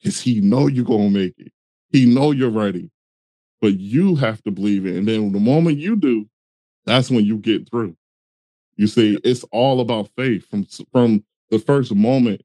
Because 0.00 0.20
he 0.20 0.40
know 0.40 0.66
you're 0.66 0.84
gonna 0.84 1.10
make 1.10 1.34
it. 1.38 1.52
He 1.90 2.06
know 2.06 2.32
you're 2.32 2.50
ready. 2.50 2.90
But 3.60 3.78
you 3.78 4.16
have 4.16 4.42
to 4.42 4.50
believe 4.50 4.86
it. 4.86 4.96
And 4.96 5.06
then 5.06 5.32
the 5.32 5.40
moment 5.40 5.78
you 5.78 5.96
do, 5.96 6.28
that's 6.84 7.10
when 7.10 7.24
you 7.24 7.38
get 7.38 7.70
through. 7.70 7.96
You 8.76 8.86
see, 8.88 9.18
it's 9.22 9.44
all 9.52 9.80
about 9.80 10.10
faith. 10.16 10.48
From 10.48 10.66
from 10.92 11.24
the 11.50 11.58
first 11.58 11.94
moment 11.94 12.42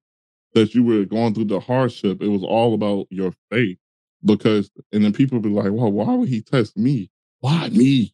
that 0.53 0.75
you 0.75 0.83
were 0.83 1.05
going 1.05 1.33
through 1.33 1.45
the 1.45 1.59
hardship, 1.59 2.21
it 2.21 2.27
was 2.27 2.43
all 2.43 2.73
about 2.73 3.07
your 3.09 3.33
faith. 3.49 3.77
Because 4.23 4.69
and 4.91 5.03
then 5.03 5.13
people 5.13 5.39
be 5.39 5.49
like, 5.49 5.71
well, 5.71 5.91
why 5.91 6.13
would 6.13 6.29
he 6.29 6.41
test 6.41 6.77
me? 6.77 7.09
Why 7.39 7.69
me? 7.69 8.13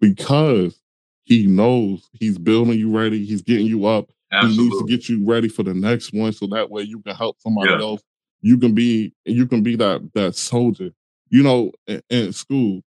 Because 0.00 0.80
he 1.28 1.46
knows 1.46 2.08
he's 2.14 2.38
building 2.38 2.78
you 2.78 2.90
ready, 2.90 3.22
he's 3.22 3.42
getting 3.42 3.66
you 3.66 3.84
up. 3.84 4.10
Absolutely. 4.32 4.62
He 4.62 4.70
needs 4.70 4.78
to 4.78 4.88
get 4.88 5.08
you 5.10 5.26
ready 5.26 5.48
for 5.48 5.62
the 5.62 5.74
next 5.74 6.14
one 6.14 6.32
so 6.32 6.46
that 6.46 6.70
way 6.70 6.82
you 6.82 7.00
can 7.00 7.14
help 7.14 7.36
somebody 7.40 7.70
yeah. 7.70 7.80
else. 7.80 8.02
You 8.40 8.56
can 8.56 8.74
be 8.74 9.12
you 9.26 9.46
can 9.46 9.62
be 9.62 9.76
that 9.76 10.10
that 10.14 10.36
soldier. 10.36 10.90
You 11.28 11.42
know, 11.42 11.72
in, 11.86 12.02
in 12.08 12.32
school, 12.32 12.80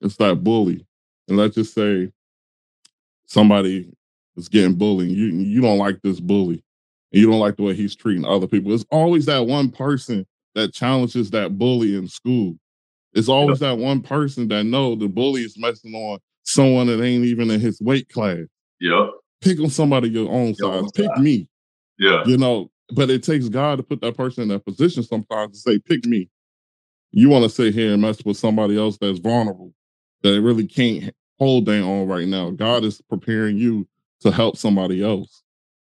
it's 0.00 0.16
that 0.16 0.42
bully. 0.42 0.84
And 1.28 1.36
let's 1.36 1.54
just 1.54 1.72
say 1.72 2.10
somebody 3.26 3.88
is 4.36 4.48
getting 4.48 4.74
bullied. 4.74 5.10
You 5.10 5.26
you 5.26 5.60
don't 5.60 5.78
like 5.78 6.02
this 6.02 6.18
bully. 6.18 6.64
And 7.12 7.20
you 7.20 7.30
don't 7.30 7.38
like 7.38 7.56
the 7.56 7.62
way 7.62 7.74
he's 7.74 7.94
treating 7.94 8.24
other 8.24 8.48
people. 8.48 8.72
It's 8.72 8.86
always 8.90 9.26
that 9.26 9.46
one 9.46 9.70
person 9.70 10.26
that 10.56 10.74
challenges 10.74 11.30
that 11.30 11.58
bully 11.58 11.96
in 11.96 12.08
school. 12.08 12.56
It's 13.12 13.28
always 13.28 13.60
that 13.60 13.78
one 13.78 14.00
person 14.00 14.48
that 14.48 14.64
know 14.64 14.96
the 14.96 15.06
bully 15.06 15.42
is 15.42 15.56
messing 15.56 15.94
on 15.94 16.18
someone 16.44 16.86
that 16.86 17.02
ain't 17.02 17.24
even 17.24 17.50
in 17.50 17.60
his 17.60 17.80
weight 17.80 18.08
class. 18.08 18.46
Yeah. 18.80 19.08
Pick 19.40 19.60
on 19.60 19.70
somebody 19.70 20.08
your 20.08 20.30
own 20.30 20.54
your 20.58 20.72
size. 20.72 20.82
Own 20.82 20.90
pick 20.92 21.10
size. 21.14 21.22
me. 21.22 21.48
Yeah. 21.98 22.22
You 22.24 22.38
know, 22.38 22.70
but 22.94 23.10
it 23.10 23.22
takes 23.22 23.48
God 23.48 23.76
to 23.76 23.82
put 23.82 24.00
that 24.02 24.16
person 24.16 24.42
in 24.42 24.48
that 24.48 24.64
position 24.64 25.02
sometimes 25.02 25.62
to 25.62 25.70
say, 25.70 25.78
pick 25.78 26.04
me. 26.06 26.28
You 27.12 27.28
want 27.28 27.44
to 27.44 27.48
sit 27.48 27.74
here 27.74 27.92
and 27.92 28.02
mess 28.02 28.24
with 28.24 28.36
somebody 28.36 28.76
else 28.76 28.98
that's 28.98 29.18
vulnerable, 29.18 29.72
that 30.22 30.40
really 30.40 30.66
can't 30.66 31.14
hold 31.38 31.66
their 31.66 31.82
own 31.82 32.08
right 32.08 32.26
now. 32.26 32.50
God 32.50 32.84
is 32.84 33.00
preparing 33.08 33.56
you 33.56 33.86
to 34.20 34.30
help 34.30 34.56
somebody 34.56 35.02
else. 35.02 35.42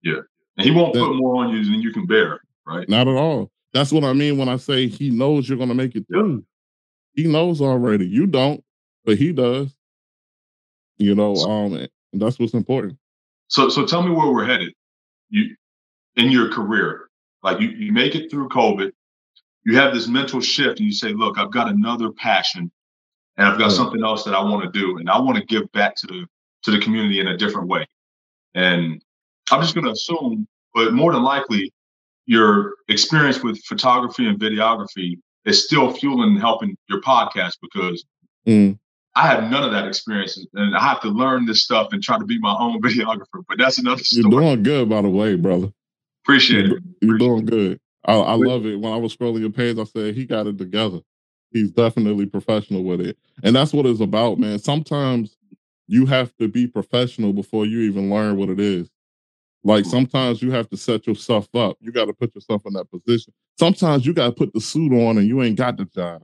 Yeah. 0.02 0.20
And 0.58 0.66
he 0.66 0.72
won't 0.72 0.94
that, 0.94 1.00
put 1.00 1.16
more 1.16 1.44
on 1.44 1.54
you 1.54 1.64
than 1.64 1.80
you 1.80 1.92
can 1.92 2.06
bear, 2.06 2.40
right? 2.66 2.88
Not 2.88 3.08
at 3.08 3.14
all. 3.14 3.50
That's 3.72 3.92
what 3.92 4.04
I 4.04 4.12
mean 4.12 4.36
when 4.36 4.48
I 4.48 4.56
say 4.56 4.86
he 4.86 5.10
knows 5.10 5.48
you're 5.48 5.58
gonna 5.58 5.74
make 5.74 5.94
it 5.96 6.06
through. 6.08 6.44
He 7.14 7.26
knows 7.26 7.60
already. 7.60 8.06
You 8.06 8.26
don't, 8.26 8.62
but 9.04 9.16
he 9.16 9.32
does. 9.32 9.74
You 11.02 11.14
know, 11.14 11.34
um, 11.34 11.86
that's 12.12 12.38
what's 12.38 12.54
important. 12.54 12.98
So 13.48 13.68
so 13.68 13.84
tell 13.86 14.02
me 14.02 14.10
where 14.10 14.30
we're 14.30 14.46
headed. 14.46 14.72
You 15.30 15.54
in 16.16 16.30
your 16.30 16.50
career. 16.50 17.08
Like 17.42 17.60
you, 17.60 17.68
you 17.68 17.92
make 17.92 18.14
it 18.14 18.30
through 18.30 18.48
COVID, 18.50 18.92
you 19.64 19.76
have 19.76 19.94
this 19.94 20.06
mental 20.06 20.40
shift 20.40 20.78
and 20.78 20.86
you 20.86 20.92
say, 20.92 21.12
look, 21.12 21.38
I've 21.38 21.50
got 21.50 21.68
another 21.68 22.10
passion 22.12 22.70
and 23.36 23.46
I've 23.46 23.58
got 23.58 23.70
yeah. 23.70 23.76
something 23.76 24.04
else 24.04 24.24
that 24.24 24.34
I 24.34 24.42
want 24.42 24.62
to 24.62 24.78
do, 24.78 24.98
and 24.98 25.08
I 25.08 25.18
want 25.18 25.38
to 25.38 25.44
give 25.44 25.70
back 25.72 25.96
to 25.96 26.06
the 26.06 26.26
to 26.64 26.70
the 26.70 26.78
community 26.78 27.18
in 27.18 27.28
a 27.28 27.36
different 27.36 27.68
way. 27.68 27.86
And 28.54 29.02
I'm 29.50 29.60
just 29.60 29.74
going 29.74 29.86
to 29.86 29.92
assume, 29.92 30.46
but 30.74 30.92
more 30.92 31.12
than 31.12 31.22
likely, 31.22 31.72
your 32.26 32.74
experience 32.88 33.42
with 33.42 33.58
photography 33.64 34.26
and 34.26 34.38
videography 34.38 35.18
is 35.44 35.64
still 35.64 35.92
fueling 35.92 36.32
and 36.32 36.40
helping 36.40 36.76
your 36.88 37.00
podcast 37.00 37.54
because 37.60 38.04
mm. 38.46 38.78
I 39.14 39.26
have 39.26 39.50
none 39.50 39.62
of 39.62 39.72
that 39.72 39.86
experience, 39.86 40.42
and 40.54 40.74
I 40.74 40.80
have 40.80 41.00
to 41.02 41.08
learn 41.08 41.44
this 41.46 41.62
stuff 41.62 41.88
and 41.92 42.02
try 42.02 42.18
to 42.18 42.24
be 42.24 42.38
my 42.38 42.56
own 42.58 42.80
videographer. 42.82 43.44
But 43.48 43.58
that's 43.58 43.78
another 43.78 44.02
story. 44.02 44.30
You're 44.30 44.40
doing 44.40 44.62
good, 44.62 44.88
by 44.88 45.02
the 45.02 45.10
way, 45.10 45.36
brother. 45.36 45.72
Appreciate 46.24 46.66
you're, 46.66 46.76
it. 46.78 46.82
You're 47.00 47.18
doing 47.18 47.44
good. 47.44 47.78
I, 48.04 48.14
I 48.14 48.34
love 48.34 48.66
it. 48.66 48.80
When 48.80 48.92
I 48.92 48.96
was 48.96 49.16
scrolling 49.16 49.40
your 49.40 49.50
page, 49.50 49.78
I 49.78 49.84
said 49.84 50.14
he 50.14 50.24
got 50.24 50.46
it 50.46 50.58
together 50.58 51.00
he's 51.52 51.70
definitely 51.70 52.26
professional 52.26 52.82
with 52.82 53.00
it. 53.00 53.16
And 53.42 53.54
that's 53.54 53.72
what 53.72 53.86
it's 53.86 54.00
about, 54.00 54.38
man. 54.38 54.58
Sometimes 54.58 55.36
you 55.86 56.06
have 56.06 56.34
to 56.38 56.48
be 56.48 56.66
professional 56.66 57.32
before 57.32 57.66
you 57.66 57.80
even 57.80 58.10
learn 58.10 58.36
what 58.36 58.48
it 58.48 58.58
is. 58.58 58.88
Like 59.64 59.84
sometimes 59.84 60.42
you 60.42 60.50
have 60.50 60.68
to 60.70 60.76
set 60.76 61.06
yourself 61.06 61.48
up. 61.54 61.76
You 61.80 61.92
got 61.92 62.06
to 62.06 62.12
put 62.12 62.34
yourself 62.34 62.62
in 62.66 62.72
that 62.72 62.90
position. 62.90 63.32
Sometimes 63.58 64.04
you 64.04 64.12
got 64.12 64.26
to 64.26 64.32
put 64.32 64.52
the 64.52 64.60
suit 64.60 64.92
on 64.92 65.18
and 65.18 65.28
you 65.28 65.40
ain't 65.42 65.56
got 65.56 65.76
the 65.76 65.84
job. 65.84 66.22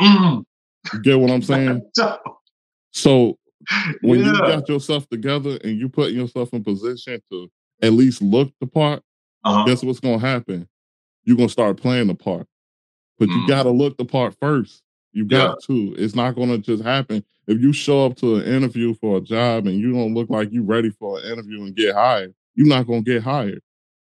Mm. 0.00 0.44
You 0.92 1.02
get 1.02 1.20
what 1.20 1.30
I'm 1.30 1.42
saying? 1.42 1.82
so 2.92 3.38
when 4.00 4.20
yeah. 4.20 4.26
you 4.26 4.38
got 4.38 4.68
yourself 4.68 5.08
together 5.08 5.58
and 5.62 5.78
you 5.78 5.88
put 5.88 6.12
yourself 6.12 6.52
in 6.52 6.64
position 6.64 7.20
to 7.30 7.50
at 7.82 7.92
least 7.92 8.22
look 8.22 8.52
the 8.60 8.66
part, 8.66 9.02
uh-huh. 9.44 9.64
guess 9.64 9.82
what's 9.82 10.00
going 10.00 10.20
to 10.20 10.26
happen? 10.26 10.68
You're 11.24 11.36
going 11.36 11.48
to 11.48 11.52
start 11.52 11.76
playing 11.76 12.08
the 12.08 12.14
part 12.14 12.46
but 13.22 13.28
mm. 13.28 13.36
you 13.40 13.46
got 13.46 13.62
to 13.62 13.70
look 13.70 13.96
the 13.96 14.04
part 14.04 14.34
first. 14.40 14.82
You 15.12 15.24
got 15.24 15.58
yeah. 15.60 15.66
to. 15.74 15.94
It's 15.96 16.16
not 16.16 16.34
going 16.34 16.48
to 16.48 16.58
just 16.58 16.82
happen. 16.82 17.24
If 17.46 17.60
you 17.60 17.72
show 17.72 18.04
up 18.04 18.16
to 18.16 18.36
an 18.36 18.42
interview 18.42 18.94
for 18.94 19.18
a 19.18 19.20
job 19.20 19.68
and 19.68 19.78
you 19.78 19.92
don't 19.92 20.12
look 20.12 20.28
like 20.28 20.48
you're 20.50 20.64
ready 20.64 20.90
for 20.90 21.20
an 21.20 21.26
interview 21.26 21.62
and 21.62 21.76
get 21.76 21.94
hired, 21.94 22.34
you're 22.56 22.66
not 22.66 22.88
going 22.88 23.04
to 23.04 23.12
get 23.12 23.22
hired. 23.22 23.60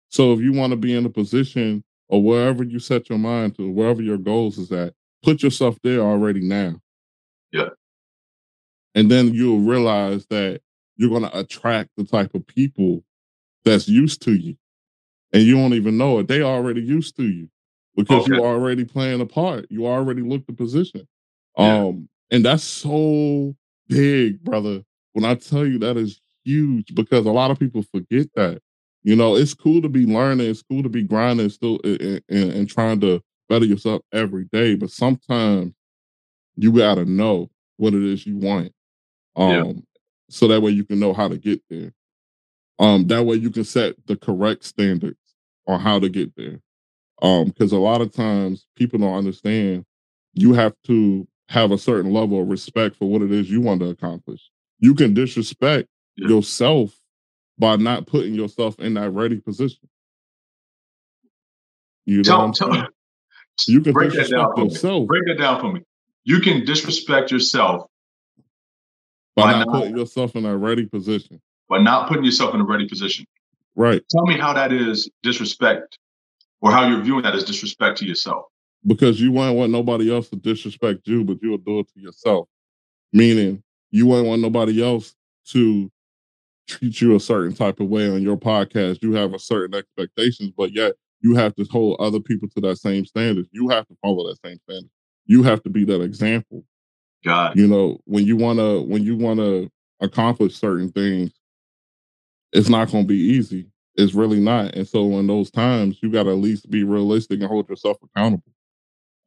So 0.10 0.34
if 0.34 0.40
you 0.40 0.54
want 0.54 0.72
to 0.72 0.78
be 0.78 0.96
in 0.96 1.06
a 1.06 1.10
position 1.10 1.84
or 2.08 2.24
wherever 2.24 2.64
you 2.64 2.80
set 2.80 3.10
your 3.10 3.20
mind 3.20 3.56
to, 3.58 3.70
wherever 3.70 4.02
your 4.02 4.18
goals 4.18 4.58
is 4.58 4.72
at, 4.72 4.96
put 5.24 5.44
yourself 5.44 5.78
there 5.84 6.02
already 6.02 6.42
now. 6.42 6.76
Yeah. 7.52 7.70
And 8.96 9.10
then 9.10 9.34
you'll 9.34 9.60
realize 9.60 10.26
that 10.28 10.62
you're 10.98 11.10
going 11.10 11.24
to 11.24 11.40
attract 11.40 11.90
the 11.98 12.04
type 12.04 12.36
of 12.36 12.46
people 12.46 13.04
that's 13.64 13.88
used 13.88 14.22
to 14.24 14.34
you. 14.34 14.56
And 15.34 15.44
you 15.44 15.56
don't 15.56 15.74
even 15.74 15.98
know 15.98 16.20
it. 16.20 16.28
They 16.28 16.42
already 16.42 16.82
used 16.82 17.16
to 17.18 17.24
you 17.24 17.50
because 17.96 18.24
Okay. 18.24 18.36
you 18.36 18.44
already 18.44 18.84
playing 18.84 19.22
a 19.22 19.26
part. 19.26 19.66
You 19.70 19.88
already 19.88 20.22
looked 20.22 20.48
the 20.48 20.54
position. 20.54 21.08
Yeah. 21.58 21.86
Um, 21.86 22.10
and 22.32 22.44
that's 22.44 22.64
so 22.64 23.56
big, 23.88 24.44
brother. 24.44 24.84
When 25.14 25.26
I 25.26 25.36
tell 25.36 25.66
you 25.66 25.80
that 25.80 25.98
is 25.98 26.20
huge 26.44 26.94
because 26.96 27.26
a 27.26 27.32
lot 27.32 27.52
of 27.52 27.60
people 27.60 27.84
forget 27.84 28.28
that. 28.36 28.62
You 29.04 29.16
know, 29.16 29.36
it's 29.36 29.54
cool 29.54 29.82
to 29.82 29.90
be 29.90 30.06
learning, 30.06 30.48
it's 30.48 30.62
cool 30.62 30.84
to 30.84 30.90
be 30.90 31.02
grinding, 31.02 31.50
still 31.50 31.80
and, 31.84 32.22
and, 32.30 32.52
and 32.52 32.70
trying 32.70 33.00
to 33.02 33.22
better 33.52 33.66
yourself 33.68 34.04
every 34.14 34.46
day. 34.46 34.76
But 34.76 34.92
sometimes 34.92 35.74
you 36.58 36.72
gotta 36.74 37.06
know 37.06 37.52
what 37.78 37.94
it 37.96 38.04
is 38.04 38.26
you 38.28 38.38
want. 38.38 38.74
Um, 39.36 39.68
Yeah. 39.68 39.74
so 40.30 40.48
that 40.50 40.62
way 40.62 40.72
you 40.72 40.86
can 40.86 41.00
know 41.00 41.14
how 41.14 41.30
to 41.30 41.38
get 41.38 41.62
there. 41.70 41.94
Um, 42.80 43.08
that 43.08 43.26
way 43.26 43.38
you 43.38 43.52
can 43.52 43.66
set 43.66 43.96
the 44.08 44.18
correct 44.18 44.66
standards 44.66 45.20
on 45.68 45.80
how 45.82 46.00
to 46.00 46.10
get 46.10 46.36
there. 46.36 46.62
Um, 47.22 47.46
because 47.48 47.72
a 47.74 47.80
lot 47.80 48.02
of 48.02 48.14
times 48.14 48.68
people 48.76 49.00
don't 49.00 49.16
understand 49.16 49.86
you 50.34 50.54
have 50.54 50.76
to 50.86 51.28
have 51.50 51.72
a 51.72 51.78
certain 51.78 52.14
level 52.14 52.42
of 52.42 52.50
respect 52.50 52.96
for 52.98 53.10
what 53.10 53.22
it 53.24 53.32
is 53.32 53.52
you 53.52 53.62
want 53.62 53.82
to 53.82 53.90
accomplish. 53.90 54.52
You 54.80 54.96
can 54.96 55.14
disrespect 55.14 55.90
Yeah. 56.18 56.30
yourself 56.30 57.00
by 57.60 57.78
not 57.78 58.08
putting 58.08 58.36
yourself 58.36 58.80
in 58.80 58.96
that 58.96 59.12
ready 59.12 59.40
position. 59.40 59.90
You 62.06 62.24
know 62.24 62.54
Tell, 62.54 62.54
tell, 62.54 62.88
saying? 63.66 63.78
You 63.78 63.84
can 63.84 63.94
break 63.94 64.12
that 64.14 64.30
down 64.30 64.54
for 64.56 64.62
me. 64.62 64.70
yourself 64.70 65.08
Break 65.08 65.24
that 65.28 65.38
down 65.38 65.60
for 65.60 65.72
me. 65.72 65.82
You 66.24 66.40
can 66.40 66.66
disrespect 66.66 67.32
yourself 67.32 67.88
by 69.36 69.44
Why 69.44 69.52
not 69.52 69.68
not? 69.68 69.76
putting 69.76 69.98
yourself 69.98 70.36
in 70.36 70.46
a 70.46 70.56
ready 70.58 70.86
position. 70.86 71.42
by 71.70 71.80
not 71.82 72.08
putting 72.08 72.24
yourself 72.24 72.54
in 72.54 72.62
a 72.62 72.66
ready 72.66 72.88
position. 72.88 73.26
Right. 73.76 74.02
Tell 74.10 74.26
me 74.26 74.38
how 74.38 74.52
that 74.54 74.74
is 74.74 75.10
disrespect, 75.24 75.98
or 76.60 76.72
how 76.72 76.88
you're 76.88 77.02
viewing 77.02 77.24
that 77.24 77.34
as 77.36 77.44
disrespect 77.46 77.98
to 78.00 78.06
yourself. 78.06 78.46
Because 78.86 79.22
you 79.22 79.32
won't 79.32 79.58
want 79.58 79.72
nobody 79.72 80.14
else 80.14 80.30
to 80.30 80.36
disrespect 80.36 81.08
you, 81.08 81.24
but 81.24 81.38
you'll 81.42 81.58
do 81.58 81.80
it 81.80 81.88
to 81.94 82.00
yourself. 82.02 82.48
Meaning 83.14 83.64
you 83.92 84.06
won't 84.06 84.28
want 84.28 84.42
nobody 84.42 84.84
else 84.84 85.16
to 85.50 85.90
treat 86.68 87.00
you 87.02 87.16
a 87.16 87.20
certain 87.20 87.54
type 87.56 87.80
of 87.80 87.88
way 87.88 88.10
on 88.10 88.22
your 88.22 88.38
podcast. 88.38 89.02
You 89.02 89.14
have 89.14 89.34
a 89.34 89.40
certain 89.40 89.76
expectations, 89.78 90.52
but 90.56 90.74
yet 90.74 90.94
you 91.22 91.36
have 91.36 91.56
to 91.56 91.66
hold 91.66 92.00
other 92.00 92.20
people 92.20 92.48
to 92.50 92.62
that 92.62 92.78
same 92.78 93.06
standard. 93.06 93.48
You 93.52 93.70
have 93.70 93.88
to 93.88 93.96
follow 94.02 94.28
that 94.28 94.38
same 94.46 94.60
standard. 94.68 94.90
You 95.26 95.44
have 95.44 95.64
to 95.64 95.70
be 95.70 95.86
that 95.86 96.02
example. 96.02 96.64
God, 97.24 97.58
You 97.58 97.68
know, 97.68 98.00
when 98.06 98.26
you 98.26 98.36
wanna 98.36 98.82
when 98.82 99.04
you 99.04 99.16
wanna 99.16 99.70
accomplish 100.00 100.56
certain 100.56 100.92
things, 100.92 101.32
it's 102.52 102.70
not 102.70 102.92
gonna 102.92 103.06
be 103.06 103.16
easy. 103.16 103.68
It's 103.96 104.14
really 104.14 104.40
not. 104.40 104.76
And 104.76 104.88
so 104.88 105.20
in 105.20 105.28
those 105.28 105.52
times, 105.52 106.00
you 106.02 106.12
gotta 106.12 106.32
at 106.32 106.38
least 106.38 106.70
be 106.70 106.84
realistic 106.84 107.40
and 107.40 107.50
hold 107.50 107.70
yourself 107.70 107.98
accountable. 108.04 108.52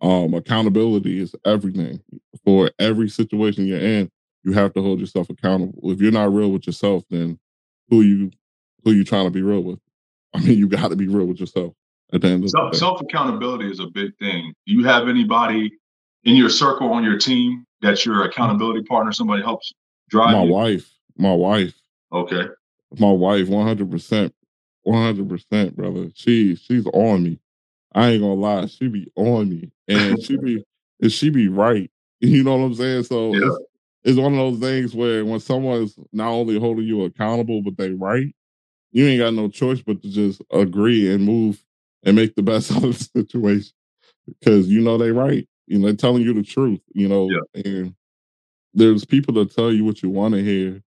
Um, 0.00 0.34
accountability 0.34 1.20
is 1.20 1.34
everything. 1.46 2.00
For 2.44 2.70
every 2.78 3.08
situation 3.08 3.66
you're 3.66 3.78
in, 3.78 4.10
you 4.42 4.52
have 4.52 4.74
to 4.74 4.82
hold 4.82 5.00
yourself 5.00 5.30
accountable. 5.30 5.92
If 5.92 6.00
you're 6.00 6.12
not 6.12 6.34
real 6.34 6.50
with 6.50 6.66
yourself, 6.66 7.04
then 7.10 7.38
who 7.88 8.02
you 8.02 8.30
who 8.84 8.92
you 8.92 9.04
trying 9.04 9.24
to 9.26 9.30
be 9.30 9.42
real 9.42 9.62
with? 9.62 9.78
I 10.34 10.40
mean, 10.40 10.58
you 10.58 10.68
got 10.68 10.88
to 10.88 10.96
be 10.96 11.06
real 11.08 11.26
with 11.26 11.40
yourself 11.40 11.74
at 12.12 12.20
the 12.20 12.28
end 12.28 12.44
of 12.44 12.50
the 12.50 12.70
day. 12.70 12.78
self 12.78 13.00
accountability 13.00 13.70
is 13.70 13.80
a 13.80 13.86
big 13.86 14.16
thing. 14.18 14.52
Do 14.66 14.72
you 14.74 14.84
have 14.84 15.08
anybody 15.08 15.72
in 16.24 16.36
your 16.36 16.50
circle 16.50 16.92
on 16.92 17.04
your 17.04 17.18
team 17.18 17.64
that's 17.82 18.04
your 18.06 18.24
accountability 18.24 18.82
partner? 18.84 19.12
Somebody 19.12 19.42
helps 19.42 19.72
drive 20.08 20.32
my 20.32 20.42
you? 20.44 20.52
wife, 20.52 20.90
my 21.16 21.32
wife, 21.34 21.74
Okay, 22.12 22.44
my 22.98 23.10
wife, 23.10 23.48
one 23.48 23.66
hundred 23.66 23.90
percent, 23.90 24.34
one 24.82 25.02
hundred 25.02 25.28
percent, 25.28 25.76
brother. 25.76 26.08
She 26.14 26.56
she's 26.56 26.86
on 26.86 27.22
me. 27.24 27.38
I 27.94 28.10
ain't 28.10 28.22
gonna 28.22 28.34
lie, 28.34 28.66
she 28.66 28.88
be 28.88 29.10
on 29.16 29.48
me, 29.50 29.70
and 29.88 30.22
she 30.22 30.36
be 30.36 30.64
and 31.00 31.12
she 31.12 31.30
be 31.30 31.48
right. 31.48 31.90
You 32.20 32.42
know 32.44 32.56
what 32.56 32.64
I'm 32.64 32.74
saying? 32.74 33.02
So 33.04 33.34
Yeah. 33.34 33.46
it's 33.48 33.58
it's 34.04 34.18
one 34.18 34.32
of 34.34 34.38
those 34.38 34.60
things 34.60 34.94
where 34.94 35.24
when 35.24 35.40
someone's 35.40 35.98
not 36.12 36.28
only 36.28 36.58
holding 36.58 36.86
you 36.86 37.04
accountable, 37.04 37.62
but 37.62 37.76
they 37.76 37.90
right, 37.90 38.34
you 38.92 39.06
ain't 39.06 39.20
got 39.20 39.34
no 39.34 39.48
choice 39.48 39.80
but 39.82 40.00
to 40.02 40.08
just 40.10 40.40
agree 40.52 41.12
and 41.12 41.24
move 41.24 41.63
and 42.04 42.16
make 42.16 42.34
the 42.34 42.42
best 42.42 42.70
out 42.72 42.84
of 42.84 42.98
the 42.98 43.04
situation 43.16 43.72
because 44.40 44.68
you 44.68 44.80
know 44.80 44.96
they 44.98 45.10
right. 45.10 45.48
You 45.66 45.78
know, 45.78 45.86
they're 45.86 45.96
telling 45.96 46.22
you 46.22 46.34
the 46.34 46.42
truth. 46.42 46.80
You 46.92 47.08
know, 47.08 47.30
and 47.54 47.94
there's 48.74 49.04
people 49.04 49.34
that 49.34 49.54
tell 49.54 49.72
you 49.72 49.84
what 49.84 50.02
you 50.02 50.10
want 50.10 50.34
to 50.34 50.42
hear, 50.42 50.80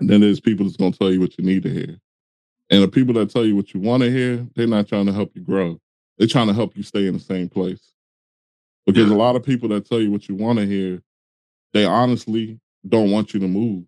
and 0.00 0.10
then 0.10 0.20
there's 0.20 0.40
people 0.40 0.64
that's 0.66 0.76
gonna 0.76 0.92
tell 0.92 1.12
you 1.12 1.20
what 1.20 1.38
you 1.38 1.44
need 1.44 1.62
to 1.62 1.70
hear. 1.70 1.96
And 2.70 2.82
the 2.82 2.88
people 2.88 3.14
that 3.14 3.30
tell 3.30 3.44
you 3.44 3.54
what 3.54 3.72
you 3.72 3.80
want 3.80 4.02
to 4.02 4.10
hear, 4.10 4.44
they're 4.56 4.66
not 4.66 4.88
trying 4.88 5.06
to 5.06 5.12
help 5.12 5.30
you 5.34 5.42
grow. 5.42 5.80
They're 6.18 6.26
trying 6.26 6.48
to 6.48 6.52
help 6.54 6.76
you 6.76 6.82
stay 6.82 7.06
in 7.06 7.14
the 7.14 7.20
same 7.20 7.48
place. 7.48 7.92
Because 8.86 9.08
Yeah. 9.08 9.14
a 9.14 9.18
lot 9.18 9.36
of 9.36 9.44
people 9.44 9.68
that 9.68 9.86
tell 9.86 10.00
you 10.00 10.10
what 10.10 10.28
you 10.28 10.34
want 10.34 10.58
to 10.58 10.66
hear, 10.66 11.00
they 11.72 11.84
honestly 11.84 12.58
don't 12.88 13.10
want 13.12 13.34
you 13.34 13.40
to 13.40 13.46
move. 13.48 13.84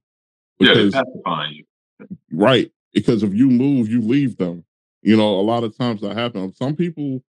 yeah, 0.60 0.74
they're 0.74 0.90
pacifying 0.90 1.54
you. 1.54 1.64
right, 2.32 2.70
because 2.92 3.22
if 3.24 3.32
you 3.34 3.48
move, 3.48 3.88
you 3.88 4.00
leave 4.00 4.36
them. 4.36 4.64
You 5.02 5.16
know, 5.16 5.38
a 5.38 5.42
lot 5.42 5.64
of 5.64 5.76
times 5.76 6.00
that 6.00 6.16
happens. 6.16 6.44
Um, 6.44 6.52
some 6.52 6.76
people 6.76 7.22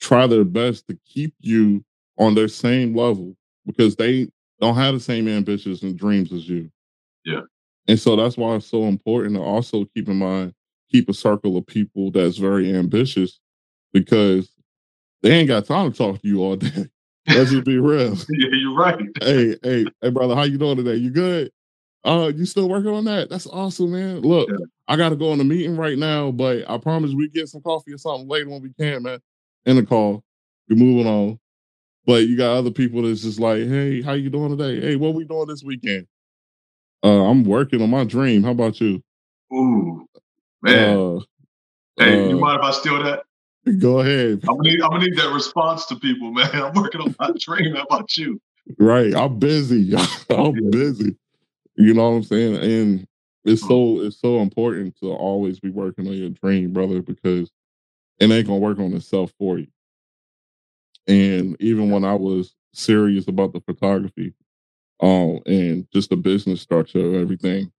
try 0.00 0.26
their 0.26 0.44
best 0.44 0.86
to 0.88 0.98
keep 1.04 1.34
you 1.40 1.84
on 2.18 2.34
their 2.34 2.48
same 2.48 2.94
level 2.94 3.36
because 3.66 3.96
they 3.96 4.28
don't 4.60 4.74
have 4.74 4.94
the 4.94 5.00
same 5.00 5.28
ambitions 5.28 5.82
and 5.82 5.98
dreams 5.98 6.32
as 6.32 6.48
you. 6.48 6.70
Yeah. 7.24 7.42
And 7.88 7.98
so 7.98 8.16
that's 8.16 8.36
why 8.36 8.54
it's 8.54 8.66
so 8.66 8.84
important 8.84 9.34
to 9.34 9.42
also 9.42 9.84
keep 9.94 10.08
in 10.08 10.16
mind, 10.16 10.54
keep 10.90 11.08
a 11.08 11.14
circle 11.14 11.56
of 11.56 11.66
people 11.66 12.10
that's 12.10 12.36
very 12.36 12.74
ambitious 12.74 13.40
because 13.92 14.50
they 15.22 15.32
ain't 15.32 15.48
got 15.48 15.64
time 15.64 15.90
to 15.90 15.96
talk 15.98 16.20
to 16.20 16.28
you 16.28 16.42
all 16.42 16.56
day. 16.56 16.86
Let's 17.26 17.50
just 17.50 17.64
be 17.64 17.78
real. 17.78 18.16
Yeah, 18.30 18.48
you're 18.52 18.76
right. 18.76 18.98
hey, 19.22 19.56
hey, 19.62 19.86
hey, 20.00 20.10
brother, 20.10 20.34
how 20.34 20.44
you 20.44 20.58
doing 20.58 20.76
today? 20.76 20.96
You 20.96 21.10
good? 21.10 21.50
Uh, 22.04 22.32
you 22.34 22.46
still 22.46 22.68
working 22.68 22.90
on 22.90 23.04
that? 23.04 23.28
That's 23.28 23.46
awesome, 23.46 23.92
man. 23.92 24.20
Look, 24.20 24.48
Yeah. 24.48 24.56
I 24.88 24.96
gotta 24.96 25.16
go 25.16 25.30
on 25.30 25.40
a 25.40 25.44
meeting 25.44 25.76
right 25.76 25.98
now, 25.98 26.30
but 26.30 26.68
I 26.68 26.78
promise 26.78 27.12
we 27.12 27.28
get 27.28 27.48
some 27.48 27.60
coffee 27.60 27.92
or 27.92 27.98
something 27.98 28.28
later 28.28 28.48
when 28.48 28.62
we 28.62 28.72
can, 28.72 29.02
man. 29.02 29.20
In 29.66 29.76
the 29.76 29.84
call. 29.84 30.24
We're 30.68 30.76
moving 30.76 31.06
on. 31.06 31.38
But 32.06 32.26
you 32.26 32.36
got 32.36 32.56
other 32.56 32.70
people 32.70 33.02
that's 33.02 33.22
just 33.22 33.38
like, 33.38 33.58
hey, 33.58 34.00
how 34.02 34.14
you 34.14 34.30
doing 34.30 34.56
today? 34.56 34.80
Hey, 34.80 34.96
what 34.96 35.14
we 35.14 35.24
doing 35.24 35.46
this 35.46 35.62
weekend? 35.62 36.06
Uh, 37.04 37.24
I'm 37.24 37.44
working 37.44 37.82
on 37.82 37.90
my 37.90 38.04
dream. 38.04 38.42
How 38.42 38.50
about 38.50 38.80
you? 38.80 39.02
Ooh, 39.52 40.06
man. 40.62 40.96
Uh, 40.96 41.20
hey, 41.98 42.28
you 42.28 42.36
uh, 42.36 42.40
mind 42.40 42.60
if 42.60 42.64
I 42.64 42.70
steal 42.72 43.02
that? 43.02 43.24
go 43.78 44.00
ahead. 44.00 44.40
I'm 44.48 44.56
gonna 44.56 44.70
need. 44.70 44.82
I'm 44.82 44.90
gonna 44.90 45.04
need 45.04 45.18
that 45.18 45.32
response 45.32 45.86
to 45.86 45.96
people, 45.96 46.30
man. 46.32 46.50
I'm 46.52 46.72
working 46.74 47.00
on 47.00 47.14
my 47.18 47.30
dream. 47.38 47.74
How 47.74 47.82
about 47.82 48.16
you? 48.16 48.40
Right. 48.78 49.14
I'm 49.14 49.38
busy. 49.38 49.94
I'm 50.30 50.54
Yeah. 50.54 50.70
busy. 50.70 51.16
You 51.80 51.94
know 51.94 52.10
what 52.10 52.16
I'm 52.16 52.22
saying? 52.24 52.56
And 52.56 53.06
it's 53.44 53.66
so 53.66 54.00
it's 54.00 54.20
so 54.20 54.40
important 54.40 54.96
to 55.00 55.12
always 55.12 55.60
be 55.60 55.70
working 55.70 56.06
on 56.06 56.12
your 56.12 56.30
dream, 56.30 56.72
brother, 56.72 57.00
because 57.00 57.50
it 58.18 58.30
ain't 58.30 58.46
gonna 58.46 58.58
work 58.58 58.78
on 58.78 58.92
itself 58.92 59.32
for 59.38 59.58
you. 59.58 59.68
And 61.06 61.56
even 61.60 61.90
when 61.90 62.04
I 62.04 62.14
was 62.14 62.54
serious 62.74 63.28
about 63.28 63.52
the 63.52 63.60
photography, 63.60 64.34
um, 65.00 65.40
and 65.46 65.86
just 65.92 66.10
the 66.10 66.16
business 66.16 66.60
structure 66.60 67.04
of 67.04 67.14
everything, 67.14 67.72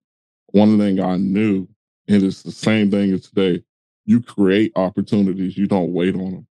one 0.47 0.79
thing 0.79 0.99
I 0.99 1.17
knew, 1.17 1.67
and 2.07 2.23
it's 2.23 2.41
the 2.41 2.51
same 2.51 2.89
thing 2.89 3.13
as 3.13 3.29
today, 3.29 3.63
you 4.05 4.21
create 4.21 4.71
opportunities, 4.75 5.57
you 5.57 5.67
don't 5.67 5.93
wait 5.93 6.15
on 6.15 6.31
them. 6.31 6.47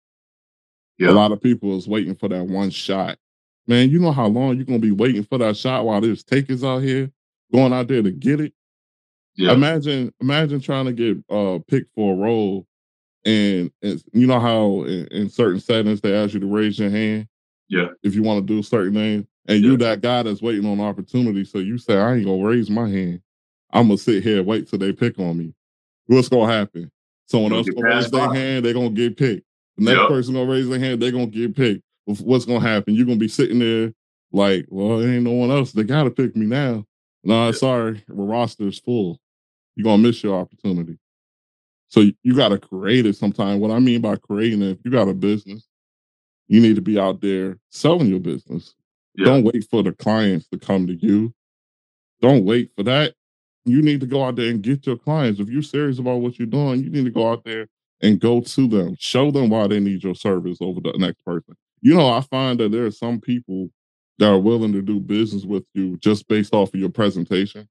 Yeah. 0.98 1.10
A 1.10 1.12
lot 1.12 1.32
of 1.32 1.42
people 1.42 1.76
is 1.76 1.88
waiting 1.88 2.14
for 2.14 2.28
that 2.28 2.44
one 2.44 2.70
shot. 2.70 3.18
Man, 3.66 3.90
you 3.90 3.98
know 3.98 4.12
how 4.12 4.26
long 4.26 4.56
you're 4.56 4.64
gonna 4.64 4.78
be 4.78 4.92
waiting 4.92 5.24
for 5.24 5.38
that 5.38 5.56
shot 5.56 5.84
while 5.84 6.00
there's 6.00 6.22
takers 6.22 6.62
out 6.62 6.82
here 6.82 7.10
going 7.52 7.72
out 7.72 7.88
there 7.88 8.02
to 8.02 8.10
get 8.10 8.40
it. 8.40 8.52
Yeah. 9.36 9.52
Imagine, 9.52 10.12
imagine 10.20 10.60
trying 10.60 10.86
to 10.86 10.92
get 10.92 11.16
uh 11.30 11.58
picked 11.66 11.94
for 11.94 12.12
a 12.12 12.16
role, 12.16 12.66
and, 13.24 13.70
and 13.82 14.02
you 14.12 14.26
know 14.26 14.40
how 14.40 14.82
in, 14.84 15.06
in 15.08 15.28
certain 15.28 15.60
settings 15.60 16.00
they 16.00 16.14
ask 16.14 16.34
you 16.34 16.40
to 16.40 16.46
raise 16.46 16.78
your 16.78 16.90
hand. 16.90 17.28
Yeah. 17.68 17.88
If 18.02 18.14
you 18.14 18.22
want 18.22 18.46
to 18.46 18.54
do 18.54 18.62
certain 18.62 18.94
things, 18.94 19.26
and 19.46 19.62
you 19.62 19.76
that 19.78 20.00
guy 20.00 20.22
that's 20.22 20.42
waiting 20.42 20.66
on 20.66 20.80
opportunity, 20.80 21.44
so 21.44 21.58
you 21.58 21.78
say, 21.78 21.96
I 21.96 22.14
ain't 22.14 22.26
gonna 22.26 22.42
raise 22.44 22.70
my 22.70 22.88
hand. 22.88 23.20
I'm 23.72 23.86
gonna 23.86 23.98
sit 23.98 24.22
here 24.22 24.38
and 24.38 24.46
wait 24.46 24.68
till 24.68 24.78
they 24.78 24.92
pick 24.92 25.18
on 25.18 25.38
me. 25.38 25.54
What's 26.06 26.28
gonna 26.28 26.52
happen? 26.52 26.90
Someone 27.26 27.52
else 27.52 27.68
gonna 27.68 27.86
raise 27.86 28.10
their 28.10 28.32
hand, 28.32 28.64
they're 28.64 28.74
gonna 28.74 28.90
get 28.90 29.16
picked. 29.16 29.46
The 29.76 29.84
next 29.84 30.08
person 30.08 30.34
gonna 30.34 30.50
raise 30.50 30.68
their 30.68 30.78
hand, 30.78 31.00
they're 31.00 31.12
gonna 31.12 31.26
get 31.26 31.56
picked. 31.56 31.82
What's 32.04 32.44
gonna 32.44 32.60
happen? 32.60 32.94
You're 32.94 33.06
gonna 33.06 33.18
be 33.18 33.28
sitting 33.28 33.60
there 33.60 33.92
like, 34.32 34.66
well, 34.68 34.98
there 34.98 35.12
ain't 35.12 35.22
no 35.22 35.32
one 35.32 35.50
else. 35.50 35.72
They 35.72 35.84
gotta 35.84 36.10
pick 36.10 36.34
me 36.34 36.46
now. 36.46 36.84
No, 37.24 37.52
sorry, 37.52 38.02
the 38.08 38.14
roster 38.14 38.68
is 38.68 38.78
full. 38.78 39.20
You're 39.76 39.84
gonna 39.84 40.02
miss 40.02 40.22
your 40.22 40.38
opportunity. 40.40 40.98
So 41.88 42.00
you- 42.00 42.14
you 42.22 42.34
gotta 42.34 42.58
create 42.58 43.06
it 43.06 43.16
sometime. 43.16 43.60
What 43.60 43.70
I 43.70 43.78
mean 43.78 44.00
by 44.00 44.16
creating 44.16 44.62
it, 44.62 44.70
if 44.72 44.78
you 44.84 44.90
got 44.90 45.08
a 45.08 45.14
business, 45.14 45.68
you 46.48 46.60
need 46.60 46.76
to 46.76 46.82
be 46.82 46.98
out 46.98 47.20
there 47.20 47.58
selling 47.70 48.08
your 48.08 48.20
business. 48.20 48.74
Yeah. 49.16 49.26
Don't 49.26 49.44
wait 49.44 49.64
for 49.70 49.82
the 49.82 49.92
clients 49.92 50.48
to 50.48 50.58
come 50.58 50.86
to 50.86 50.94
you. 50.94 51.34
Don't 52.20 52.44
wait 52.44 52.70
for 52.76 52.82
that. 52.84 53.14
You 53.64 53.82
need 53.82 54.00
to 54.00 54.06
go 54.06 54.24
out 54.24 54.36
there 54.36 54.50
and 54.50 54.62
get 54.62 54.86
your 54.86 54.96
clients. 54.96 55.40
If 55.40 55.48
you're 55.48 55.62
serious 55.62 55.98
about 55.98 56.20
what 56.20 56.38
you're 56.38 56.46
doing, 56.46 56.82
you 56.82 56.90
need 56.90 57.04
to 57.04 57.10
go 57.10 57.30
out 57.30 57.44
there 57.44 57.68
and 58.00 58.20
go 58.20 58.40
to 58.40 58.66
them. 58.68 58.96
Show 58.98 59.30
them 59.30 59.50
why 59.50 59.66
they 59.66 59.80
need 59.80 60.02
your 60.02 60.14
service 60.14 60.58
over 60.60 60.80
the 60.80 60.92
next 60.98 61.24
person. 61.24 61.56
You 61.82 61.94
know, 61.94 62.08
I 62.08 62.20
find 62.22 62.58
that 62.60 62.72
there 62.72 62.86
are 62.86 62.90
some 62.90 63.20
people 63.20 63.70
that 64.20 64.28
are 64.28 64.38
willing 64.38 64.70
to 64.70 64.82
do 64.82 65.00
business 65.00 65.44
with 65.44 65.64
you 65.72 65.96
just 65.96 66.28
based 66.28 66.54
off 66.54 66.74
of 66.74 66.78
your 66.78 66.90
presentation. 66.90 67.66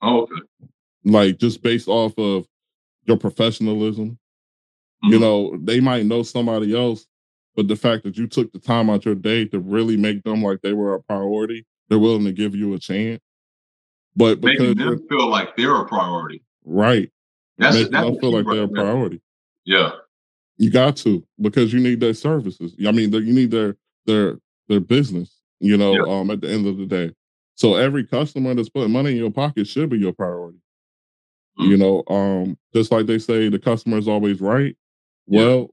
Oh, 0.00 0.22
okay. 0.22 0.68
Like 1.04 1.38
just 1.38 1.60
based 1.60 1.88
off 1.88 2.16
of 2.16 2.46
your 3.04 3.16
professionalism. 3.16 4.10
Mm-hmm. 5.04 5.12
You 5.12 5.18
know, 5.18 5.58
they 5.60 5.80
might 5.80 6.06
know 6.06 6.22
somebody 6.22 6.74
else, 6.74 7.04
but 7.56 7.66
the 7.66 7.74
fact 7.74 8.04
that 8.04 8.16
you 8.16 8.28
took 8.28 8.52
the 8.52 8.60
time 8.60 8.88
out 8.88 9.04
your 9.04 9.16
day 9.16 9.44
to 9.46 9.58
really 9.58 9.96
make 9.96 10.22
them 10.22 10.40
like 10.40 10.62
they 10.62 10.72
were 10.72 10.94
a 10.94 11.02
priority, 11.02 11.66
they're 11.88 11.98
willing 11.98 12.24
to 12.24 12.32
give 12.32 12.54
you 12.54 12.74
a 12.74 12.78
chance. 12.78 13.20
But 14.14 14.40
because 14.40 14.76
making 14.76 14.78
them 14.78 15.08
feel 15.08 15.28
like 15.28 15.56
they're 15.56 15.74
a 15.74 15.84
priority. 15.84 16.44
Right. 16.64 17.10
That's, 17.58 17.76
that's 17.76 17.90
them 17.90 18.20
feel 18.20 18.32
like 18.32 18.46
they're 18.46 18.64
a 18.64 18.68
priority. 18.68 19.20
Yeah. 19.64 19.90
You 20.58 20.70
got 20.70 20.96
to 20.98 21.26
because 21.40 21.72
you 21.72 21.80
need 21.80 21.98
their 21.98 22.14
services. 22.14 22.76
I 22.86 22.92
mean, 22.92 23.12
you 23.12 23.32
need 23.32 23.50
their 23.50 23.76
their 24.06 24.38
their 24.68 24.80
business. 24.80 25.32
You 25.60 25.76
know, 25.76 25.92
yeah. 25.92 26.02
um, 26.02 26.30
at 26.30 26.42
the 26.42 26.50
end 26.50 26.66
of 26.66 26.76
the 26.76 26.86
day. 26.86 27.12
So 27.54 27.76
every 27.76 28.04
customer 28.04 28.54
that's 28.54 28.68
putting 28.68 28.92
money 28.92 29.12
in 29.12 29.16
your 29.16 29.30
pocket 29.30 29.66
should 29.66 29.88
be 29.88 29.98
your 29.98 30.12
priority. 30.12 30.58
Mm-hmm. 31.58 31.70
You 31.70 31.76
know, 31.78 32.04
um, 32.08 32.58
just 32.74 32.92
like 32.92 33.06
they 33.06 33.18
say, 33.18 33.48
the 33.48 33.58
customer 33.58 33.96
is 33.96 34.06
always 34.08 34.42
right. 34.42 34.76
Yeah. 35.26 35.40
Well, 35.40 35.70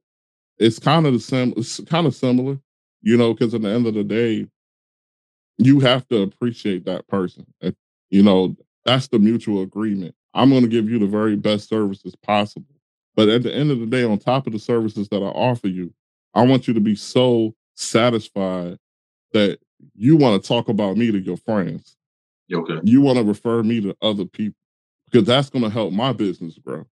it's 0.58 0.80
kind 0.80 1.06
of 1.06 1.12
the 1.12 1.20
same. 1.20 1.54
It's 1.58 1.82
kind 1.82 2.08
of 2.08 2.16
similar. 2.16 2.58
You 3.02 3.18
know, 3.18 3.34
because 3.34 3.54
at 3.54 3.62
the 3.62 3.70
end 3.70 3.86
of 3.86 3.94
the 3.94 4.04
day, 4.06 4.48
you 5.58 5.82
have 5.82 6.08
to 6.08 6.22
appreciate 6.22 6.86
that 6.86 7.06
person. 7.10 7.46
You 8.10 8.24
know, 8.24 8.56
that's 8.86 9.10
the 9.10 9.20
mutual 9.20 9.62
agreement. 9.62 10.16
I'm 10.34 10.50
going 10.50 10.62
to 10.62 10.70
give 10.70 10.90
you 10.90 11.00
the 11.00 11.08
very 11.08 11.36
best 11.36 11.68
services 11.68 12.16
possible. 12.16 12.66
But 13.16 13.30
at 13.30 13.44
the 13.44 13.54
end 13.54 13.72
of 13.72 13.80
the 13.80 13.86
day, 13.86 14.04
on 14.04 14.18
top 14.18 14.48
of 14.48 14.54
the 14.54 14.60
services 14.60 15.10
that 15.10 15.22
I 15.22 15.28
offer 15.28 15.68
you, 15.68 15.94
I 16.34 16.44
want 16.44 16.68
you 16.68 16.74
to 16.74 16.80
be 16.80 16.96
so 16.96 17.54
satisfied 17.76 18.78
that 19.34 19.60
you 19.96 20.16
want 20.16 20.42
to 20.42 20.48
talk 20.48 20.70
about 20.70 20.98
me 20.98 21.12
to 21.12 21.20
your 21.20 21.38
friends. 21.38 21.96
Okay. 22.52 22.80
You 22.84 23.02
want 23.02 23.18
to 23.18 23.24
refer 23.24 23.64
me 23.64 23.82
to 23.82 23.96
other 24.02 24.26
people 24.26 24.58
because 25.10 25.28
that's 25.28 25.50
going 25.50 25.64
to 25.64 25.70
help 25.70 25.94
my 25.94 26.14
business 26.14 26.58
grow. 26.58 26.86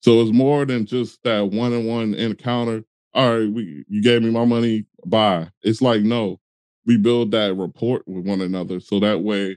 So 0.00 0.20
it's 0.20 0.32
more 0.32 0.64
than 0.64 0.86
just 0.86 1.22
that 1.24 1.50
one-on-one 1.50 2.14
encounter. 2.14 2.84
All 3.14 3.38
right, 3.38 3.50
we 3.50 3.84
you 3.88 4.02
gave 4.02 4.22
me 4.22 4.30
my 4.30 4.44
money, 4.44 4.86
bye. 5.06 5.48
It's 5.62 5.80
like 5.80 6.02
no, 6.02 6.40
we 6.84 6.96
build 6.96 7.30
that 7.30 7.54
rapport 7.54 8.02
with 8.06 8.26
one 8.26 8.40
another 8.40 8.80
so 8.80 8.98
that 9.00 9.22
way 9.22 9.56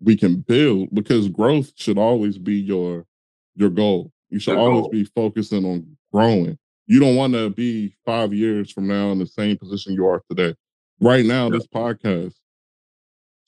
we 0.00 0.16
can 0.16 0.40
build 0.40 0.88
because 0.92 1.28
growth 1.28 1.72
should 1.76 1.96
always 1.96 2.38
be 2.38 2.56
your 2.56 3.06
your 3.54 3.70
goal. 3.70 4.12
You 4.30 4.40
should 4.40 4.58
always 4.58 4.88
be 4.88 5.04
focusing 5.04 5.64
on 5.64 5.96
growing. 6.12 6.58
You 6.86 7.00
don't 7.00 7.16
want 7.16 7.34
to 7.34 7.50
be 7.50 7.94
five 8.04 8.32
years 8.32 8.70
from 8.70 8.86
now 8.86 9.12
in 9.12 9.18
the 9.18 9.26
same 9.26 9.56
position 9.56 9.94
you 9.94 10.06
are 10.06 10.22
today. 10.28 10.54
Right 11.00 11.24
now, 11.24 11.48
this 11.48 11.66
podcast, 11.66 12.34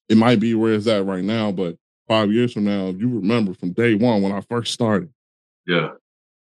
it 0.08 0.16
might 0.16 0.40
be 0.40 0.54
where 0.54 0.74
it's 0.74 0.86
at 0.86 1.04
right 1.04 1.24
now, 1.24 1.52
but 1.52 1.76
five 2.08 2.32
years 2.32 2.52
from 2.52 2.64
now, 2.64 2.88
if 2.88 2.98
you 2.98 3.08
remember 3.08 3.54
from 3.54 3.72
day 3.72 3.94
one 3.94 4.22
when 4.22 4.32
I 4.32 4.40
first 4.42 4.72
started, 4.72 5.10
yeah, 5.66 5.90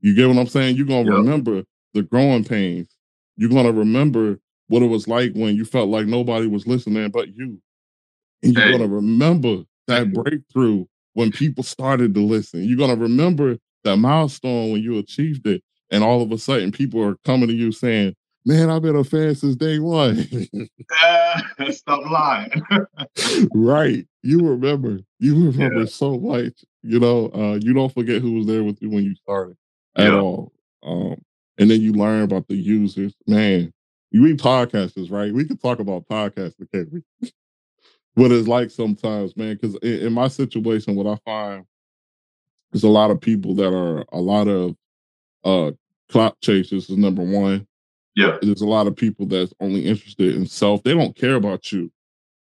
you 0.01 0.15
get 0.15 0.29
what 0.29 0.39
I'm 0.39 0.47
saying. 0.47 0.77
You're 0.77 0.87
gonna 0.87 1.11
remember 1.11 1.65
the 1.95 2.03
growing 2.03 2.45
pains. 2.45 2.89
You're 3.37 3.51
gonna 3.51 3.73
remember 3.73 4.39
what 4.69 4.83
it 4.83 4.89
was 4.89 5.09
like 5.09 5.33
when 5.35 5.57
you 5.57 5.65
felt 5.65 5.89
like 5.89 6.07
nobody 6.07 6.47
was 6.47 6.67
listening 6.67 7.11
but 7.11 7.29
you, 7.35 7.61
and 8.43 8.55
you're 8.55 8.65
hey. 8.65 8.73
gonna 8.73 8.87
remember 8.87 9.63
that 9.87 10.13
breakthrough 10.13 10.87
when 11.15 11.31
people 11.31 11.63
started 11.65 12.15
to 12.15 12.21
listen. 12.21 12.65
You're 12.65 12.79
gonna 12.79 12.97
remember 12.97 13.57
that 13.85 13.97
milestone 13.97 14.73
when 14.73 14.83
you 14.83 14.99
achieved 14.99 15.47
it, 15.47 15.63
and 15.91 16.03
all 16.03 16.23
of 16.23 16.33
a 16.33 16.39
sudden 16.39 16.73
people 16.73 17.03
are 17.03 17.17
coming 17.25 17.49
to 17.49 17.55
you 17.55 17.73
saying, 17.73 18.15
"Man, 18.45 18.71
I've 18.71 18.83
been 18.83 18.97
a 18.97 19.05
fan 19.05 19.35
since 19.35 19.57
day 19.57 19.79
one." 19.79 20.27
uh, 21.03 21.41
stop 21.71 22.11
lying. 22.11 22.63
right, 23.55 24.07
you 24.23 24.41
remember. 24.41 25.01
You 25.19 25.51
remember 25.51 25.81
yeah. 25.81 25.87
so 25.87 26.19
much. 26.19 26.65
You 26.83 27.01
know, 27.01 27.31
uh, 27.35 27.59
you 27.61 27.73
don't 27.73 27.93
forget 27.93 28.23
who 28.23 28.33
was 28.33 28.47
there 28.47 28.65
with 28.65 28.81
you 28.83 28.91
when 28.91 29.05
you 29.05 29.15
started 29.15 29.57
at 29.97 30.13
yeah. 30.13 30.21
all. 30.21 30.53
Um, 30.83 31.17
and 31.59 31.71
then 31.71 31.81
you 31.81 31.93
learn 31.93 32.23
about 32.23 32.49
the 32.49 32.57
users. 32.57 33.15
Man, 33.27 33.73
we 34.13 34.35
podcasters, 34.35 35.11
right? 35.11 35.33
We 35.33 35.45
can 35.45 35.57
talk 35.57 35.79
about 35.79 36.07
podcasting, 36.09 36.71
can't 36.73 36.93
we? 36.93 37.31
what 38.15 38.33
it's 38.33 38.49
like 38.49 38.71
sometimes, 38.71 39.37
man. 39.37 39.55
Because 39.55 39.77
in, 39.77 40.07
in, 40.07 40.13
my 40.13 40.29
situation, 40.29 40.95
what 40.95 41.07
I 41.07 41.17
find 41.25 41.65
is 42.73 42.85
a 42.85 42.89
lot 42.89 43.11
of 43.11 43.21
people 43.21 43.55
that 43.57 43.75
are 43.75 44.05
a 44.13 44.21
lot 44.21 44.49
of 44.49 44.77
uh 45.45 45.73
clout 46.09 46.41
chasers 46.41 46.89
is 46.91 46.97
number 46.97 47.23
one. 47.23 47.67
Yeah. 48.15 48.39
There's 48.41 48.61
a 48.61 48.69
lot 48.69 48.87
of 48.87 48.97
people 48.97 49.27
that's 49.27 49.53
only 49.61 49.87
interested 49.87 50.35
in 50.35 50.47
self. 50.47 50.83
They 50.83 50.95
don't 50.95 51.17
care 51.17 51.35
about 51.35 51.73
you. 51.73 51.91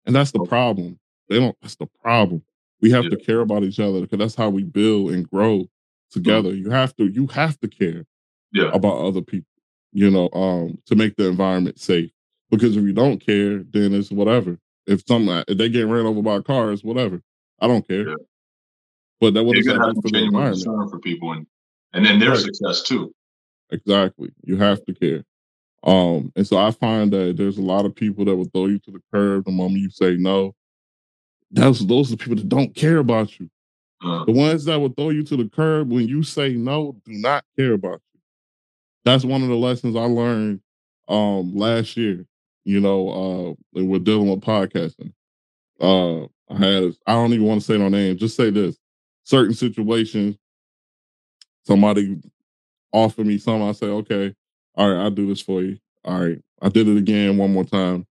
And 0.05 0.15
that's 0.15 0.31
the 0.31 0.45
problem. 0.45 0.99
They 1.29 1.39
don't 1.39 1.57
that's 1.61 1.75
the 1.75 1.87
problem. 2.03 2.43
We 2.81 2.91
have 2.91 3.05
yeah. 3.05 3.11
to 3.11 3.17
care 3.17 3.41
about 3.41 3.63
each 3.63 3.79
other 3.79 4.01
because 4.01 4.19
that's 4.19 4.35
how 4.35 4.49
we 4.49 4.63
build 4.63 5.11
and 5.11 5.27
grow 5.29 5.65
together. 6.11 6.49
Mm-hmm. 6.49 6.65
You 6.65 6.69
have 6.71 6.95
to 6.97 7.07
you 7.07 7.27
have 7.27 7.59
to 7.59 7.67
care 7.67 8.05
yeah. 8.53 8.69
about 8.73 8.99
other 8.99 9.21
people, 9.21 9.49
you 9.91 10.09
know, 10.09 10.29
um, 10.33 10.77
to 10.85 10.95
make 10.95 11.15
the 11.15 11.27
environment 11.27 11.79
safe. 11.79 12.11
Because 12.49 12.77
if 12.77 12.83
you 12.83 12.93
don't 12.93 13.19
care, 13.19 13.63
then 13.63 13.93
it's 13.93 14.11
whatever. 14.11 14.57
If 14.85 15.03
some 15.05 15.27
if 15.29 15.57
they 15.57 15.69
get 15.69 15.87
ran 15.87 16.05
over 16.05 16.21
by 16.21 16.39
cars, 16.41 16.83
whatever. 16.83 17.21
I 17.59 17.67
don't 17.67 17.85
care. 17.87 18.09
Yeah. 18.09 18.15
But 19.19 19.33
that 19.33 19.43
would 19.43 19.57
have 19.57 19.65
for 19.65 20.11
the 20.11 20.23
environment 20.23 20.91
for 20.91 20.99
people 20.99 21.31
and 21.33 21.47
and 21.93 22.05
then 22.05 22.19
their 22.19 22.31
right. 22.31 22.39
success 22.39 22.83
too. 22.83 23.13
Exactly. 23.71 24.29
You 24.43 24.57
have 24.57 24.83
to 24.85 24.93
care. 24.93 25.23
Um, 25.83 26.31
and 26.35 26.45
so 26.45 26.57
I 26.57 26.71
find 26.71 27.11
that 27.13 27.37
there's 27.37 27.57
a 27.57 27.61
lot 27.61 27.85
of 27.85 27.95
people 27.95 28.25
that 28.25 28.35
will 28.35 28.49
throw 28.53 28.65
you 28.65 28.79
to 28.79 28.91
the 28.91 29.01
curb 29.13 29.45
the 29.45 29.51
moment 29.51 29.81
you 29.81 29.89
say 29.89 30.15
no. 30.17 30.53
Those 31.51 31.85
those 31.85 32.09
are 32.09 32.15
the 32.15 32.17
people 32.17 32.35
that 32.35 32.49
don't 32.49 32.75
care 32.75 32.97
about 32.97 33.39
you. 33.39 33.49
Uh, 34.03 34.25
the 34.25 34.31
ones 34.31 34.65
that 34.65 34.79
will 34.79 34.89
throw 34.89 35.09
you 35.09 35.23
to 35.23 35.37
the 35.37 35.49
curb 35.49 35.91
when 35.91 36.07
you 36.07 36.23
say 36.23 36.53
no 36.53 36.95
do 37.05 37.13
not 37.13 37.45
care 37.57 37.73
about 37.73 38.01
you. 38.13 38.19
That's 39.05 39.23
one 39.23 39.41
of 39.41 39.47
the 39.47 39.55
lessons 39.55 39.95
I 39.95 40.03
learned 40.03 40.61
um 41.07 41.55
last 41.55 41.95
year. 41.95 42.25
You 42.65 42.81
know, 42.81 43.55
uh 43.73 43.81
we're 43.81 43.99
dealing 43.99 44.29
with 44.29 44.41
podcasting. 44.41 45.13
Uh 45.79 46.25
I 46.49 46.57
had 46.57 46.95
I 47.05 47.13
don't 47.13 47.33
even 47.33 47.45
want 47.45 47.61
to 47.61 47.65
say 47.65 47.77
no 47.77 47.87
name, 47.87 48.17
just 48.17 48.35
say 48.35 48.49
this. 48.49 48.77
Certain 49.23 49.53
situations, 49.53 50.37
somebody 51.67 52.17
offer 52.91 53.23
me 53.23 53.37
something, 53.37 53.67
I 53.67 53.71
say, 53.73 53.87
okay, 53.87 54.33
all 54.75 54.89
right, 54.89 55.03
I'll 55.03 55.11
do 55.11 55.27
this 55.27 55.41
for 55.41 55.61
you. 55.61 55.77
All 56.05 56.19
right. 56.19 56.39
I 56.61 56.69
did 56.69 56.87
it 56.87 56.97
again 56.97 57.37
one 57.37 57.53
more 57.53 57.65
time. 57.65 58.07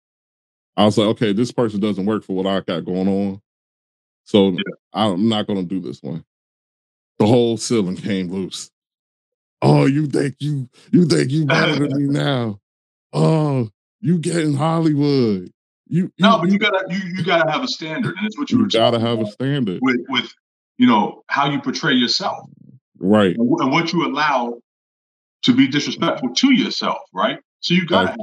I 0.76 0.84
was 0.84 0.98
like, 0.98 1.08
okay, 1.08 1.32
this 1.32 1.50
person 1.50 1.80
doesn't 1.80 2.06
work 2.06 2.22
for 2.22 2.36
what 2.36 2.46
I 2.46 2.60
got 2.60 2.84
going 2.84 3.08
on. 3.08 3.40
So 4.24 4.50
yeah. 4.50 4.58
I'm 4.92 5.28
not 5.28 5.46
gonna 5.46 5.62
do 5.62 5.80
this 5.80 6.02
one. 6.02 6.24
The 7.18 7.26
whole 7.26 7.56
ceiling 7.56 7.96
came 7.96 8.30
loose. 8.30 8.70
Oh, 9.62 9.86
you 9.86 10.06
think 10.06 10.34
you 10.40 10.68
you 10.92 11.06
think 11.06 11.30
you 11.30 11.46
better 11.46 11.74
than 11.74 11.96
me 11.96 12.12
now? 12.18 12.60
Oh, 13.12 13.70
you 14.00 14.18
getting 14.18 14.54
Hollywood. 14.54 15.50
You, 15.88 16.04
you 16.04 16.12
no, 16.18 16.38
but 16.38 16.48
you, 16.48 16.54
you 16.54 16.58
gotta 16.58 16.84
you, 16.90 16.98
you 17.16 17.24
gotta 17.24 17.50
have 17.50 17.62
a 17.62 17.68
standard, 17.68 18.16
and 18.16 18.26
it's 18.26 18.36
what 18.36 18.50
you, 18.50 18.58
you 18.58 18.68
gotta 18.68 18.98
have 18.98 19.20
a 19.20 19.26
standard 19.26 19.78
with 19.80 20.00
with 20.08 20.30
you 20.76 20.86
know 20.86 21.22
how 21.28 21.48
you 21.48 21.60
portray 21.60 21.94
yourself, 21.94 22.48
right, 22.98 23.36
and, 23.36 23.72
what 23.72 23.92
you 23.92 24.06
allow 24.06 24.58
to 25.42 25.54
be 25.54 25.68
disrespectful 25.68 26.34
to 26.34 26.52
yourself, 26.52 26.98
right? 27.12 27.38
So 27.60 27.74
you 27.74 27.86
gotta 27.86 28.16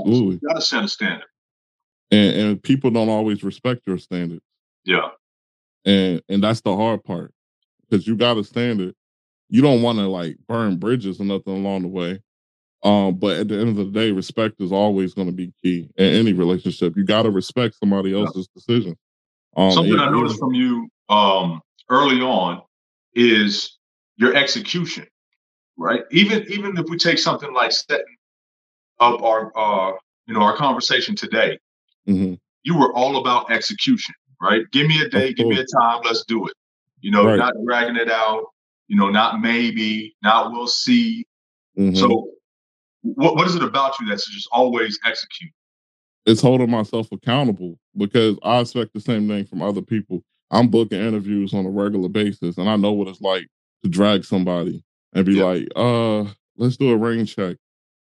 gotta 0.48 0.62
set 0.62 0.84
a 0.84 0.88
standard, 0.88 1.28
and 2.12 2.36
and 2.36 2.64
people 2.64 2.92
don't 2.92 3.10
always 3.10 3.44
respect 3.44 3.82
your 3.86 3.98
standards. 3.98 4.44
Yeah, 4.86 5.10
and 5.86 6.22
and 6.30 6.44
that's 6.44 6.62
the 6.62 6.76
hard 6.76 7.04
part 7.04 7.34
because 7.90 8.08
you 8.08 8.16
got 8.16 8.38
a 8.38 8.44
standard. 8.44 8.96
You 9.50 9.62
don't 9.62 9.82
want 9.82 10.00
to 10.00 10.08
like 10.08 10.38
burn 10.48 10.78
bridges 10.78 11.20
or 11.20 11.26
nothing 11.26 11.54
along 11.54 11.84
the 11.84 11.88
way. 11.88 12.20
Um, 12.84 13.16
but 13.16 13.38
at 13.38 13.48
the 13.48 13.60
end 13.60 13.70
of 13.70 13.76
the 13.78 13.86
day, 13.86 14.12
respect 14.12 14.60
is 14.60 14.72
always 14.72 15.14
going 15.14 15.28
to 15.28 15.34
be 15.34 15.54
key 15.64 15.90
in 15.96 16.06
any 16.06 16.34
relationship. 16.34 16.98
You 16.98 17.06
got 17.06 17.24
to 17.24 17.30
respect 17.30 17.76
somebody 17.76 18.14
else's 18.14 18.50
yeah. 18.50 18.60
decision. 18.60 18.98
Um, 19.56 19.72
Something 19.72 20.00
I 20.00 20.10
noticed 20.10 20.40
from 20.40 20.54
you 20.54 20.90
um, 21.08 21.62
early 21.90 22.20
on 22.20 22.62
is 23.14 23.73
your 24.18 24.36
execution, 24.36 25.08
right? 25.78 26.04
Even 26.12 26.46
even 26.50 26.78
if 26.78 26.86
we 26.90 26.98
take 26.98 27.20
something 27.20 27.54
like 27.54 27.72
setting 27.72 28.06
up 29.00 29.22
our 29.22 29.52
uh, 29.58 29.94
you 30.28 30.34
know 30.34 30.42
our 30.42 30.56
conversation 30.56 31.16
today, 31.16 31.60
mm-hmm. 32.08 32.36
you 32.64 32.78
were 32.78 32.94
all 32.94 33.18
about 33.18 33.52
execution 33.52 34.16
right? 34.44 34.70
Give 34.72 34.88
me 34.88 35.02
a 35.02 35.10
day, 35.10 35.34
give 35.34 35.48
me 35.48 35.58
a 35.58 35.66
time, 35.82 36.02
let's 36.04 36.26
do 36.26 36.46
it. 36.46 36.54
You 37.00 37.12
know, 37.12 37.26
right. 37.26 37.38
not 37.38 37.54
dragging 37.66 37.96
it 37.96 38.12
out, 38.12 38.46
you 38.88 38.98
know, 38.98 39.10
not 39.10 39.42
maybe, 39.42 40.16
not 40.22 40.52
we'll 40.52 40.68
see. 40.68 41.26
Mm-hmm. 41.80 41.96
So 41.96 42.28
what, 43.02 43.36
what 43.36 43.48
is 43.48 43.56
it 43.56 43.64
about 43.64 44.00
you 44.00 44.08
that's 44.08 44.30
just 44.30 44.50
always 44.52 45.00
execute? 45.06 45.52
it's 46.26 46.42
holding 46.42 46.70
myself 46.70 47.12
accountable 47.12 47.78
because 47.98 48.38
I 48.44 48.60
expect 48.60 48.94
the 48.94 49.02
same 49.02 49.28
thing 49.28 49.46
from 49.46 49.62
other 49.62 49.82
people. 49.82 50.24
I'm 50.52 50.70
booking 50.70 51.02
interviews 51.02 51.54
on 51.54 51.66
a 51.66 51.70
regular 51.70 52.08
basis, 52.08 52.58
and 52.58 52.70
I 52.70 52.78
know 52.78 52.94
what 52.94 53.10
it's 53.10 53.20
like 53.20 53.46
to 53.84 53.90
drag 53.90 54.26
somebody 54.26 54.84
and 55.14 55.26
be 55.26 55.36
yeah. 55.36 55.44
like, 55.44 55.68
"Uh, 55.76 56.32
let's 56.58 56.78
do 56.78 56.92
a 56.92 56.98
rain 56.98 57.26
check. 57.26 57.58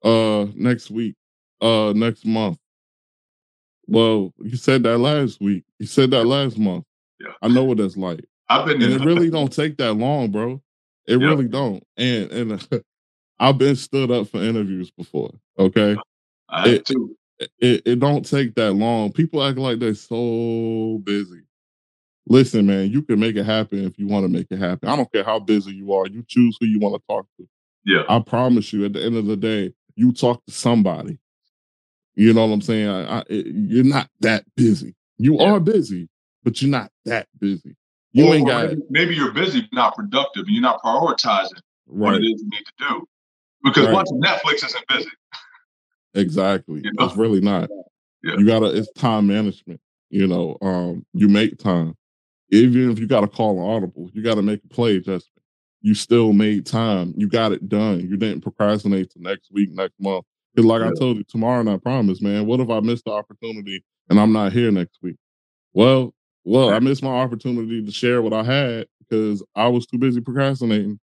Uh, 0.04 0.48
next 0.56 0.90
week. 0.90 1.16
Uh, 1.62 1.94
next 1.96 2.26
month." 2.26 2.58
Well, 3.88 4.34
you 4.44 4.58
said 4.58 4.84
that 4.84 4.98
last 4.98 5.40
week. 5.40 5.64
You 5.80 5.86
said 5.86 6.12
that 6.12 6.26
last 6.26 6.58
month. 6.58 6.84
Yeah. 7.20 7.34
I 7.42 7.48
know 7.48 7.64
what 7.64 7.78
that's 7.78 7.98
like. 7.98 8.26
I've 8.50 8.66
been, 8.66 8.82
and 8.82 8.94
it 8.94 9.06
really 9.06 9.30
don't 9.30 9.52
take 9.52 9.78
that 9.78 9.94
long, 9.94 10.32
bro. 10.32 10.62
It 11.08 11.20
yep. 11.20 11.22
really 11.22 11.48
don't. 11.48 11.84
And 11.96 12.32
and 12.32 12.84
I've 13.40 13.58
been 13.58 13.76
stood 13.76 14.12
up 14.12 14.28
for 14.28 14.42
interviews 14.42 14.92
before. 14.92 15.32
Okay, 15.58 15.98
I 16.50 16.70
it, 16.70 16.86
too. 16.86 17.16
It, 17.60 17.84
it 17.86 18.00
don't 18.00 18.26
take 18.26 18.56
that 18.56 18.74
long. 18.74 19.12
People 19.12 19.44
act 19.44 19.58
like 19.58 19.80
they're 19.80 19.94
so 19.94 21.00
busy. 21.04 21.42
Listen, 22.30 22.68
man, 22.68 22.92
you 22.92 23.02
can 23.02 23.20
make 23.20 23.38
it 23.38 23.46
happen 23.46 23.86
if 23.86 23.98
you 23.98 24.08
want 24.08 24.26
to 24.26 24.30
make 24.30 24.48
it 24.50 24.60
happen. 24.60 24.90
I 24.90 24.96
don't 24.96 25.12
care 25.12 25.24
how 25.24 25.40
busy 25.40 25.74
you 25.74 25.94
are. 25.94 26.08
You 26.08 26.24
choose 26.28 26.58
who 26.60 26.66
you 26.66 26.80
want 26.80 26.96
to 26.96 27.02
talk 27.08 27.26
to. 27.38 27.48
Yeah. 27.86 28.04
I 28.10 28.20
promise 28.20 28.74
you, 28.74 28.84
at 28.84 28.94
the 28.94 29.04
end 29.04 29.16
of 29.16 29.28
the 29.28 29.38
day, 29.38 29.74
you 29.96 30.12
talk 30.12 30.46
to 30.46 30.52
somebody. 30.52 31.20
You 32.16 32.34
know 32.34 32.46
what 32.46 32.54
I'm 32.54 32.62
saying? 32.62 32.90
I, 32.90 33.20
I, 33.20 33.24
you're 33.30 33.86
not 33.86 34.10
that 34.20 34.44
busy. 34.56 34.94
You 35.18 35.38
yeah. 35.40 35.52
are 35.52 35.60
busy, 35.62 36.10
but 36.44 36.62
you're 36.62 36.72
not 36.72 36.92
that 37.06 37.28
busy. 37.40 37.78
You 38.12 38.26
ain't 38.34 38.48
got. 38.48 38.70
Maybe, 38.70 38.82
maybe, 38.90 39.16
you're 39.16 39.32
busy, 39.32 39.62
but 39.62 39.74
not 39.74 39.96
productive, 39.96 40.46
and 40.48 40.50
you're 40.50 40.62
not 40.62 40.82
prioritizing 40.82 41.62
right. 41.88 42.12
what 42.12 42.16
it 42.16 42.24
is 42.26 42.42
you 42.42 42.50
need 42.50 42.66
to 42.66 42.74
do. 42.90 43.08
Because 43.64 43.86
right. 43.86 43.94
watching 43.94 44.22
Netflix 44.22 44.66
isn't 44.66 44.88
busy. 44.90 45.10
Exactly. 46.14 46.82
You 46.84 46.92
know? 46.94 47.06
It's 47.06 47.16
really 47.16 47.42
not. 47.42 47.70
Yeah. 48.24 48.36
You 48.38 48.46
gotta. 48.46 48.76
It's 48.76 48.92
time 48.94 49.28
management. 49.28 49.80
You 50.10 50.28
know, 50.28 50.58
um, 50.62 51.06
you 51.14 51.30
make 51.30 51.58
time. 51.58 51.96
Even 52.50 52.92
if 52.92 53.00
you 53.00 53.08
got 53.08 53.22
to 53.22 53.28
call 53.28 53.60
an 53.60 53.70
audible, 53.70 54.10
you 54.14 54.24
got 54.24 54.36
to 54.36 54.42
make 54.42 54.62
a 54.64 54.68
play 54.68 54.96
adjustment. 54.96 55.44
You 55.82 55.94
still 55.94 56.34
made 56.34 56.66
time. 56.66 57.14
You 57.18 57.28
got 57.28 57.52
it 57.52 57.68
done. 57.70 58.00
You 58.00 58.18
didn't 58.18 58.42
procrastinate 58.42 59.12
to 59.12 59.22
next 59.22 59.52
week, 59.52 59.72
next 59.72 60.00
month. 60.00 60.26
Because, 60.56 60.66
like 60.66 60.82
yeah. 60.82 60.90
I 60.90 60.94
told 60.94 61.18
you, 61.18 61.24
tomorrow, 61.24 61.60
and 61.60 61.70
I 61.70 61.78
promise, 61.78 62.22
man. 62.22 62.46
What 62.46 62.60
if 62.60 62.70
I 62.70 62.80
miss 62.80 63.02
the 63.04 63.12
opportunity 63.12 63.84
and 64.10 64.20
I'm 64.20 64.34
not 64.34 64.54
here 64.54 64.72
next 64.72 65.00
week? 65.02 65.18
Well, 65.74 66.14
well, 66.44 66.70
I 66.70 66.80
missed 66.80 67.04
my 67.04 67.10
opportunity 67.12 67.86
to 67.86 67.92
share 67.92 68.22
what 68.22 68.34
I 68.34 68.44
had 68.44 68.88
because 69.00 69.44
I 69.56 69.68
was 69.68 69.86
too 69.86 69.98
busy 69.98 70.22
procrastinating. 70.22 71.00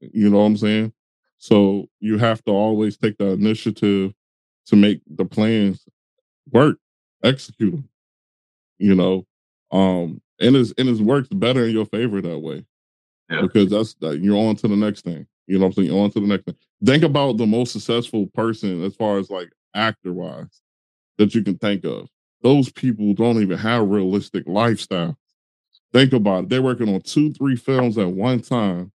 You 0.00 0.28
know 0.28 0.38
what 0.38 0.44
I'm 0.44 0.56
saying? 0.56 0.92
So 1.38 1.88
you 2.00 2.18
have 2.18 2.44
to 2.44 2.52
always 2.52 2.96
take 2.96 3.16
the 3.18 3.30
initiative 3.30 4.12
to 4.66 4.76
make 4.76 5.00
the 5.06 5.24
plans 5.24 5.84
work, 6.50 6.78
execute 7.22 7.72
them. 7.72 7.88
You 8.78 8.94
know, 8.94 9.26
um, 9.70 10.20
and 10.44 10.56
it's 10.56 10.72
and 10.78 10.88
it 10.88 11.00
works 11.00 11.28
better 11.28 11.64
in 11.66 11.74
your 11.74 11.86
favor 11.86 12.20
that 12.20 12.38
way, 12.38 12.64
yeah. 13.30 13.42
because 13.42 13.70
that's 13.70 13.94
you're 14.00 14.36
on 14.36 14.56
to 14.56 14.68
the 14.68 14.76
next 14.76 15.02
thing. 15.02 15.26
You 15.46 15.58
know 15.58 15.66
what 15.66 15.70
I'm 15.70 15.72
saying? 15.74 15.88
You're 15.88 16.04
on 16.04 16.10
to 16.12 16.20
the 16.20 16.26
next 16.26 16.44
thing. 16.44 16.56
Think 16.84 17.02
about 17.02 17.36
the 17.36 17.46
most 17.46 17.72
successful 17.72 18.26
person 18.28 18.82
as 18.82 18.94
far 18.94 19.18
as 19.18 19.30
like 19.30 19.50
actor 19.74 20.12
wise 20.12 20.62
that 21.18 21.34
you 21.34 21.42
can 21.42 21.58
think 21.58 21.84
of 21.84 22.08
those 22.44 22.70
people 22.70 23.14
don't 23.14 23.40
even 23.40 23.58
have 23.58 23.88
realistic 23.88 24.44
lifestyle. 24.46 25.16
Think 25.92 26.12
about 26.12 26.44
it. 26.44 26.48
They're 26.50 26.62
working 26.62 26.94
on 26.94 27.00
two, 27.00 27.32
three 27.32 27.56
films 27.56 27.96
at 27.96 28.10
one 28.10 28.40
time, 28.40 28.92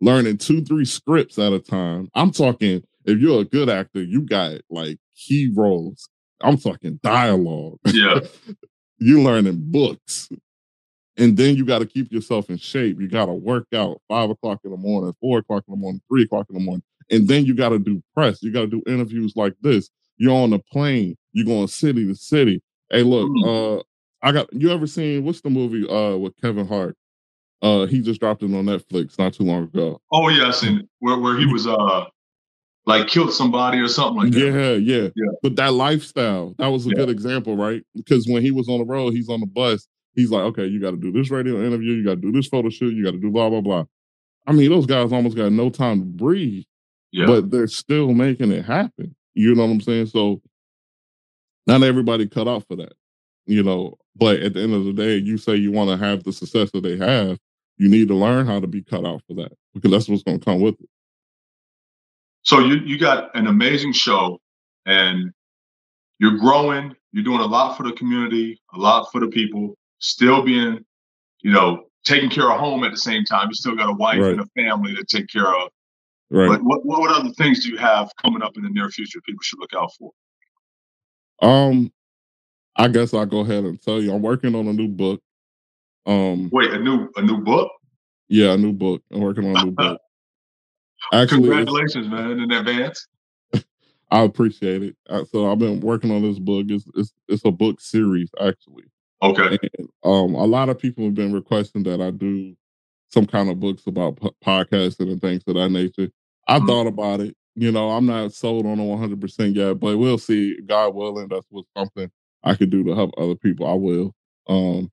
learning 0.00 0.38
two, 0.38 0.64
three 0.64 0.86
scripts 0.86 1.38
at 1.38 1.52
a 1.52 1.58
time. 1.58 2.08
I'm 2.14 2.30
talking, 2.30 2.82
if 3.04 3.18
you're 3.18 3.42
a 3.42 3.44
good 3.44 3.68
actor, 3.68 4.02
you 4.02 4.22
got 4.22 4.60
like 4.70 4.98
key 5.14 5.52
roles. 5.54 6.08
I'm 6.40 6.56
talking 6.56 6.98
dialogue. 7.02 7.78
Yeah. 7.86 8.20
you 8.98 9.22
learning 9.22 9.58
books. 9.70 10.30
And 11.18 11.36
then 11.36 11.56
you 11.56 11.64
got 11.64 11.78
to 11.78 11.86
keep 11.86 12.12
yourself 12.12 12.50
in 12.50 12.58
shape. 12.58 13.00
You 13.00 13.08
got 13.08 13.26
to 13.26 13.32
work 13.32 13.66
out 13.74 14.00
five 14.08 14.28
o'clock 14.30 14.60
in 14.64 14.70
the 14.70 14.76
morning, 14.76 15.14
four 15.20 15.38
o'clock 15.38 15.64
in 15.66 15.72
the 15.72 15.78
morning, 15.78 16.00
three 16.08 16.24
o'clock 16.24 16.46
in 16.50 16.54
the 16.56 16.62
morning. 16.62 16.82
And 17.10 17.26
then 17.26 17.46
you 17.46 17.54
got 17.54 17.70
to 17.70 17.78
do 17.78 18.02
press. 18.14 18.42
You 18.42 18.52
got 18.52 18.62
to 18.62 18.66
do 18.66 18.82
interviews 18.86 19.32
like 19.34 19.54
this. 19.62 19.88
You're 20.18 20.34
on 20.34 20.52
a 20.52 20.58
plane. 20.58 21.16
You're 21.32 21.46
going 21.46 21.68
city 21.68 22.06
to 22.06 22.14
city. 22.14 22.62
Hey, 22.90 23.02
look, 23.02 23.28
mm. 23.28 23.78
uh, 23.78 23.82
I 24.22 24.32
got 24.32 24.52
you 24.52 24.70
ever 24.70 24.86
seen 24.86 25.24
what's 25.24 25.40
the 25.40 25.50
movie 25.50 25.88
uh 25.88 26.16
with 26.16 26.34
Kevin 26.40 26.66
Hart? 26.66 26.96
Uh 27.62 27.86
he 27.86 28.00
just 28.00 28.20
dropped 28.20 28.42
it 28.42 28.46
on 28.46 28.64
Netflix 28.64 29.18
not 29.18 29.34
too 29.34 29.44
long 29.44 29.64
ago. 29.64 30.00
Oh 30.12 30.28
yes, 30.28 30.62
and 30.62 30.86
where 31.00 31.18
where 31.18 31.38
he 31.38 31.46
was 31.46 31.66
uh 31.66 32.06
like 32.86 33.08
killed 33.08 33.32
somebody 33.32 33.78
or 33.78 33.88
something 33.88 34.24
like 34.24 34.32
that. 34.32 34.40
Yeah, 34.40 34.72
yeah. 34.72 35.08
yeah. 35.14 35.32
But 35.42 35.56
that 35.56 35.74
lifestyle, 35.74 36.54
that 36.58 36.68
was 36.68 36.86
a 36.86 36.90
yeah. 36.90 36.96
good 36.96 37.10
example, 37.10 37.56
right? 37.56 37.82
Because 37.94 38.26
when 38.28 38.42
he 38.42 38.50
was 38.50 38.68
on 38.68 38.78
the 38.78 38.84
road, 38.84 39.12
he's 39.12 39.28
on 39.28 39.40
the 39.40 39.46
bus, 39.46 39.86
he's 40.16 40.30
like, 40.30 40.42
okay, 40.42 40.66
you 40.66 40.80
got 40.80 40.90
to 40.90 40.96
do 40.96 41.12
this 41.12 41.30
radio 41.30 41.64
interview, 41.64 41.92
you 41.92 42.04
got 42.04 42.16
to 42.16 42.20
do 42.20 42.32
this 42.32 42.48
photo 42.48 42.68
shoot, 42.68 42.94
you 42.94 43.04
got 43.04 43.12
to 43.12 43.20
do 43.20 43.30
blah, 43.30 43.48
blah, 43.48 43.60
blah. 43.60 43.84
I 44.46 44.52
mean, 44.52 44.70
those 44.70 44.86
guys 44.86 45.12
almost 45.12 45.36
got 45.36 45.52
no 45.52 45.70
time 45.70 46.00
to 46.00 46.04
breathe, 46.04 46.64
yeah. 47.12 47.26
but 47.26 47.50
they're 47.50 47.68
still 47.68 48.12
making 48.12 48.50
it 48.50 48.64
happen. 48.64 49.14
You 49.34 49.54
know 49.54 49.66
what 49.66 49.72
I'm 49.72 49.80
saying? 49.80 50.06
So 50.06 50.40
not 51.66 51.82
everybody 51.82 52.26
cut 52.26 52.48
out 52.48 52.66
for 52.66 52.76
that, 52.76 52.94
you 53.46 53.62
know. 53.62 53.98
But 54.14 54.40
at 54.40 54.54
the 54.54 54.62
end 54.62 54.72
of 54.72 54.84
the 54.84 54.92
day, 54.92 55.16
you 55.16 55.36
say 55.36 55.56
you 55.56 55.72
want 55.72 55.90
to 55.90 56.04
have 56.04 56.24
the 56.24 56.32
success 56.32 56.70
that 56.70 56.82
they 56.82 56.96
have, 56.96 57.38
you 57.76 57.88
need 57.88 58.08
to 58.08 58.14
learn 58.14 58.46
how 58.46 58.60
to 58.60 58.66
be 58.66 58.82
cut 58.82 59.04
out 59.04 59.22
for 59.26 59.34
that 59.34 59.52
because 59.74 59.90
that's 59.90 60.08
what's 60.08 60.22
going 60.22 60.38
to 60.38 60.44
come 60.44 60.60
with 60.60 60.80
it. 60.80 60.88
So 62.42 62.60
you 62.60 62.76
you 62.76 62.98
got 62.98 63.34
an 63.36 63.48
amazing 63.48 63.92
show, 63.92 64.40
and 64.86 65.32
you're 66.18 66.38
growing. 66.38 66.94
You're 67.12 67.24
doing 67.24 67.40
a 67.40 67.46
lot 67.46 67.76
for 67.76 67.82
the 67.82 67.92
community, 67.92 68.60
a 68.72 68.78
lot 68.78 69.10
for 69.10 69.20
the 69.20 69.28
people. 69.28 69.76
Still 69.98 70.42
being, 70.42 70.84
you 71.40 71.52
know, 71.52 71.84
taking 72.04 72.30
care 72.30 72.50
of 72.50 72.58
home 72.60 72.84
at 72.84 72.92
the 72.92 72.98
same 72.98 73.24
time. 73.24 73.48
You 73.48 73.54
still 73.54 73.76
got 73.76 73.90
a 73.90 73.94
wife 73.94 74.20
right. 74.20 74.32
and 74.32 74.40
a 74.40 74.46
family 74.54 74.94
to 74.94 75.04
take 75.04 75.28
care 75.28 75.48
of. 75.48 75.70
Right. 76.30 76.48
But 76.48 76.62
what, 76.62 76.84
what 76.84 77.12
other 77.12 77.30
things 77.30 77.64
do 77.64 77.70
you 77.70 77.76
have 77.78 78.10
coming 78.22 78.42
up 78.42 78.56
in 78.56 78.62
the 78.62 78.70
near 78.70 78.88
future 78.88 79.20
people 79.24 79.40
should 79.42 79.60
look 79.60 79.74
out 79.74 79.90
for? 79.98 80.12
Um, 81.42 81.92
I 82.76 82.88
guess 82.88 83.14
I'll 83.14 83.26
go 83.26 83.40
ahead 83.40 83.64
and 83.64 83.80
tell 83.80 84.00
you 84.00 84.12
I'm 84.12 84.22
working 84.22 84.54
on 84.54 84.66
a 84.66 84.72
new 84.72 84.88
book. 84.88 85.20
Um, 86.04 86.50
wait, 86.52 86.72
a 86.72 86.78
new 86.78 87.08
a 87.16 87.22
new 87.22 87.38
book? 87.38 87.70
Yeah, 88.28 88.52
a 88.52 88.56
new 88.56 88.72
book. 88.72 89.02
I'm 89.12 89.20
working 89.20 89.44
on 89.48 89.56
a 89.56 89.64
new 89.64 89.72
book. 89.72 90.00
Actually, 91.12 91.48
congratulations, 91.48 92.08
man, 92.08 92.40
in 92.40 92.50
advance. 92.50 93.06
I 94.10 94.20
appreciate 94.20 94.82
it. 94.82 94.96
So 95.30 95.50
I've 95.50 95.58
been 95.58 95.80
working 95.80 96.10
on 96.10 96.22
this 96.22 96.38
book. 96.38 96.66
It's 96.68 96.84
it's, 96.94 97.12
it's 97.28 97.44
a 97.44 97.50
book 97.50 97.80
series 97.80 98.30
actually. 98.40 98.84
Okay. 99.22 99.58
And, 99.78 99.88
um, 100.04 100.34
a 100.34 100.44
lot 100.44 100.68
of 100.68 100.78
people 100.78 101.04
have 101.04 101.14
been 101.14 101.32
requesting 101.32 101.82
that 101.84 102.00
I 102.00 102.10
do 102.10 102.54
some 103.10 103.26
kind 103.26 103.48
of 103.48 103.60
books 103.60 103.86
about 103.86 104.20
p- 104.20 104.30
podcasting 104.44 105.10
and 105.10 105.20
things 105.20 105.42
of 105.46 105.54
that 105.54 105.70
nature. 105.70 106.10
I 106.48 106.58
mm-hmm. 106.58 106.66
thought 106.66 106.86
about 106.86 107.20
it. 107.20 107.36
You 107.54 107.72
know, 107.72 107.90
I'm 107.90 108.06
not 108.06 108.32
sold 108.34 108.66
on 108.66 108.78
it 108.78 108.84
100% 108.84 109.56
yet, 109.56 109.80
but 109.80 109.96
we'll 109.96 110.18
see. 110.18 110.60
God 110.66 110.94
willing, 110.94 111.28
that's 111.28 111.46
what 111.48 111.64
something 111.76 112.10
I 112.44 112.54
could 112.54 112.70
do 112.70 112.84
to 112.84 112.94
help 112.94 113.12
other 113.16 113.34
people. 113.34 113.66
I 113.66 113.74
will. 113.74 114.14
Um, 114.48 114.90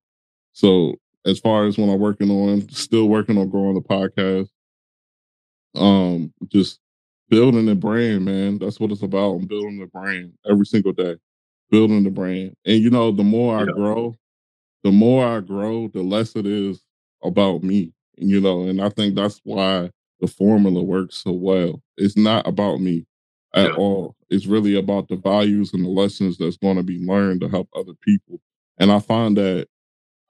so 0.54 0.96
as 1.26 1.40
far 1.40 1.66
as 1.66 1.78
when 1.78 1.90
I'm 1.90 2.00
working 2.00 2.32
on, 2.32 2.70
still 2.70 3.08
working 3.08 3.38
on 3.38 3.50
growing 3.50 3.76
the 3.76 3.82
podcast, 3.82 4.50
um, 5.76 6.34
just 6.48 6.80
building 7.30 7.66
the 7.66 7.76
brand, 7.76 8.26
man. 8.26 8.60
That's 8.60 8.80
what 8.80 8.92
it's 8.92 9.04
about. 9.04 9.36
I'm 9.36 9.48
building 9.48 9.80
the 9.80 9.88
brand 9.88 10.34
every 10.50 10.66
single 10.66 10.94
day, 10.94 11.16
building 11.70 12.04
the 12.04 12.12
brand. 12.12 12.56
And 12.66 12.82
you 12.82 12.90
know, 12.90 13.12
the 13.12 13.24
more 13.24 13.58
I 13.58 13.66
grow, 13.66 14.16
the 14.84 14.92
more 14.92 15.26
I 15.26 15.40
grow, 15.40 15.88
the 15.88 16.02
less 16.02 16.36
it 16.36 16.46
is 16.46 16.84
about 17.24 17.64
me. 17.64 17.94
You 18.18 18.40
know, 18.40 18.68
and 18.68 18.82
I 18.82 18.90
think 18.90 19.16
that's 19.16 19.42
why 19.44 19.90
the 20.20 20.28
formula 20.28 20.84
works 20.84 21.18
so 21.18 21.32
well. 21.32 21.82
It's 21.98 22.16
not 22.16 22.48
about 22.48 22.80
me 22.80 23.06
at 23.54 23.72
yeah. 23.72 23.76
all. 23.76 24.16
It's 24.30 24.46
really 24.46 24.76
about 24.76 25.08
the 25.08 25.16
values 25.16 25.74
and 25.74 25.84
the 25.84 25.90
lessons 25.90 26.38
that's 26.38 26.58
going 26.58 26.78
to 26.78 26.84
be 26.84 27.00
learned 27.00 27.42
to 27.42 27.50
help 27.50 27.70
other 27.76 27.94
people. 28.02 28.40
And 28.78 28.92
I 28.92 29.00
find 29.00 29.38
that 29.38 29.68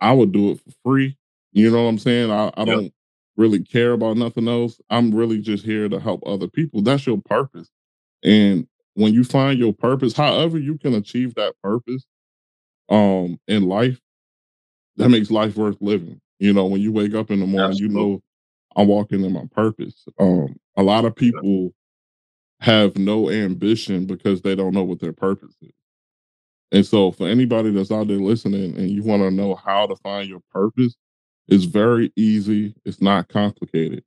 I 0.02 0.12
would 0.14 0.32
do 0.32 0.52
it 0.52 0.60
for 0.60 0.72
free. 0.84 1.18
You 1.52 1.72
know 1.72 1.84
what 1.84 1.90
I'm 1.90 2.00
saying? 2.00 2.32
I, 2.32 2.52
I 2.58 2.66
don't 2.66 2.94
really 3.38 3.64
care 3.64 3.94
about 3.94 4.18
nothing 4.18 4.48
else. 4.48 4.80
I'm 4.90 5.14
really 5.14 5.40
just 5.40 5.64
here 5.64 5.88
to 5.88 6.00
help 6.00 6.24
other 6.26 6.48
people. 6.48 6.82
That's 6.82 7.06
your 7.06 7.22
purpose. 7.22 7.70
And 8.24 8.68
when 8.96 9.14
you 9.14 9.24
find 9.24 9.60
your 9.60 9.74
purpose, 9.74 10.14
however 10.14 10.58
you 10.58 10.78
can 10.78 10.94
achieve 10.94 11.36
that 11.36 11.54
purpose 11.64 12.06
um 12.90 13.40
in 13.48 13.68
life, 13.68 14.00
that 14.98 15.10
makes 15.10 15.32
life 15.32 15.56
worth 15.56 15.78
living. 15.80 16.20
You 16.40 16.54
know, 16.54 16.66
when 16.66 16.82
you 16.82 16.92
wake 16.92 17.14
up 17.14 17.32
in 17.32 17.40
the 17.40 17.48
morning, 17.48 17.72
Absolutely. 17.72 17.96
you 17.96 18.02
know 18.12 18.22
I'm 18.76 18.88
walking 18.88 19.24
in 19.24 19.34
my 19.34 19.46
purpose. 19.52 20.06
Um, 20.20 20.56
a 20.76 20.84
lot 20.84 21.06
of 21.06 21.16
people 21.16 21.74
have 22.60 22.98
no 22.98 23.30
ambition 23.30 24.06
because 24.06 24.42
they 24.42 24.56
don't 24.56 24.74
know 24.74 24.84
what 24.84 25.00
their 25.00 25.14
purpose 25.14 25.56
is. 25.62 25.72
And 26.72 26.86
so, 26.86 27.12
for 27.12 27.28
anybody 27.28 27.72
that's 27.72 27.92
out 27.92 28.08
there 28.08 28.18
listening 28.18 28.76
and 28.78 28.90
you 28.90 29.04
want 29.04 29.22
to 29.22 29.30
know 29.30 29.54
how 29.54 29.86
to 29.86 29.96
find 29.98 30.28
your 30.28 30.42
purpose, 30.52 30.96
it's 31.48 31.66
very 31.66 32.12
easy. 32.16 32.74
It's 32.84 33.02
not 33.02 33.30
complicated. 33.30 34.04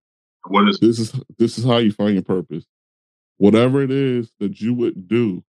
What 0.48 0.68
is 0.68 0.80
this? 0.80 0.98
Is 0.98 1.12
this 1.38 1.58
is 1.58 1.64
how 1.64 1.76
you 1.78 1.92
find 1.92 2.14
your 2.14 2.22
purpose? 2.22 2.64
Whatever 3.38 3.82
it 3.82 3.90
is 3.90 4.32
that 4.40 4.60
you 4.60 4.74
would 4.74 5.08
do 5.08 5.44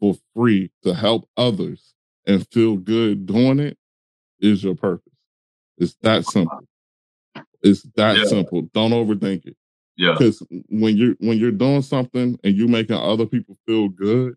for 0.00 0.16
free 0.34 0.70
to 0.82 0.94
help 0.94 1.28
others 1.36 1.94
and 2.26 2.46
feel 2.48 2.76
good 2.76 3.26
doing 3.26 3.58
it 3.58 3.78
is 4.40 4.62
your 4.64 4.74
purpose. 4.74 5.12
It's 5.78 5.94
that 6.02 6.24
simple. 6.26 6.60
It's 7.62 7.82
that 7.96 8.18
Yeah. 8.18 8.24
simple. 8.24 8.62
Don't 8.74 8.90
overthink 8.92 9.46
it. 9.46 9.56
Yeah. 9.96 10.12
Because 10.12 10.42
when 10.68 10.96
you're 10.96 11.14
when 11.20 11.38
you're 11.38 11.50
doing 11.52 11.82
something 11.82 12.38
and 12.44 12.56
you're 12.56 12.68
making 12.68 12.96
other 12.96 13.26
people 13.26 13.56
feel 13.66 13.88
good, 13.88 14.34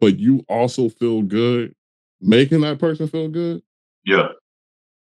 but 0.00 0.18
you 0.18 0.44
also 0.48 0.88
feel 0.88 1.22
good, 1.22 1.74
making 2.20 2.60
that 2.62 2.78
person 2.78 3.06
feel 3.08 3.28
good, 3.28 3.62
Yeah. 4.04 4.28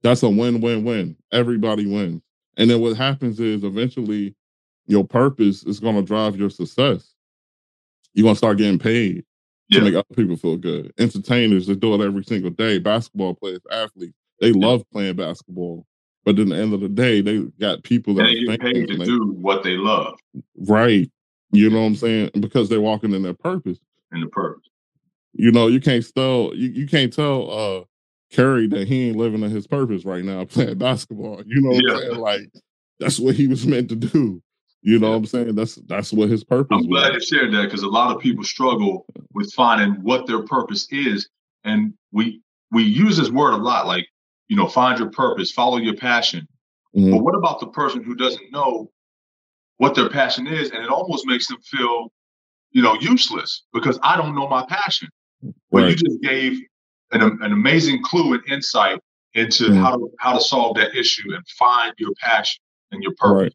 that's 0.03 0.24
a 0.24 0.30
win-win-win. 0.30 1.18
Everybody 1.32 1.86
wins. 1.88 2.22
And 2.57 2.70
then 2.70 2.82
what 2.82 2.97
happens 2.97 3.39
is 3.39 3.64
eventually 3.64 4.36
your 4.91 5.05
purpose 5.05 5.63
is 5.63 5.79
going 5.79 5.95
to 5.95 6.01
drive 6.01 6.35
your 6.35 6.49
success. 6.49 7.15
You're 8.13 8.23
going 8.25 8.35
to 8.35 8.37
start 8.37 8.57
getting 8.57 8.77
paid 8.77 9.23
to 9.71 9.79
make 9.81 9.95
other 9.95 10.03
people 10.15 10.35
feel 10.35 10.57
good. 10.57 10.91
Entertainers 10.99 11.65
that 11.67 11.79
do 11.79 11.93
it 11.95 12.05
every 12.05 12.25
single 12.25 12.49
day, 12.51 12.77
basketball 12.77 13.33
players, 13.33 13.61
athletes, 13.71 14.17
they 14.41 14.51
love 14.51 14.83
playing 14.91 15.15
basketball. 15.15 15.85
But 16.25 16.37
at 16.37 16.49
the 16.49 16.55
end 16.55 16.73
of 16.73 16.81
the 16.81 16.89
day, 16.89 17.21
they 17.21 17.39
got 17.59 17.83
people 17.83 18.13
that 18.15 18.23
they 18.23 18.53
are 18.53 18.57
get 18.57 18.59
paid 18.61 18.87
to 18.89 18.97
they- 18.97 19.05
do 19.05 19.31
what 19.39 19.63
they 19.63 19.77
love 19.77 20.19
right. 20.57 21.09
You 21.53 21.69
know 21.69 21.79
what 21.81 21.87
I'm 21.87 21.95
saying? 21.95 22.31
Because 22.39 22.67
they're 22.69 22.81
walking 22.81 23.13
in 23.13 23.23
their 23.23 23.33
purpose. 23.33 23.79
in 24.13 24.19
the 24.21 24.27
purpose. 24.27 24.67
You 25.33 25.51
know, 25.51 25.67
you 25.67 25.79
can't 25.79 26.05
tell 26.13 26.51
you, 26.53 26.67
you 26.69 26.85
can't 26.87 27.11
tell 27.13 27.49
uh 27.51 27.83
Curry 28.35 28.67
that 28.67 28.87
he 28.87 29.07
ain't 29.07 29.17
living 29.17 29.41
in 29.43 29.51
his 29.51 29.67
purpose 29.67 30.03
right 30.05 30.23
now 30.23 30.43
playing 30.53 30.77
basketball. 30.77 31.41
You 31.45 31.61
know 31.61 31.69
what 31.71 31.83
Yeah. 31.87 31.93
I'm 31.95 32.01
saying? 32.01 32.15
Like 32.19 32.41
that's 32.99 33.19
what 33.19 33.35
he 33.35 33.47
was 33.47 33.65
meant 33.65 33.87
to 33.89 33.95
do. 33.95 34.41
You 34.84 34.97
know 34.99 35.07
Yeah. 35.07 35.11
what 35.11 35.17
I'm 35.17 35.25
saying? 35.25 35.55
That's 35.55 35.75
that's 35.75 36.11
what 36.11 36.29
his 36.29 36.43
purpose 36.43 36.77
I'm 36.79 36.88
glad 36.89 37.13
you 37.13 37.21
shared 37.21 37.53
that 37.53 37.63
because 37.63 37.84
a 37.84 37.88
lot 37.88 38.15
of 38.15 38.21
people 38.21 38.43
struggle 38.43 39.05
with 39.34 39.53
finding 39.53 39.93
what 40.01 40.25
their 40.27 40.43
purpose 40.43 40.88
is, 40.91 41.29
and 41.63 41.93
we 42.11 42.41
we 42.71 42.84
use 42.84 43.17
this 43.17 43.29
word 43.29 43.53
a 43.53 43.57
lot, 43.57 43.86
like 43.88 44.07
you 44.47 44.57
know, 44.57 44.67
find 44.67 44.99
your 44.99 45.09
purpose, 45.11 45.51
follow 45.51 45.77
your 45.77 45.95
passion. 45.95 46.47
Mhm. 46.95 47.11
But 47.11 47.23
what 47.23 47.36
about 47.36 47.59
the 47.59 47.67
person 47.67 48.03
who 48.03 48.15
doesn't 48.15 48.51
know 48.51 48.91
what 49.77 49.95
their 49.95 50.09
passion 50.09 50.47
is, 50.47 50.71
and 50.71 50.84
it 50.84 50.89
almost 50.89 51.25
makes 51.25 51.47
them 51.47 51.57
feel, 51.61 52.11
you 52.71 52.82
know, 52.82 52.95
useless 52.99 53.63
because 53.73 53.97
I 54.03 54.17
don't 54.17 54.36
know 54.36 54.47
my 54.47 54.65
passion. 54.65 55.09
Well, 55.69 55.89
you 55.89 55.95
just 55.95 56.21
gave 56.21 56.59
an, 57.11 57.21
an 57.21 57.51
amazing 57.53 58.03
clue 58.03 58.34
and 58.34 58.43
insight 58.49 58.99
into 59.34 59.65
Mhm. 59.65 59.82
how 59.82 59.95
to 59.97 60.09
how 60.19 60.34
to 60.34 60.41
solve 60.41 60.75
that 60.77 60.95
issue 60.95 61.34
and 61.34 61.47
find 61.47 61.93
your 61.97 62.11
passion 62.19 62.61
and 62.91 63.01
your 63.03 63.13
purpose. 63.15 63.43
Right. 63.43 63.53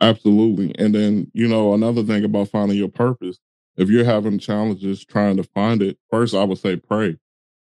Absolutely. 0.00 0.74
And 0.78 0.94
then, 0.94 1.30
you 1.32 1.48
know, 1.48 1.74
another 1.74 2.02
thing 2.02 2.24
about 2.24 2.48
finding 2.48 2.76
your 2.76 2.88
purpose, 2.88 3.38
if 3.76 3.88
you're 3.88 4.04
having 4.04 4.38
challenges 4.38 5.04
trying 5.04 5.36
to 5.38 5.42
find 5.42 5.82
it, 5.82 5.98
first 6.10 6.34
I 6.34 6.44
would 6.44 6.58
say 6.58 6.76
pray. 6.76 7.16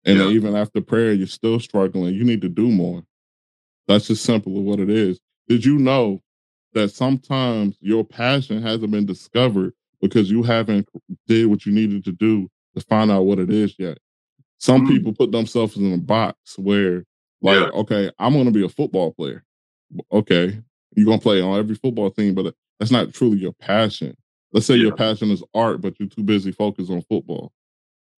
And 0.05 0.19
Yeah. 0.19 0.29
even 0.31 0.55
after 0.57 0.81
prayer, 0.81 1.13
you're 1.13 1.27
still 1.27 1.61
struggling. 1.61 2.15
You 2.15 2.25
need 2.25 2.41
to 2.43 2.49
do 2.49 2.69
more. 2.71 3.05
That's 3.89 4.09
just 4.09 4.25
simple 4.25 4.57
of 4.59 4.65
what 4.65 4.81
it 4.81 4.91
is. 4.91 5.21
Did 5.49 5.65
you 5.65 5.79
know 5.79 6.23
that 6.73 6.91
sometimes 6.91 7.77
your 7.81 8.05
passion 8.05 8.63
hasn't 8.63 8.91
been 8.93 9.07
discovered 9.07 9.75
because 10.01 10.31
you 10.31 10.43
haven't 10.43 10.89
did 11.27 11.47
what 11.47 11.67
you 11.67 11.73
needed 11.73 12.05
to 12.05 12.13
do 12.13 12.49
to 12.75 12.81
find 12.83 13.11
out 13.11 13.27
what 13.27 13.39
it 13.39 13.51
is 13.51 13.75
yet? 13.79 13.99
Some 14.59 14.83
Mm. 14.87 14.89
people 14.89 15.13
put 15.13 15.33
themselves 15.33 15.77
in 15.77 15.93
a 15.93 15.99
box 15.99 16.59
where, 16.59 17.05
like, 17.43 17.59
Yeah. 17.61 17.71
okay, 17.71 18.11
I'm 18.19 18.33
going 18.33 18.47
to 18.47 18.53
be 18.53 18.65
a 18.65 18.69
football 18.69 19.13
player. 19.13 19.45
Okay, 20.13 20.61
you're 20.97 21.07
going 21.07 21.19
to 21.19 21.23
play 21.23 21.41
on 21.41 21.59
every 21.59 21.75
football 21.75 22.11
team, 22.11 22.35
but 22.35 22.47
uh, 22.47 22.53
that's 22.79 22.91
not 22.91 23.13
truly 23.13 23.39
your 23.39 23.53
passion. 23.53 24.17
Let's 24.53 24.67
say 24.67 24.77
your 24.77 24.93
passion 24.93 25.31
is 25.31 25.43
art, 25.55 25.81
but 25.81 25.99
you're 25.99 26.09
too 26.09 26.23
busy 26.23 26.53
focused 26.53 26.91
on 26.91 27.03
football. 27.03 27.53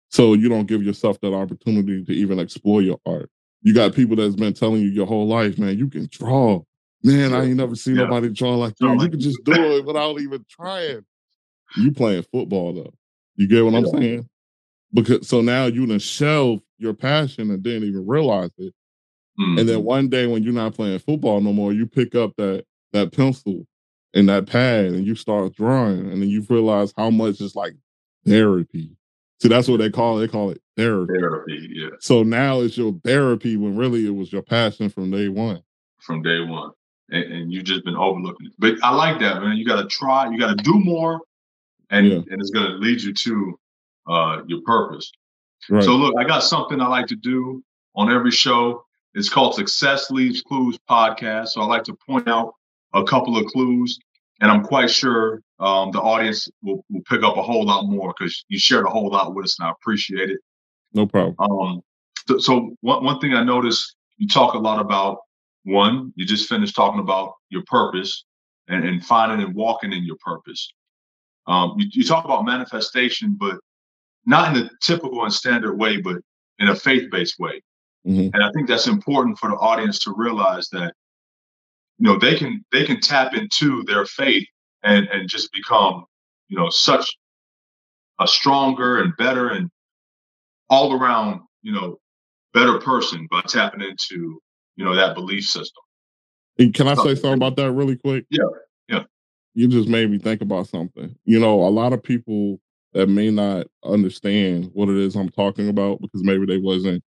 So 0.09 0.35
you 0.35 0.49
don't 0.49 0.67
give 0.67 0.83
yourself 0.83 1.21
that 1.21 1.35
opportunity 1.35 2.05
to 2.05 2.13
even 2.13 2.39
explore 2.39 2.83
your 2.83 2.99
art. 3.07 3.31
You 3.63 3.75
got 3.75 3.95
people 3.95 4.17
that's 4.17 4.35
been 4.37 4.53
telling 4.53 4.83
you 4.83 4.89
your 4.89 5.07
whole 5.07 5.27
life, 5.27 5.59
man, 5.59 5.79
you 5.79 5.89
can 5.89 6.09
draw. 6.11 6.63
Man, 7.05 7.33
I 7.33 7.45
ain't 7.45 7.57
never 7.57 7.75
seen 7.75 7.97
Yeah. 7.97 8.05
nobody 8.05 8.29
draw 8.31 8.55
like 8.57 8.75
you. 8.81 8.93
You 8.93 9.09
can 9.11 9.21
just 9.21 9.43
do 9.45 9.53
it 9.77 9.85
without 9.85 10.21
even 10.21 10.45
trying. 10.49 11.05
You 11.77 11.93
playing 11.93 12.25
football 12.33 12.73
though. 12.73 12.93
You 13.37 13.49
get 13.49 13.65
what 13.65 13.75
I'm 13.75 13.87
saying? 13.87 14.29
Because 14.93 15.27
so 15.27 15.41
now 15.41 15.67
you 15.67 15.87
done 15.87 15.99
shelve 15.99 16.61
your 16.79 16.95
passion 16.95 17.51
and 17.51 17.63
didn't 17.63 17.89
even 17.89 18.07
realize 18.07 18.51
it. 18.59 18.75
Mhm. 19.39 19.61
And 19.61 19.69
then 19.69 19.83
one 19.85 20.09
day 20.09 20.27
when 20.27 20.43
you're 20.43 20.53
not 20.53 20.75
playing 20.75 20.99
football 20.99 21.41
no 21.41 21.53
more, 21.53 21.73
you 21.73 21.87
pick 21.87 22.15
up 22.15 22.35
that 22.37 22.65
that 22.93 23.13
pencil 23.13 23.67
and 24.15 24.29
that 24.29 24.47
pad 24.47 24.87
and 24.87 25.07
you 25.07 25.15
start 25.15 25.55
drawing, 25.55 26.11
and 26.11 26.21
then 26.21 26.29
you 26.29 26.45
realize 26.51 26.93
how 26.97 27.09
much 27.11 27.41
it's 27.41 27.57
like 27.57 27.75
therapy. 28.27 28.91
See, 29.41 29.49
that's 29.49 29.67
what 29.69 29.79
they 29.79 29.91
call 29.91 30.19
it. 30.19 30.27
They 30.27 30.29
call 30.33 30.51
it 30.51 30.61
therapy. 30.77 31.15
therapy, 31.19 31.69
yeah, 31.73 31.89
So 32.01 32.23
now 32.23 32.61
it's 32.61 32.77
your 32.77 32.93
therapy 33.05 33.57
when 33.57 33.77
really 33.77 34.07
it 34.07 34.15
was 34.15 34.33
your 34.33 34.43
passion 34.43 34.89
from 34.91 35.11
day 35.11 35.29
one. 35.29 35.63
from 36.01 36.21
day 36.23 36.41
one, 36.41 36.71
and, 37.11 37.25
and 37.33 37.53
you've 37.53 37.65
just 37.65 37.85
been 37.85 37.97
overlooking 37.97 38.47
it. 38.49 38.53
But 38.59 38.75
I 38.83 38.95
like 38.95 39.19
that, 39.21 39.41
man. 39.43 39.57
You 39.57 39.65
got 39.65 39.81
to 39.83 39.89
try. 39.89 40.31
You 40.31 40.39
got 40.39 40.57
to 40.59 40.63
do 40.63 40.79
more, 40.79 41.21
and 41.91 42.07
Yeah. 42.07 42.17
and 42.29 42.41
it's 42.41 42.51
going 42.51 42.67
to 42.71 42.77
lead 42.77 43.01
you 43.01 43.15
to 43.15 43.59
uh, 44.09 44.43
your 44.47 44.61
purpose. 44.63 45.11
Right. 45.71 45.83
So 45.85 45.97
look, 45.97 46.15
I 46.19 46.25
got 46.25 46.43
something 46.43 46.81
I 46.81 46.89
like 46.89 47.07
to 47.07 47.17
do 47.17 47.63
on 47.95 48.13
every 48.13 48.33
show. 48.33 48.85
It's 49.15 49.29
called 49.29 49.55
Success 49.55 50.11
Leaves 50.11 50.43
Clues 50.43 50.79
podcast. 50.89 51.49
So 51.49 51.61
I 51.61 51.67
like 51.67 51.85
to 51.85 51.97
point 52.07 52.29
out 52.29 52.55
a 52.95 53.05
couple 53.05 53.37
of 53.37 53.47
clues, 53.47 53.99
and 54.41 54.51
I'm 54.51 54.63
quite 54.63 54.91
sure 54.91 55.43
um, 55.61 55.91
the 55.93 56.01
audience 56.01 56.49
will, 56.63 56.85
will 56.91 57.03
pick 57.09 57.23
up 57.23 57.37
a 57.37 57.43
whole 57.43 57.65
lot 57.65 57.87
more 57.87 58.15
because 58.17 58.45
you 58.49 58.59
shared 58.59 58.87
a 58.87 58.91
whole 58.91 59.11
lot 59.11 59.35
with 59.35 59.45
us, 59.45 59.59
and 59.59 59.69
I 59.69 59.73
appreciate 59.73 60.31
it. 60.31 60.41
no 60.95 61.07
problem. 61.07 61.37
Um, 61.39 61.83
so, 62.27 62.39
so 62.39 62.77
one, 62.81 63.05
one 63.05 63.21
thing 63.21 63.35
I 63.35 63.45
noticed 63.45 63.97
you 64.17 64.29
talk 64.29 64.55
a 64.55 64.59
lot 64.59 64.81
about 64.81 65.19
one, 65.65 66.13
you 66.17 66.25
just 66.25 66.49
finished 66.49 66.75
talking 66.75 67.01
about 67.01 67.35
your 67.51 67.63
purpose 67.67 68.25
and, 68.69 68.85
and 68.85 69.05
finding 69.05 69.45
and 69.45 69.55
walking 69.55 69.93
in 69.93 70.05
your 70.05 70.17
purpose. 70.25 70.73
Um, 71.47 71.75
you, 71.77 71.87
you 71.93 72.05
talk 72.05 72.25
about 72.25 72.45
manifestation, 72.45 73.37
but 73.39 73.57
not 74.27 74.49
in 74.57 74.63
the 74.63 74.71
typical 74.81 75.25
and 75.25 75.33
standard 75.33 75.77
way, 75.77 75.99
but 75.99 76.17
in 76.59 76.69
a 76.69 76.75
faith-based 76.75 77.39
way. 77.39 77.63
Mhm. 78.07 78.31
And 78.35 78.43
I 78.43 78.51
think 78.53 78.69
that's 78.69 78.87
important 78.87 79.39
for 79.39 79.49
the 79.51 79.57
audience 79.57 79.99
to 80.01 80.15
realize 80.17 80.69
that, 80.71 80.95
you 81.99 82.09
know, 82.09 82.19
they 82.19 82.37
can 82.37 82.65
they 82.73 82.85
can 82.85 83.01
tap 83.01 83.35
into 83.35 83.85
their 83.85 84.07
faith 84.07 84.47
and 84.83 85.07
and 85.09 85.29
just 85.29 85.53
become, 85.53 86.05
you 86.49 86.59
know, 86.59 86.69
such 86.69 87.09
a 88.21 88.27
stronger 88.27 89.01
and 89.01 89.17
better 89.17 89.49
and 89.49 89.71
all 90.69 90.93
around, 90.93 91.41
you 91.63 91.73
know, 91.73 91.99
better 92.55 92.79
person 92.79 93.29
by 93.31 93.41
tapping 93.43 93.83
into, 93.83 94.41
you 94.77 94.85
know, 94.85 94.95
that 94.95 95.15
belief 95.15 95.45
system. 95.45 95.83
And 96.59 96.75
can 96.75 96.89
I 96.89 96.95
say 96.95 97.15
something 97.15 97.35
about 97.35 97.57
that 97.57 97.73
really 97.73 97.97
quick? 97.97 98.27
Yeah, 98.31 98.45
yeah. 98.89 99.05
You 99.55 99.69
just 99.69 99.89
made 99.89 100.11
me 100.11 100.19
think 100.19 100.41
about 100.41 100.67
something. 100.67 101.15
You 101.25 101.39
know, 101.39 101.61
a 101.67 101.69
lot 101.71 101.93
of 101.93 102.03
people 102.03 102.61
that 102.93 103.09
may 103.09 103.31
not 103.31 103.67
understand 103.85 104.71
what 104.75 104.89
it 104.89 104.97
is 104.97 105.15
I'm 105.15 105.31
talking 105.31 105.69
about 105.69 106.01
because 106.01 106.23
maybe 106.23 106.47
they 106.47 106.59
wasn't 106.59 107.03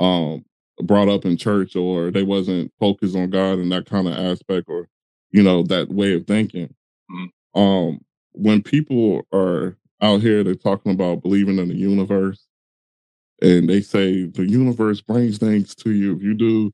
um 0.00 0.44
brought 0.84 1.08
up 1.10 1.26
in 1.26 1.38
church 1.38 1.76
or 1.76 2.10
they 2.12 2.24
wasn't 2.24 2.72
focused 2.80 3.16
on 3.16 3.30
God 3.30 3.58
and 3.60 3.72
that 3.72 3.86
kind 3.86 4.08
of 4.08 4.14
aspect 4.14 4.68
or 4.68 4.88
you 5.32 5.42
know 5.44 5.62
that 5.64 5.90
way 5.90 6.14
of 6.14 6.26
thinking. 6.26 6.74
Mhm. 7.10 7.30
Um 7.56 8.00
when 8.32 8.62
people 8.62 9.22
are 9.34 9.76
out 10.02 10.22
here 10.22 10.44
they're 10.44 10.54
talking 10.56 10.92
about 10.92 11.22
believing 11.22 11.58
in 11.58 11.68
the 11.68 11.76
universe 11.76 12.46
and 13.42 13.68
they 13.68 13.80
say 13.80 14.24
the 14.24 14.48
universe 14.48 15.00
brings 15.00 15.38
things 15.38 15.74
to 15.76 15.90
you 15.90 16.14
if 16.16 16.22
you 16.22 16.34
do 16.34 16.72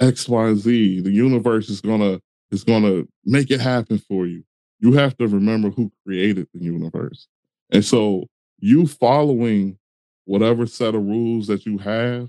X, 0.00 0.28
Y, 0.28 0.54
Z. 0.54 1.00
The 1.00 1.10
universe 1.12 1.68
is 1.68 1.80
gonna 1.80 2.20
is 2.50 2.64
gonna 2.64 3.04
make 3.24 3.50
it 3.50 3.60
happen 3.60 3.98
for 3.98 4.26
you. 4.26 4.44
You 4.80 4.92
have 4.92 5.16
to 5.18 5.26
remember 5.28 5.70
who 5.70 5.90
created 6.06 6.48
the 6.54 6.60
universe, 6.62 7.28
and 7.72 7.84
so 7.84 8.26
you 8.60 8.86
following 8.86 9.78
whatever 10.24 10.66
set 10.66 10.94
of 10.94 11.04
rules 11.04 11.46
that 11.48 11.66
you 11.66 11.78
have, 11.78 12.28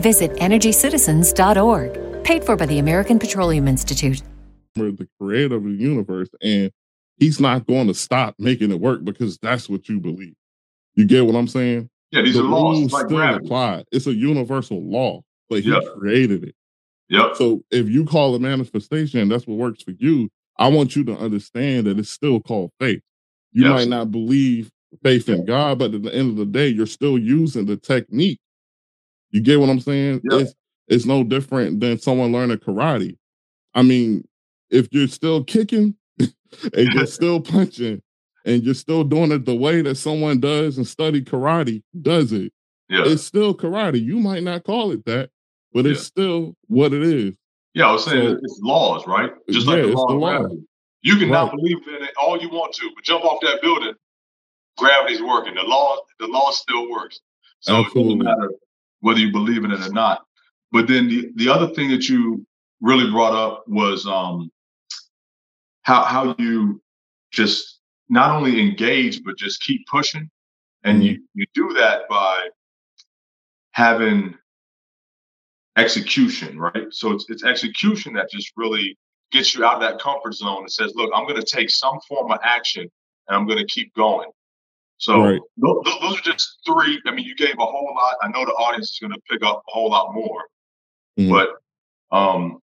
Visit 0.00 0.32
EnergyCitizens.org. 0.34 2.24
Paid 2.24 2.44
for 2.44 2.56
by 2.56 2.66
the 2.66 2.78
American 2.78 3.18
Petroleum 3.18 3.66
Institute. 3.68 4.22
We're 4.76 4.92
the 4.92 5.08
creator 5.20 5.56
of 5.56 5.64
the 5.64 5.70
universe 5.70 6.28
and 6.42 6.70
he's 7.16 7.40
not 7.40 7.66
going 7.66 7.88
to 7.88 7.94
stop 7.94 8.34
making 8.38 8.70
it 8.70 8.80
work 8.80 9.04
because 9.04 9.38
that's 9.38 9.68
what 9.68 9.88
you 9.88 9.98
believe. 9.98 10.34
You 10.94 11.04
get 11.04 11.26
what 11.26 11.34
I'm 11.34 11.48
saying? 11.48 11.88
Yeah, 12.10 12.22
these 12.22 12.34
the 12.34 12.40
are 12.40 12.44
laws 12.48 12.92
like 12.92 13.06
still 13.06 13.18
gravity. 13.18 13.46
apply. 13.46 13.84
It's 13.92 14.06
a 14.06 14.14
universal 14.14 14.82
law, 14.82 15.22
but 15.50 15.62
he 15.62 15.70
Yeah. 15.70 15.80
created 15.96 16.44
it. 16.44 16.54
Yep. 17.08 17.36
So 17.36 17.62
if 17.70 17.88
you 17.88 18.04
call 18.04 18.34
it 18.36 18.40
manifestation, 18.40 19.28
that's 19.28 19.46
what 19.46 19.56
works 19.58 19.82
for 19.82 19.92
you. 19.98 20.28
I 20.58 20.68
want 20.68 20.94
you 20.96 21.04
to 21.04 21.16
understand 21.16 21.86
that 21.86 21.98
it's 21.98 22.10
still 22.10 22.40
called 22.40 22.70
faith. 22.78 23.00
You 23.52 23.64
Yes. 23.64 23.70
might 23.72 23.88
not 23.88 24.10
believe 24.12 24.70
faith 25.02 25.28
in 25.28 25.44
God, 25.44 25.78
but 25.78 25.94
at 25.94 26.02
the 26.02 26.14
end 26.14 26.30
of 26.30 26.36
the 26.36 26.46
day, 26.46 26.68
you're 26.68 26.86
still 26.86 27.18
using 27.18 27.66
the 27.66 27.76
technique. 27.76 28.38
You 29.30 29.40
get 29.40 29.60
what 29.60 29.68
I'm 29.68 29.80
saying? 29.80 30.20
Yeah. 30.30 30.38
It's 30.38 30.54
it's 30.88 31.04
no 31.06 31.22
different 31.22 31.80
than 31.80 31.98
someone 31.98 32.32
learning 32.32 32.58
karate. 32.58 33.16
I 33.74 33.82
mean, 33.82 34.26
if 34.70 34.88
you're 34.90 35.08
still 35.08 35.44
kicking 35.44 35.94
and 36.18 36.32
you're 36.94 37.06
still 37.18 37.40
punching 37.40 38.00
and 38.46 38.62
you're 38.62 38.74
still 38.74 39.04
doing 39.04 39.30
it 39.32 39.44
the 39.44 39.54
way 39.54 39.82
that 39.82 39.96
someone 39.96 40.40
does 40.40 40.78
and 40.78 40.86
study 40.86 41.20
karate 41.22 41.82
does 42.00 42.32
it, 42.32 42.52
Yeah. 42.88 43.02
it's 43.04 43.22
still 43.22 43.54
karate. 43.54 44.02
You 44.02 44.18
might 44.18 44.42
not 44.42 44.64
call 44.64 44.92
it 44.92 45.04
that, 45.04 45.28
but 45.74 45.84
it's 45.84 46.00
Yeah. 46.00 46.04
still 46.04 46.56
what 46.68 46.94
it 46.94 47.02
is. 47.02 47.36
Yeah, 47.74 47.90
I 47.90 47.92
was 47.92 48.04
saying 48.06 48.30
So- 48.30 48.40
it's 48.42 48.60
laws, 48.62 49.06
right? 49.06 49.30
Just 49.50 49.66
like 49.66 49.78
Yeah, 49.78 49.86
the 49.88 49.92
law 49.92 50.06
the 50.08 50.14
of 50.14 50.20
law. 50.20 50.38
gravity. 50.38 50.62
You 51.02 51.16
can 51.18 51.28
not 51.28 51.54
believe 51.54 51.86
in 51.86 52.02
it 52.02 52.10
all 52.20 52.40
you 52.40 52.48
want 52.48 52.72
to, 52.76 52.90
but 52.94 53.04
jump 53.04 53.24
off 53.24 53.40
that 53.42 53.60
building, 53.60 53.92
gravity's 54.78 55.22
working. 55.22 55.54
The 55.54 55.62
law, 55.64 55.98
the 56.18 56.26
law 56.28 56.50
still 56.50 56.90
works. 56.90 57.20
So 57.60 57.76
it 57.76 57.86
Absolutely. 57.86 58.24
doesn't 58.24 58.38
matter 58.40 58.50
whether 59.00 59.20
you 59.20 59.32
believe 59.32 59.64
in 59.64 59.70
it 59.70 59.86
or 59.86 59.92
not. 59.92 60.24
But 60.72 60.86
then 60.86 61.08
the, 61.08 61.30
the 61.36 61.48
other 61.48 61.68
thing 61.74 61.90
that 61.90 62.08
you 62.08 62.46
really 62.80 63.10
brought 63.10 63.34
up 63.34 63.64
was 63.66 64.06
um 64.06 64.50
how 65.82 66.04
how 66.04 66.34
you 66.38 66.80
just 67.32 67.80
not 68.08 68.34
only 68.34 68.60
engage 68.60 69.22
but 69.24 69.36
just 69.36 69.62
keep 69.62 69.86
pushing. 69.86 70.30
And 70.84 71.02
you 71.04 71.22
you 71.34 71.44
do 71.54 71.72
that 71.74 72.08
by 72.08 72.48
having 73.72 74.34
execution, 75.76 76.58
right? 76.58 76.86
So 76.90 77.12
it's 77.12 77.26
it's 77.28 77.44
execution 77.44 78.14
that 78.14 78.30
just 78.30 78.52
really 78.56 78.96
gets 79.32 79.54
you 79.54 79.64
out 79.64 79.74
of 79.74 79.80
that 79.80 80.00
comfort 80.00 80.34
zone 80.34 80.60
and 80.60 80.72
says, 80.72 80.92
look, 80.94 81.10
I'm 81.14 81.26
going 81.26 81.40
to 81.40 81.46
take 81.46 81.70
some 81.70 81.98
form 82.08 82.30
of 82.30 82.38
action 82.42 82.82
and 82.82 83.36
I'm 83.36 83.46
going 83.46 83.58
to 83.58 83.66
keep 83.66 83.94
going. 83.94 84.28
So 84.98 85.22
Right. 85.22 85.40
tho- 85.56 85.82
tho- 85.84 86.00
those 86.00 86.18
are 86.18 86.22
just 86.22 86.58
three. 86.66 87.00
I 87.06 87.12
mean, 87.12 87.24
you 87.24 87.34
gave 87.36 87.54
a 87.58 87.64
whole 87.64 87.92
lot. 87.94 88.16
I 88.22 88.28
know 88.28 88.44
the 88.44 88.52
audience 88.52 88.90
is 88.92 88.98
going 89.00 89.12
to 89.12 89.20
pick 89.30 89.42
up 89.44 89.62
a 89.66 89.70
whole 89.70 89.90
lot 89.90 90.12
more, 90.12 90.44
Mhm. 91.18 91.30
but 91.30 92.16
um, 92.16 92.58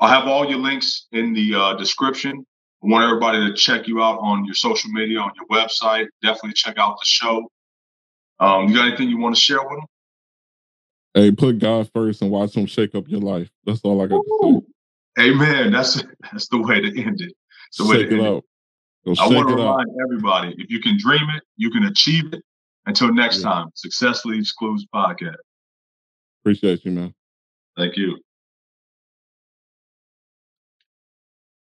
I'll 0.00 0.08
have 0.08 0.28
all 0.28 0.48
your 0.48 0.58
links 0.58 1.06
in 1.12 1.32
the 1.32 1.54
uh, 1.54 1.74
description. 1.74 2.44
I 2.82 2.86
want 2.88 3.04
everybody 3.04 3.38
to 3.46 3.54
check 3.54 3.86
you 3.86 4.02
out 4.02 4.18
on 4.18 4.44
your 4.44 4.54
social 4.54 4.90
media, 4.90 5.20
on 5.20 5.30
your 5.36 5.46
website. 5.46 6.08
Definitely 6.20 6.54
check 6.54 6.76
out 6.78 6.98
the 6.98 7.06
show. 7.06 7.50
Um, 8.40 8.68
you 8.68 8.74
got 8.74 8.88
anything 8.88 9.08
you 9.08 9.18
want 9.18 9.34
to 9.36 9.40
share 9.40 9.60
with 9.60 9.70
them? 9.70 9.86
Hey, 11.14 11.30
put 11.30 11.58
God 11.58 11.88
first 11.94 12.22
and 12.22 12.30
watch 12.30 12.54
him 12.56 12.66
shake 12.66 12.94
up 12.94 13.06
your 13.06 13.20
life. 13.20 13.50
That's 13.64 13.80
all 13.84 14.00
I 14.02 14.06
got 14.08 14.16
to 14.22 14.62
say. 15.16 15.24
Amen. 15.30 15.70
That's 15.72 16.02
that's 16.32 16.48
the 16.48 16.58
way 16.58 16.80
to 16.80 17.02
end 17.02 17.20
it. 17.20 17.32
The 17.78 17.84
way 17.84 17.96
Shake 17.98 18.08
to 18.10 18.16
it 18.16 18.18
end 18.18 18.26
out. 18.26 18.44
Go 19.04 19.14
I 19.18 19.26
want 19.26 19.48
to 19.48 19.54
out. 19.54 19.58
remind 19.58 19.88
everybody: 20.02 20.54
if 20.58 20.70
you 20.70 20.80
can 20.80 20.96
dream 20.98 21.28
it, 21.34 21.42
you 21.56 21.70
can 21.70 21.84
achieve 21.84 22.32
it. 22.32 22.42
Until 22.86 23.12
next 23.12 23.38
Yeah. 23.38 23.50
time, 23.50 23.66
Success 23.74 24.24
Leaves 24.24 24.52
Clues 24.52 24.86
podcast. 24.94 25.36
Appreciate 26.42 26.84
you, 26.84 26.92
man. 26.92 27.14
Thank 27.76 27.96
you. 27.96 28.18